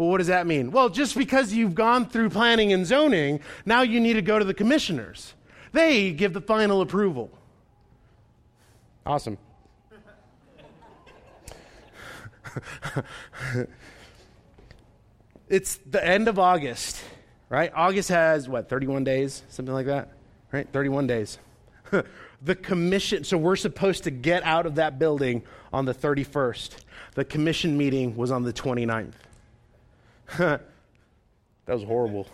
Well, 0.00 0.08
what 0.08 0.16
does 0.16 0.28
that 0.28 0.46
mean? 0.46 0.70
Well, 0.70 0.88
just 0.88 1.14
because 1.14 1.52
you've 1.52 1.74
gone 1.74 2.08
through 2.08 2.30
planning 2.30 2.72
and 2.72 2.86
zoning, 2.86 3.40
now 3.66 3.82
you 3.82 4.00
need 4.00 4.14
to 4.14 4.22
go 4.22 4.38
to 4.38 4.46
the 4.46 4.54
commissioners. 4.54 5.34
They 5.72 6.10
give 6.12 6.32
the 6.32 6.40
final 6.40 6.80
approval. 6.80 7.30
Awesome. 9.04 9.36
it's 15.50 15.76
the 15.90 16.02
end 16.02 16.28
of 16.28 16.38
August, 16.38 17.04
right? 17.50 17.70
August 17.74 18.08
has, 18.08 18.48
what, 18.48 18.70
31 18.70 19.04
days? 19.04 19.42
Something 19.50 19.74
like 19.74 19.84
that, 19.84 20.12
right? 20.50 20.66
31 20.72 21.08
days. 21.08 21.36
the 22.42 22.54
commission, 22.54 23.22
so 23.22 23.36
we're 23.36 23.54
supposed 23.54 24.04
to 24.04 24.10
get 24.10 24.42
out 24.44 24.64
of 24.64 24.76
that 24.76 24.98
building 24.98 25.42
on 25.74 25.84
the 25.84 25.92
31st. 25.92 26.76
The 27.16 27.26
commission 27.26 27.76
meeting 27.76 28.16
was 28.16 28.30
on 28.30 28.44
the 28.44 28.52
29th. 28.54 29.12
that 30.38 30.60
was 31.66 31.82
horrible. 31.84 32.28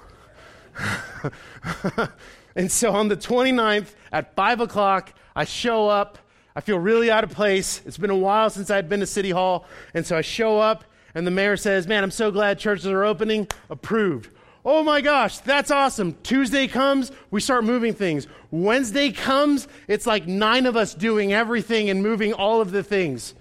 and 2.57 2.71
so 2.71 2.93
on 2.93 3.09
the 3.09 3.17
29th 3.17 3.95
at 4.13 4.35
5 4.35 4.61
o'clock, 4.61 5.15
I 5.35 5.45
show 5.45 5.89
up 5.89 6.19
I 6.57 6.63
feel 6.63 6.79
really 6.79 7.11
out 7.11 7.23
of 7.23 7.31
place. 7.31 7.83
It's 7.85 7.99
been 7.99 8.09
a 8.09 8.17
while 8.17 8.49
since 8.49 8.71
I'd 8.71 8.89
been 8.89 9.01
to 9.01 9.07
City 9.07 9.31
Hall. 9.31 9.67
And 9.93 10.07
so 10.07 10.17
I 10.17 10.23
show 10.23 10.59
up, 10.59 10.85
and 11.15 11.27
the 11.27 11.31
mayor 11.31 11.59
says, 11.59 11.87
Man, 11.87 12.03
I'm 12.03 12.11
so 12.11 12.31
glad 12.31 12.59
churches 12.59 12.87
are 12.87 13.05
opening. 13.05 13.47
Approved. 13.69 14.31
Oh 14.65 14.83
my 14.83 15.03
gosh, 15.03 15.39
that's 15.39 15.71
awesome. 15.71 16.17
Tuesday 16.23 16.67
comes, 16.67 17.13
we 17.31 17.41
start 17.41 17.63
moving 17.63 17.93
things. 17.93 18.27
Wednesday 18.51 19.13
comes, 19.13 19.69
it's 19.87 20.07
like 20.07 20.27
nine 20.27 20.67
of 20.67 20.77
us 20.77 20.93
doing 20.93 21.33
everything 21.33 21.89
and 21.89 22.03
moving 22.03 22.33
all 22.33 22.61
of 22.61 22.73
the 22.73 22.83
things. 22.83 23.35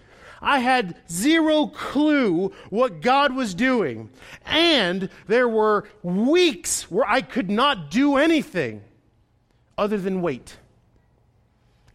I 0.45 0.59
had 0.59 0.95
zero 1.09 1.65
clue 1.65 2.53
what 2.69 3.01
God 3.01 3.35
was 3.35 3.55
doing. 3.55 4.11
And 4.45 5.09
there 5.27 5.49
were 5.49 5.85
weeks 6.03 6.89
where 6.91 7.05
I 7.09 7.21
could 7.21 7.49
not 7.49 7.89
do 7.89 8.17
anything 8.17 8.83
other 9.75 9.97
than 9.97 10.21
wait. 10.21 10.57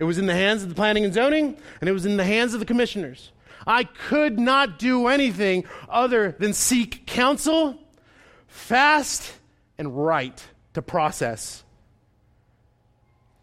It 0.01 0.05
was 0.05 0.19
in 0.19 0.27
the 0.27 0.35
hands 0.35 0.65
of 0.65 0.69
the 0.69 0.75
planning 0.75 1.05
and 1.05 1.15
zoning, 1.15 1.57
and 1.81 1.89
it 1.89 1.93
was 1.93 2.05
in 2.05 2.17
the 2.17 2.25
hands 2.25 2.53
of 2.53 2.61
the 2.61 2.67
commissioners. 2.67 3.31
I 3.67 3.85
could 3.85 4.39
not 4.41 4.79
do 4.79 5.07
anything 5.07 5.65
other 5.89 6.35
than 6.39 6.53
seek 6.53 7.07
counsel, 7.07 7.79
fast, 8.49 9.33
and 9.79 9.97
write 10.05 10.43
to 10.75 10.83
process. 10.83 11.63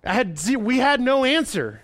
I 0.03 0.13
had, 0.13 0.37
we 0.57 0.79
had 0.79 0.99
no 0.99 1.23
answer. 1.23 1.81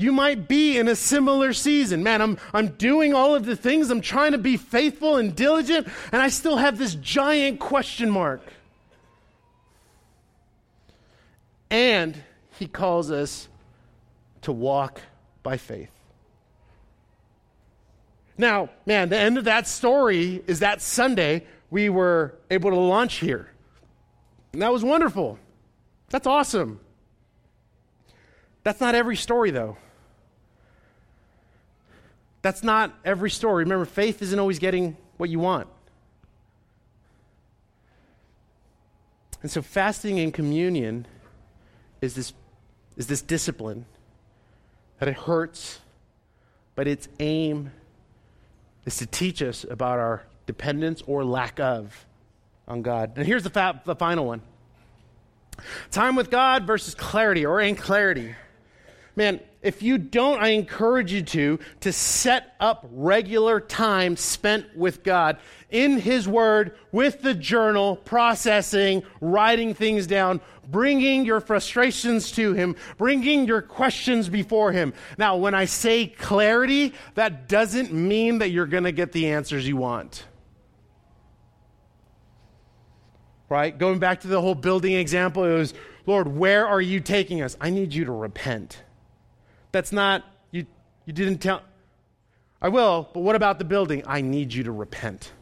You 0.00 0.12
might 0.12 0.48
be 0.48 0.78
in 0.78 0.88
a 0.88 0.96
similar 0.96 1.52
season. 1.52 2.02
Man, 2.02 2.22
I'm, 2.22 2.38
I'm 2.54 2.68
doing 2.68 3.12
all 3.12 3.34
of 3.34 3.44
the 3.44 3.54
things. 3.54 3.90
I'm 3.90 4.00
trying 4.00 4.32
to 4.32 4.38
be 4.38 4.56
faithful 4.56 5.16
and 5.16 5.36
diligent, 5.36 5.88
and 6.10 6.22
I 6.22 6.30
still 6.30 6.56
have 6.56 6.78
this 6.78 6.94
giant 6.94 7.60
question 7.60 8.08
mark. 8.08 8.40
And 11.68 12.16
he 12.58 12.66
calls 12.66 13.10
us 13.10 13.46
to 14.40 14.52
walk 14.52 15.02
by 15.42 15.58
faith. 15.58 15.92
Now, 18.38 18.70
man, 18.86 19.10
the 19.10 19.18
end 19.18 19.36
of 19.36 19.44
that 19.44 19.68
story 19.68 20.42
is 20.46 20.60
that 20.60 20.80
Sunday 20.80 21.44
we 21.70 21.90
were 21.90 22.36
able 22.50 22.70
to 22.70 22.76
launch 22.76 23.16
here. 23.16 23.50
And 24.54 24.62
that 24.62 24.72
was 24.72 24.82
wonderful. 24.82 25.38
That's 26.08 26.26
awesome. 26.26 26.80
That's 28.64 28.80
not 28.80 28.94
every 28.94 29.16
story, 29.16 29.50
though. 29.50 29.76
That's 32.42 32.62
not 32.62 32.94
every 33.04 33.30
story. 33.30 33.64
Remember, 33.64 33.84
faith 33.84 34.22
isn't 34.22 34.38
always 34.38 34.58
getting 34.58 34.96
what 35.16 35.28
you 35.28 35.38
want. 35.38 35.68
And 39.42 39.50
so, 39.50 39.62
fasting 39.62 40.18
and 40.20 40.32
communion 40.32 41.06
is 42.00 42.14
this, 42.14 42.32
is 42.96 43.06
this 43.06 43.22
discipline 43.22 43.86
that 44.98 45.08
it 45.08 45.16
hurts, 45.16 45.80
but 46.74 46.86
its 46.86 47.08
aim 47.18 47.72
is 48.84 48.96
to 48.98 49.06
teach 49.06 49.42
us 49.42 49.64
about 49.68 49.98
our 49.98 50.24
dependence 50.46 51.02
or 51.06 51.24
lack 51.24 51.58
of 51.60 52.06
on 52.68 52.82
God. 52.82 53.12
And 53.16 53.26
here's 53.26 53.42
the, 53.42 53.50
fa- 53.50 53.80
the 53.84 53.94
final 53.94 54.26
one 54.26 54.42
time 55.90 56.16
with 56.16 56.30
God 56.30 56.66
versus 56.66 56.94
clarity 56.94 57.44
or 57.44 57.74
clarity. 57.74 58.34
Man, 59.16 59.40
if 59.62 59.82
you 59.82 59.98
don't, 59.98 60.40
I 60.40 60.48
encourage 60.48 61.12
you 61.12 61.22
to, 61.22 61.58
to 61.80 61.92
set 61.92 62.54
up 62.60 62.86
regular 62.90 63.60
time 63.60 64.16
spent 64.16 64.74
with 64.74 65.02
God 65.02 65.36
in 65.68 65.98
His 65.98 66.26
Word, 66.26 66.78
with 66.92 67.20
the 67.20 67.34
journal, 67.34 67.96
processing, 67.96 69.02
writing 69.20 69.74
things 69.74 70.06
down, 70.06 70.40
bringing 70.66 71.26
your 71.26 71.40
frustrations 71.40 72.32
to 72.32 72.54
Him, 72.54 72.74
bringing 72.96 73.46
your 73.46 73.60
questions 73.60 74.30
before 74.30 74.72
Him. 74.72 74.94
Now, 75.18 75.36
when 75.36 75.54
I 75.54 75.66
say 75.66 76.06
clarity, 76.06 76.94
that 77.14 77.46
doesn't 77.46 77.92
mean 77.92 78.38
that 78.38 78.50
you're 78.50 78.66
going 78.66 78.84
to 78.84 78.92
get 78.92 79.12
the 79.12 79.28
answers 79.28 79.68
you 79.68 79.76
want. 79.76 80.24
Right? 83.50 83.76
Going 83.76 83.98
back 83.98 84.20
to 84.20 84.28
the 84.28 84.40
whole 84.40 84.54
building 84.54 84.94
example, 84.94 85.44
it 85.44 85.52
was, 85.52 85.74
Lord, 86.06 86.28
where 86.28 86.66
are 86.66 86.80
you 86.80 87.00
taking 87.00 87.42
us? 87.42 87.58
I 87.60 87.68
need 87.68 87.92
you 87.92 88.06
to 88.06 88.12
repent. 88.12 88.82
That's 89.72 89.92
not, 89.92 90.24
you, 90.50 90.66
you 91.06 91.12
didn't 91.12 91.38
tell. 91.38 91.62
I 92.62 92.68
will, 92.68 93.08
but 93.14 93.20
what 93.20 93.36
about 93.36 93.58
the 93.58 93.64
building? 93.64 94.02
I 94.06 94.20
need 94.20 94.52
you 94.52 94.64
to 94.64 94.72
repent. 94.72 95.32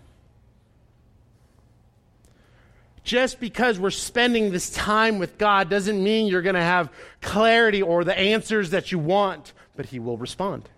Just 3.02 3.40
because 3.40 3.78
we're 3.78 3.90
spending 3.90 4.50
this 4.52 4.70
time 4.70 5.18
with 5.18 5.38
God 5.38 5.70
doesn't 5.70 6.02
mean 6.02 6.26
you're 6.26 6.42
going 6.42 6.54
to 6.54 6.60
have 6.60 6.92
clarity 7.22 7.80
or 7.80 8.04
the 8.04 8.16
answers 8.16 8.70
that 8.70 8.92
you 8.92 8.98
want, 8.98 9.54
but 9.76 9.86
He 9.86 9.98
will 9.98 10.18
respond. 10.18 10.68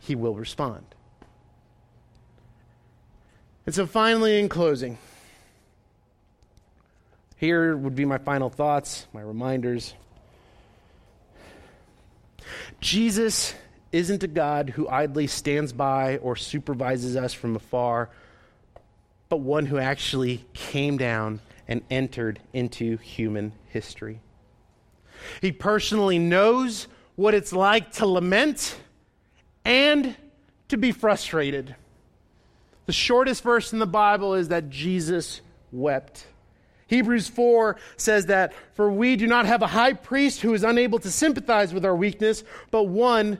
He 0.00 0.14
will 0.14 0.34
respond. 0.34 0.86
And 3.66 3.74
so, 3.74 3.86
finally, 3.86 4.38
in 4.38 4.48
closing, 4.48 4.96
here 7.36 7.76
would 7.76 7.94
be 7.94 8.06
my 8.06 8.16
final 8.16 8.48
thoughts, 8.48 9.06
my 9.12 9.20
reminders. 9.20 9.92
Jesus 12.80 13.54
isn't 13.92 14.22
a 14.22 14.28
God 14.28 14.70
who 14.70 14.88
idly 14.88 15.26
stands 15.26 15.72
by 15.72 16.18
or 16.18 16.36
supervises 16.36 17.16
us 17.16 17.32
from 17.32 17.56
afar, 17.56 18.10
but 19.28 19.38
one 19.38 19.66
who 19.66 19.78
actually 19.78 20.44
came 20.52 20.98
down 20.98 21.40
and 21.66 21.82
entered 21.90 22.40
into 22.52 22.96
human 22.98 23.52
history. 23.68 24.20
He 25.40 25.52
personally 25.52 26.18
knows 26.18 26.86
what 27.16 27.34
it's 27.34 27.52
like 27.52 27.92
to 27.92 28.06
lament 28.06 28.76
and 29.64 30.16
to 30.68 30.76
be 30.76 30.92
frustrated. 30.92 31.74
The 32.86 32.92
shortest 32.92 33.42
verse 33.42 33.72
in 33.72 33.78
the 33.80 33.86
Bible 33.86 34.34
is 34.34 34.48
that 34.48 34.70
Jesus 34.70 35.40
wept. 35.72 36.26
Hebrews 36.88 37.28
4 37.28 37.76
says 37.96 38.26
that, 38.26 38.52
For 38.74 38.90
we 38.90 39.16
do 39.16 39.26
not 39.26 39.46
have 39.46 39.62
a 39.62 39.66
high 39.66 39.92
priest 39.92 40.40
who 40.40 40.54
is 40.54 40.64
unable 40.64 40.98
to 41.00 41.10
sympathize 41.10 41.72
with 41.72 41.84
our 41.84 41.94
weakness, 41.94 42.42
but 42.70 42.84
one, 42.84 43.38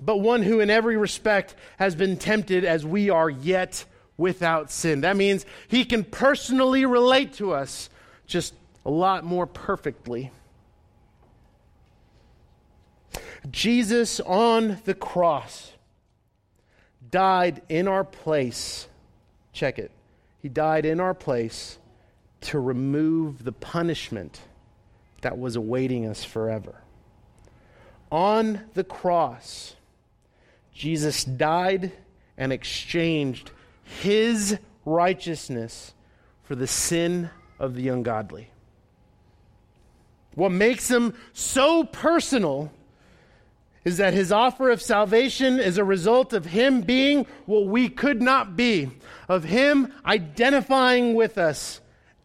but 0.00 0.16
one 0.16 0.42
who 0.42 0.60
in 0.60 0.70
every 0.70 0.96
respect 0.96 1.54
has 1.78 1.94
been 1.94 2.16
tempted 2.16 2.64
as 2.64 2.84
we 2.84 3.10
are, 3.10 3.30
yet 3.30 3.84
without 4.16 4.70
sin. 4.70 5.02
That 5.02 5.16
means 5.16 5.44
he 5.68 5.84
can 5.84 6.04
personally 6.04 6.86
relate 6.86 7.34
to 7.34 7.52
us 7.52 7.90
just 8.26 8.54
a 8.86 8.90
lot 8.90 9.24
more 9.24 9.46
perfectly. 9.46 10.32
Jesus 13.50 14.20
on 14.20 14.78
the 14.86 14.94
cross 14.94 15.72
died 17.10 17.60
in 17.68 17.88
our 17.88 18.04
place. 18.04 18.88
Check 19.52 19.78
it. 19.78 19.90
He 20.40 20.48
died 20.48 20.86
in 20.86 20.98
our 20.98 21.12
place 21.12 21.78
to 22.44 22.58
remove 22.58 23.44
the 23.44 23.52
punishment 23.52 24.40
that 25.22 25.38
was 25.38 25.56
awaiting 25.56 26.06
us 26.06 26.24
forever. 26.24 26.76
On 28.12 28.60
the 28.74 28.84
cross, 28.84 29.74
Jesus 30.72 31.24
died 31.24 31.92
and 32.36 32.52
exchanged 32.52 33.50
his 33.82 34.58
righteousness 34.84 35.94
for 36.42 36.54
the 36.54 36.66
sin 36.66 37.30
of 37.58 37.74
the 37.74 37.88
ungodly. 37.88 38.50
What 40.34 40.52
makes 40.52 40.90
him 40.90 41.14
so 41.32 41.84
personal 41.84 42.70
is 43.84 43.96
that 43.98 44.14
his 44.14 44.32
offer 44.32 44.70
of 44.70 44.82
salvation 44.82 45.58
is 45.58 45.78
a 45.78 45.84
result 45.84 46.32
of 46.32 46.46
him 46.46 46.82
being 46.82 47.26
what 47.46 47.66
we 47.66 47.88
could 47.88 48.20
not 48.20 48.56
be, 48.56 48.90
of 49.28 49.44
him 49.44 49.92
identifying 50.04 51.14
with 51.14 51.38
us 51.38 51.80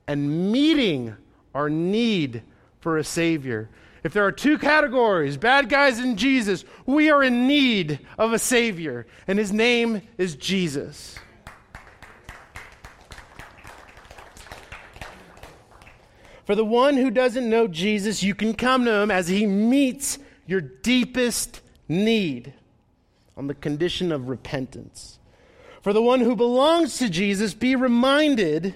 and 0.10 0.52
meeting 0.52 1.16
our 1.54 1.70
need 1.70 2.42
for 2.80 2.98
a 2.98 3.04
Savior. 3.04 3.70
If 4.04 4.12
there 4.12 4.26
are 4.26 4.32
two 4.32 4.58
categories, 4.58 5.38
bad 5.38 5.70
guys 5.70 6.00
and 6.00 6.18
Jesus, 6.18 6.66
we 6.88 7.12
are 7.12 7.22
in 7.22 7.46
need 7.46 8.00
of 8.18 8.34
a 8.34 8.40
Savior, 8.40 9.06
and 9.28 9.38
His 9.38 9.54
name 9.54 10.02
is 10.18 10.36
Jesus. 10.36 11.20
For 16.44 16.56
the 16.56 16.66
one 16.66 16.98
who 16.98 17.12
doesn't 17.12 17.48
know 17.48 17.68
Jesus, 17.68 18.24
you 18.24 18.34
can 18.34 18.56
come 18.56 18.86
to 18.86 18.92
Him 18.92 19.12
as 19.12 19.28
He 19.28 19.46
meets 19.46 20.18
your 20.48 20.62
deepest 20.62 21.62
need 21.88 22.52
on 23.38 23.46
the 23.46 23.54
condition 23.54 24.12
of 24.12 24.28
repentance. 24.28 25.20
For 25.84 25.94
the 25.94 26.02
one 26.02 26.22
who 26.22 26.36
belongs 26.36 26.98
to 26.98 27.10
Jesus, 27.10 27.54
be 27.54 27.76
reminded 27.76 28.74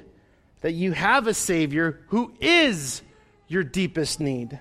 that 0.64 0.72
you 0.72 0.94
have 0.94 1.28
a 1.28 1.34
Savior 1.34 2.00
who 2.08 2.34
is 2.40 3.02
your 3.50 3.64
deepest 3.64 4.22
need. 4.22 4.60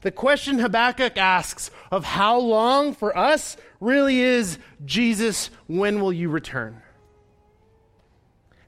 The 0.00 0.10
question 0.10 0.58
Habakkuk 0.58 1.18
asks 1.18 1.70
of 1.92 2.02
how 2.02 2.38
long 2.38 2.94
for 2.94 3.16
us 3.16 3.58
really 3.78 4.20
is 4.20 4.58
Jesus, 4.86 5.50
when 5.66 6.00
will 6.00 6.14
you 6.14 6.30
return? 6.30 6.80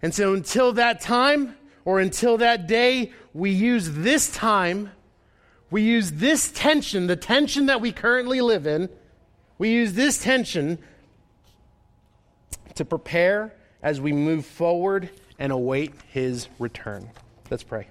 And 0.03 0.15
so 0.15 0.35
until 0.35 0.75
that 0.75 1.01
time, 1.01 1.57
or 1.87 1.99
until 1.99 2.37
that 2.37 2.67
day, 2.67 3.13
we 3.33 3.51
use 3.51 3.91
this 3.91 4.31
time, 4.31 4.91
we 5.71 5.81
use 5.81 6.13
this 6.13 6.53
tension, 6.53 7.07
the 7.07 7.17
tension 7.17 7.67
that 7.67 7.81
we 7.81 7.91
currently 7.91 8.43
live 8.43 8.67
in, 8.67 8.91
we 9.57 9.71
use 9.71 9.95
this 9.95 10.23
tension 10.23 10.79
to 12.75 12.85
prepare 12.85 13.55
as 13.83 13.99
we 13.99 14.13
move 14.13 14.45
forward 14.45 15.09
and 15.43 15.51
await 15.51 15.93
his 16.13 16.47
return. 16.61 17.11
Let's 17.51 17.65
pray. 17.65 17.89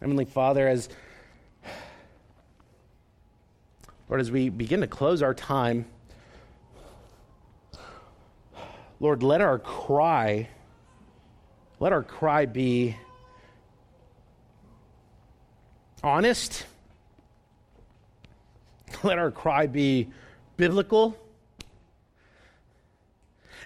Heavenly 0.00 0.24
Father, 0.24 0.66
as 0.66 0.88
Lord, 4.08 4.22
as 4.22 4.30
we 4.30 4.48
begin 4.48 4.80
to 4.80 4.86
close 4.86 5.20
our 5.20 5.34
time, 5.34 5.84
Lord, 9.00 9.22
let 9.22 9.42
our 9.42 9.58
cry, 9.58 10.48
let 11.78 11.92
our 11.92 12.02
cry 12.02 12.46
be 12.46 12.96
honest 16.02 16.64
Let 19.06 19.20
our 19.20 19.30
cry 19.30 19.68
be 19.68 20.08
biblical. 20.56 21.16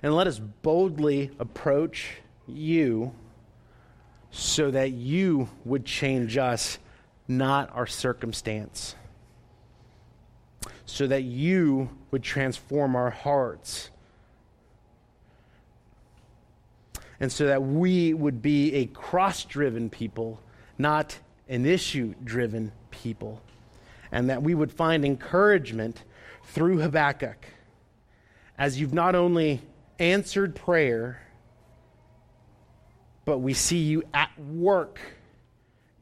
And 0.03 0.15
let 0.15 0.27
us 0.27 0.39
boldly 0.39 1.31
approach 1.39 2.19
you 2.47 3.13
so 4.31 4.71
that 4.71 4.93
you 4.93 5.49
would 5.65 5.87
change 5.87 6.37
us, 6.37 6.79
not 7.27 7.75
our 7.75 7.87
circumstance. 7.87 8.95
So 10.85 11.07
that 11.07 11.23
you 11.23 11.89
would 12.11 12.23
transform 12.23 12.95
our 12.95 13.11
hearts, 13.11 13.91
and 17.19 17.31
so 17.33 17.47
that 17.47 17.63
we 17.63 18.13
would 18.13 18.43
be 18.43 18.75
a 18.75 18.87
cross 18.87 19.45
driven 19.45 19.89
people, 19.89 20.41
not 20.77 21.19
an 21.49 21.65
issue 21.65 22.15
driven 22.25 22.73
people, 22.91 23.41
and 24.13 24.31
that 24.31 24.43
we 24.43 24.55
would 24.55 24.73
find 24.73 25.05
encouragement 25.05 26.03
through 26.45 26.79
Habakkuk. 26.79 27.47
As 28.59 28.81
you've 28.81 28.95
not 28.95 29.15
only 29.15 29.63
answered 29.99 30.55
prayer, 30.55 31.23
but 33.25 33.39
we 33.39 33.55
see 33.55 33.79
you 33.79 34.03
at 34.13 34.31
work 34.39 34.99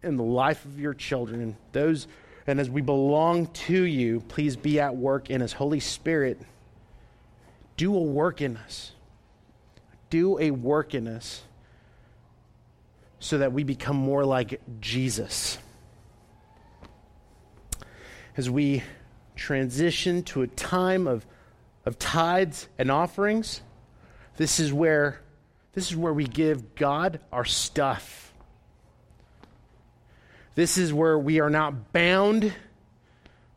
in 0.03 0.17
the 0.17 0.25
life 0.25 0.65
of 0.65 0.79
your 0.79 0.95
children. 0.95 1.57
Those 1.73 2.07
and 2.47 2.59
as 2.59 2.71
we 2.71 2.81
belong 2.81 3.49
to 3.49 3.83
you 3.83 4.21
please 4.21 4.57
be 4.57 4.81
at 4.81 4.97
work 4.97 5.29
in 5.29 5.41
his 5.41 5.53
holy 5.53 5.81
spirit. 5.81 6.41
Do 7.77 7.95
a 7.95 8.01
work 8.01 8.41
in 8.41 8.57
us. 8.57 8.93
Do 10.11 10.39
a 10.39 10.51
work 10.51 10.95
in 10.95 11.07
us 11.07 11.43
so 13.21 13.39
that 13.39 13.53
we 13.53 13.65
become 13.65 13.97
more 13.97 14.25
like 14.25 14.61
Jesus. 14.81 15.59
As 18.39 18.49
we 18.49 18.83
transition 19.37 20.23
to 20.23 20.41
a 20.41 20.47
time 20.47 21.07
of, 21.07 21.27
of 21.85 21.99
tithes 21.99 22.69
and 22.79 22.91
offerings, 22.91 23.61
this 24.39 24.59
is 24.59 24.73
where 24.73 25.21
this 25.75 25.91
is 25.91 25.97
where 25.97 26.15
we 26.15 26.25
give 26.25 26.75
God 26.75 27.21
our 27.31 27.45
stuff. 27.45 28.33
This 30.55 30.79
is 30.79 30.93
where 30.93 31.19
we 31.19 31.39
are 31.41 31.51
not 31.51 31.93
bound 31.93 32.53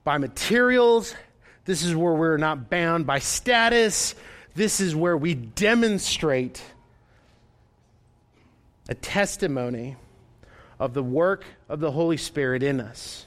by 0.04 0.18
materials. 0.18 1.16
This 1.64 1.84
is 1.84 1.96
where 1.96 2.14
we're 2.14 2.38
not 2.38 2.70
bound 2.70 3.08
by 3.08 3.20
status 3.20 4.14
this 4.56 4.82
is 4.82 4.96
where 4.96 5.16
we 5.16 5.34
demonstrate 5.34 6.62
a 8.90 8.94
testimony 8.94 9.96
of 10.80 10.94
the 10.94 11.04
work 11.04 11.46
of 11.70 11.80
the 11.80 11.92
Holy 11.92 12.18
Spirit 12.18 12.64
in 12.64 12.82
us. 12.82 13.26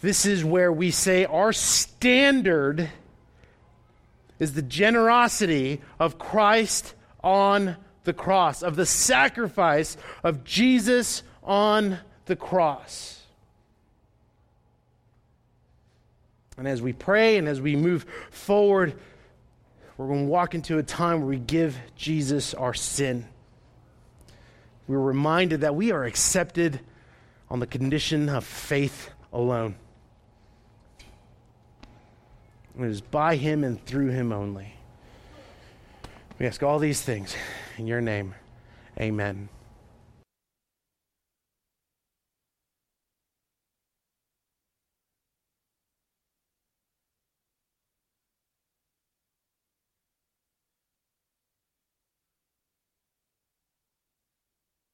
This 0.00 0.26
is 0.26 0.44
where 0.44 0.72
we 0.72 0.90
say 0.90 1.24
our 1.24 1.52
standard 1.52 2.88
is 4.38 4.54
the 4.54 4.62
generosity 4.62 5.80
of 5.98 6.18
Christ 6.18 6.94
on 7.22 7.76
the 8.04 8.12
cross, 8.12 8.62
of 8.62 8.76
the 8.76 8.86
sacrifice 8.86 9.96
of 10.22 10.44
Jesus 10.44 11.22
on 11.42 11.98
the 12.26 12.36
cross. 12.36 13.20
And 16.56 16.68
as 16.68 16.80
we 16.80 16.92
pray 16.92 17.36
and 17.36 17.48
as 17.48 17.60
we 17.60 17.76
move 17.76 18.06
forward, 18.30 18.94
we're 19.96 20.06
going 20.06 20.26
to 20.26 20.30
walk 20.30 20.54
into 20.54 20.78
a 20.78 20.82
time 20.82 21.20
where 21.20 21.28
we 21.28 21.38
give 21.38 21.76
Jesus 21.96 22.54
our 22.54 22.74
sin. 22.74 23.26
We're 24.86 24.98
reminded 24.98 25.62
that 25.62 25.74
we 25.74 25.90
are 25.90 26.04
accepted 26.04 26.80
on 27.50 27.58
the 27.58 27.66
condition 27.66 28.28
of 28.28 28.44
faith 28.44 29.10
alone. 29.32 29.74
It 32.78 32.84
is 32.84 33.00
by 33.00 33.36
him 33.36 33.64
and 33.64 33.84
through 33.84 34.10
him 34.10 34.32
only. 34.32 34.74
We 36.38 36.46
ask 36.46 36.62
all 36.62 36.78
these 36.78 37.02
things 37.02 37.34
in 37.76 37.88
your 37.88 38.00
name. 38.00 38.34
Amen. 39.00 39.48